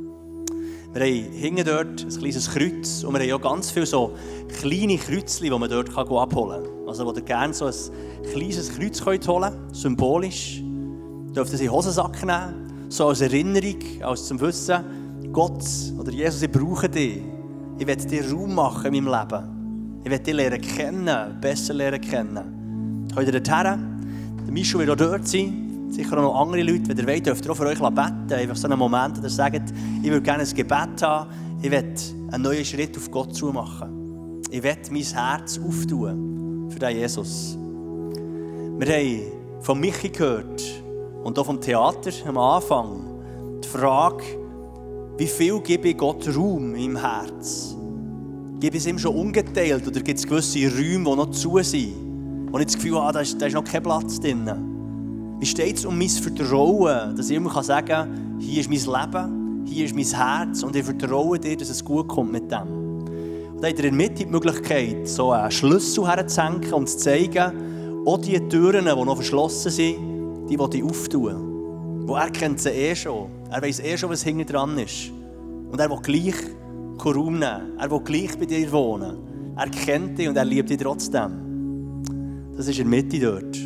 Wir 0.92 1.04
haben 1.04 1.64
dort 1.64 2.02
ein 2.02 2.18
kleines 2.18 2.50
Kreuz 2.50 3.04
und 3.04 3.14
wir 3.14 3.20
haben 3.20 3.32
auch 3.32 3.50
ganz 3.50 3.70
viele 3.70 3.86
so 3.86 4.12
kleine 4.60 4.96
Kreuzchen, 4.98 5.44
die 5.44 5.50
man 5.50 5.70
dort 5.70 5.96
abholen 5.96 6.64
kann. 6.64 6.88
Also 6.88 7.06
wo 7.06 7.12
ihr 7.12 7.22
gerne 7.22 7.54
so 7.54 7.66
ein 7.66 7.74
kleines 8.32 8.74
Kreuz 8.74 9.06
holen 9.06 9.20
könnt, 9.20 9.76
symbolisch. 9.76 10.60
Ihr 11.28 11.32
dürft 11.32 11.52
es 11.54 11.60
in 11.60 11.66
den 11.66 11.72
Hosensack 11.72 12.24
nehmen, 12.24 12.88
so 12.88 13.06
als 13.06 13.20
Erinnerung, 13.20 13.78
als 14.02 14.26
zum 14.26 14.40
Wissen, 14.40 14.99
Gott 15.32 15.64
oder 15.98 16.10
Jesus, 16.10 16.42
ich 16.42 16.50
brauche 16.50 16.88
dich. 16.88 17.22
Ich 17.78 17.86
werde 17.86 18.04
dir 18.04 18.30
Raum 18.30 18.54
machen 18.54 18.92
in 18.92 19.04
meinem 19.04 19.20
Leben. 19.20 20.00
Ich 20.04 20.10
werde 20.10 20.24
dich 20.24 20.34
lernen 20.34 20.60
kennen, 20.60 21.40
besser 21.40 21.74
lernen 21.74 22.00
kennen. 22.00 23.08
Könnt 23.14 23.26
ihr 23.26 23.40
dorthin? 23.40 24.00
Der 24.44 24.52
Michel 24.52 24.80
wird 24.80 24.90
auch 24.90 24.96
dort 24.96 25.26
sein. 25.28 25.88
Sicher 25.90 26.18
auch 26.18 26.22
noch 26.22 26.40
andere 26.40 26.62
Leute, 26.62 26.88
wenn 26.88 26.98
ihr 26.98 27.06
wollt, 27.06 27.26
dürft 27.26 27.44
ihr 27.44 27.50
auch 27.52 27.56
für 27.56 27.66
euch 27.66 27.78
beten. 27.78 28.32
Einfach 28.32 28.56
so 28.56 28.68
einen 28.68 28.78
Moment, 28.78 29.18
dass 29.18 29.24
ihr 29.24 29.30
sagt, 29.30 29.72
ich 30.02 30.10
würde 30.10 30.22
gerne 30.22 30.42
ein 30.42 30.54
Gebet 30.54 31.02
haben. 31.02 31.30
Ich 31.62 31.70
will 31.70 31.94
einen 32.30 32.42
neuen 32.42 32.64
Schritt 32.64 32.96
auf 32.96 33.10
Gott 33.10 33.34
zu 33.34 33.52
machen. 33.52 34.40
Ich 34.50 34.62
will 34.62 34.76
mein 34.90 35.02
Herz 35.02 35.58
auftun 35.58 36.68
für 36.70 36.78
den 36.78 36.96
Jesus. 36.96 37.56
Wir 38.78 38.88
haben 38.88 39.20
von 39.60 39.78
Michi 39.78 40.08
gehört 40.08 40.62
und 41.22 41.38
auch 41.38 41.46
vom 41.46 41.60
Theater 41.60 42.10
am 42.26 42.38
Anfang 42.38 43.60
die 43.62 43.68
Frage, 43.68 44.39
wie 45.20 45.26
viel 45.26 45.60
gebe 45.60 45.90
ich 45.90 45.98
Gott 45.98 46.26
Raum 46.34 46.74
im 46.74 46.96
Herz? 46.96 47.76
Gebe 48.58 48.78
ich 48.78 48.82
es 48.82 48.86
ihm 48.86 48.98
schon 48.98 49.14
ungeteilt 49.14 49.86
oder 49.86 50.00
gibt 50.00 50.18
es 50.18 50.26
gewisse 50.26 50.60
Räume, 50.60 51.10
die 51.10 51.16
noch 51.16 51.30
zu 51.30 51.58
sind? 51.58 52.48
Wo 52.50 52.58
ich 52.58 52.64
das 52.64 52.76
Gefühl 52.76 52.98
habe, 52.98 53.12
da 53.12 53.20
ist, 53.20 53.38
da 53.38 53.44
ist 53.44 53.52
noch 53.52 53.64
kein 53.64 53.82
Platz 53.82 54.18
drin. 54.18 54.50
Wie 55.38 55.44
steht 55.44 55.76
es 55.76 55.84
um 55.84 55.98
mein 55.98 56.08
Vertrauen, 56.08 57.14
dass 57.14 57.28
ich 57.28 57.36
immer 57.36 57.62
sagen 57.62 57.86
kann, 57.86 58.38
hier 58.38 58.60
ist 58.62 58.70
mein 58.70 58.78
Leben, 58.78 59.62
hier 59.66 59.84
ist 59.84 59.94
mein 59.94 60.06
Herz 60.06 60.62
und 60.62 60.74
ich 60.74 60.84
vertraue 60.84 61.38
dir, 61.38 61.54
dass 61.54 61.68
es 61.68 61.84
gut 61.84 62.08
kommt 62.08 62.32
mit 62.32 62.50
dem. 62.50 62.62
Und 62.62 63.60
dann 63.60 63.72
hat 63.72 63.78
er 63.78 63.84
in 63.84 63.96
Mitte 63.96 64.24
die 64.24 64.26
Möglichkeit, 64.26 65.06
so 65.06 65.32
einen 65.32 65.50
Schlüssel 65.50 66.08
herzusenken 66.08 66.72
und 66.72 66.88
zu 66.88 66.96
zeigen, 66.96 68.06
auch 68.06 68.16
die 68.16 68.40
Türen, 68.48 68.86
die 68.86 69.04
noch 69.04 69.16
verschlossen 69.16 69.70
sind, 69.70 70.48
die 70.48 70.58
will 70.58 70.68
ich 70.72 70.82
auftun. 70.82 72.06
Wo 72.06 72.14
er 72.14 72.30
sie 72.56 72.70
eh 72.70 72.96
schon. 72.96 73.39
Er 73.50 73.60
weiß 73.60 73.80
eh 73.80 73.96
schon, 73.96 74.10
was 74.10 74.22
hinten 74.22 74.46
dran 74.46 74.78
ist. 74.78 75.10
Und 75.70 75.78
er 75.80 75.90
will 75.90 75.98
gleich 76.02 76.34
Raum 77.04 77.38
nehmen. 77.38 77.78
Er 77.78 77.90
will 77.90 78.00
gleich 78.00 78.38
bei 78.38 78.46
dir 78.46 78.70
wohnen. 78.70 79.54
Er 79.56 79.68
kennt 79.68 80.18
dich 80.18 80.28
und 80.28 80.36
er 80.36 80.44
liebt 80.44 80.70
dich 80.70 80.78
trotzdem. 80.78 82.02
Das 82.56 82.68
ist 82.68 82.78
in 82.78 82.90
der 82.90 83.02
Mitte 83.02 83.18
dort. 83.18 83.56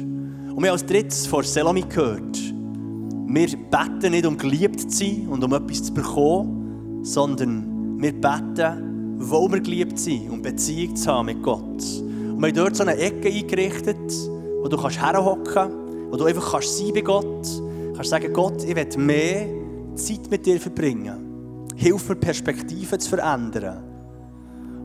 Und 0.56 0.62
wir 0.62 0.68
haben 0.68 0.74
als 0.74 0.86
drittes 0.86 1.26
vor 1.26 1.42
Selami 1.42 1.82
gehört, 1.82 2.38
wir 3.26 3.48
beten 3.48 4.12
nicht, 4.12 4.26
um 4.26 4.38
geliebt 4.38 4.80
zu 4.80 4.88
sein 4.90 5.28
und 5.28 5.42
um 5.42 5.52
etwas 5.52 5.82
zu 5.82 5.92
bekommen, 5.94 7.02
sondern 7.02 8.00
wir 8.00 8.12
beten, 8.12 9.16
weil 9.18 9.52
wir 9.52 9.60
geliebt 9.60 9.98
sind 9.98 10.30
und 10.30 10.42
Beziehung 10.42 10.94
zu 10.94 11.10
haben 11.10 11.26
mit 11.26 11.42
Gott. 11.42 11.60
Und 11.60 12.40
wir 12.40 12.48
haben 12.48 12.54
dort 12.54 12.76
so 12.76 12.84
eine 12.84 12.96
Ecke 12.96 13.28
eingerichtet, 13.28 14.12
wo 14.62 14.68
du 14.68 14.76
kannst 14.76 15.00
herhocken, 15.00 16.10
wo 16.10 16.16
du 16.16 16.24
einfach 16.24 16.52
kannst 16.52 16.78
sein 16.78 16.92
bei 16.94 17.00
Gott, 17.00 17.46
kannst 17.94 18.10
sagen, 18.10 18.32
Gott, 18.32 18.62
ich 18.62 18.76
will 18.76 18.98
mehr 18.98 19.63
Zeit 19.96 20.30
mit 20.30 20.46
dir 20.46 20.60
verbringen. 20.60 21.68
Hilf 21.76 22.08
mir, 22.08 22.16
Perspektiven 22.16 23.00
zu 23.00 23.10
verändern. 23.10 23.82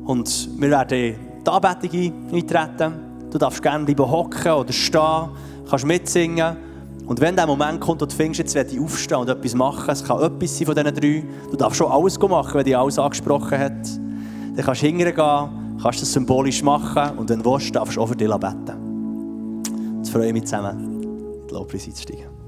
Und 0.06 0.50
wir 0.60 0.70
werden 0.70 1.16
die 1.46 1.50
Anbetung 1.50 2.34
eintreten. 2.34 2.94
Du 3.30 3.38
darfst 3.38 3.62
gerne 3.62 3.86
bleiben 3.86 4.10
hocken 4.10 4.52
oder 4.52 4.74
stehen 4.74 5.30
kannst 5.70 5.86
mitsingen. 5.86 6.58
Und 7.06 7.20
wenn 7.22 7.36
der 7.36 7.48
Moment 7.48 7.80
kommt, 7.80 8.02
wo 8.02 8.06
du 8.06 8.16
findest, 8.16 8.40
jetzt 8.40 8.56
werde 8.56 8.72
ich 8.72 8.80
aufstehen 8.80 9.18
und 9.18 9.30
etwas 9.30 9.56
machen, 9.56 9.90
es 9.90 10.04
kann 10.04 10.22
etwas 10.22 10.58
sein 10.58 10.68
von 10.68 10.76
diesen 10.76 10.94
drei, 10.94 11.24
du 11.50 11.58
darfst 11.58 11.78
schon 11.78 11.92
alles 11.92 12.20
machen, 12.20 12.54
wenn 12.54 12.66
dich 12.66 12.78
alles 12.78 13.00
angesprochen 13.00 13.58
hat, 13.58 14.00
dann 14.56 14.66
kannst 14.66 14.82
du 14.82 14.86
hingehen, 14.86 15.16
kannst 15.16 16.02
das 16.02 16.14
symbolisch 16.14 16.62
machen 16.62 17.18
und 17.18 17.30
wenn 17.30 17.42
du 17.42 17.52
willst, 17.52 17.76
darfst 17.76 17.98
du 17.98 18.02
auch 18.02 18.08
für 18.08 18.16
dich 18.16 18.30
beten. 18.30 19.98
Jetzt 19.98 20.12
freue 20.12 20.28
ich 20.28 20.34
mich 20.34 20.46
zusammen, 20.46 21.02
in 21.02 21.48
die 21.48 21.54
Lobpreis 21.54 21.88
einzusteigen. 21.88 22.39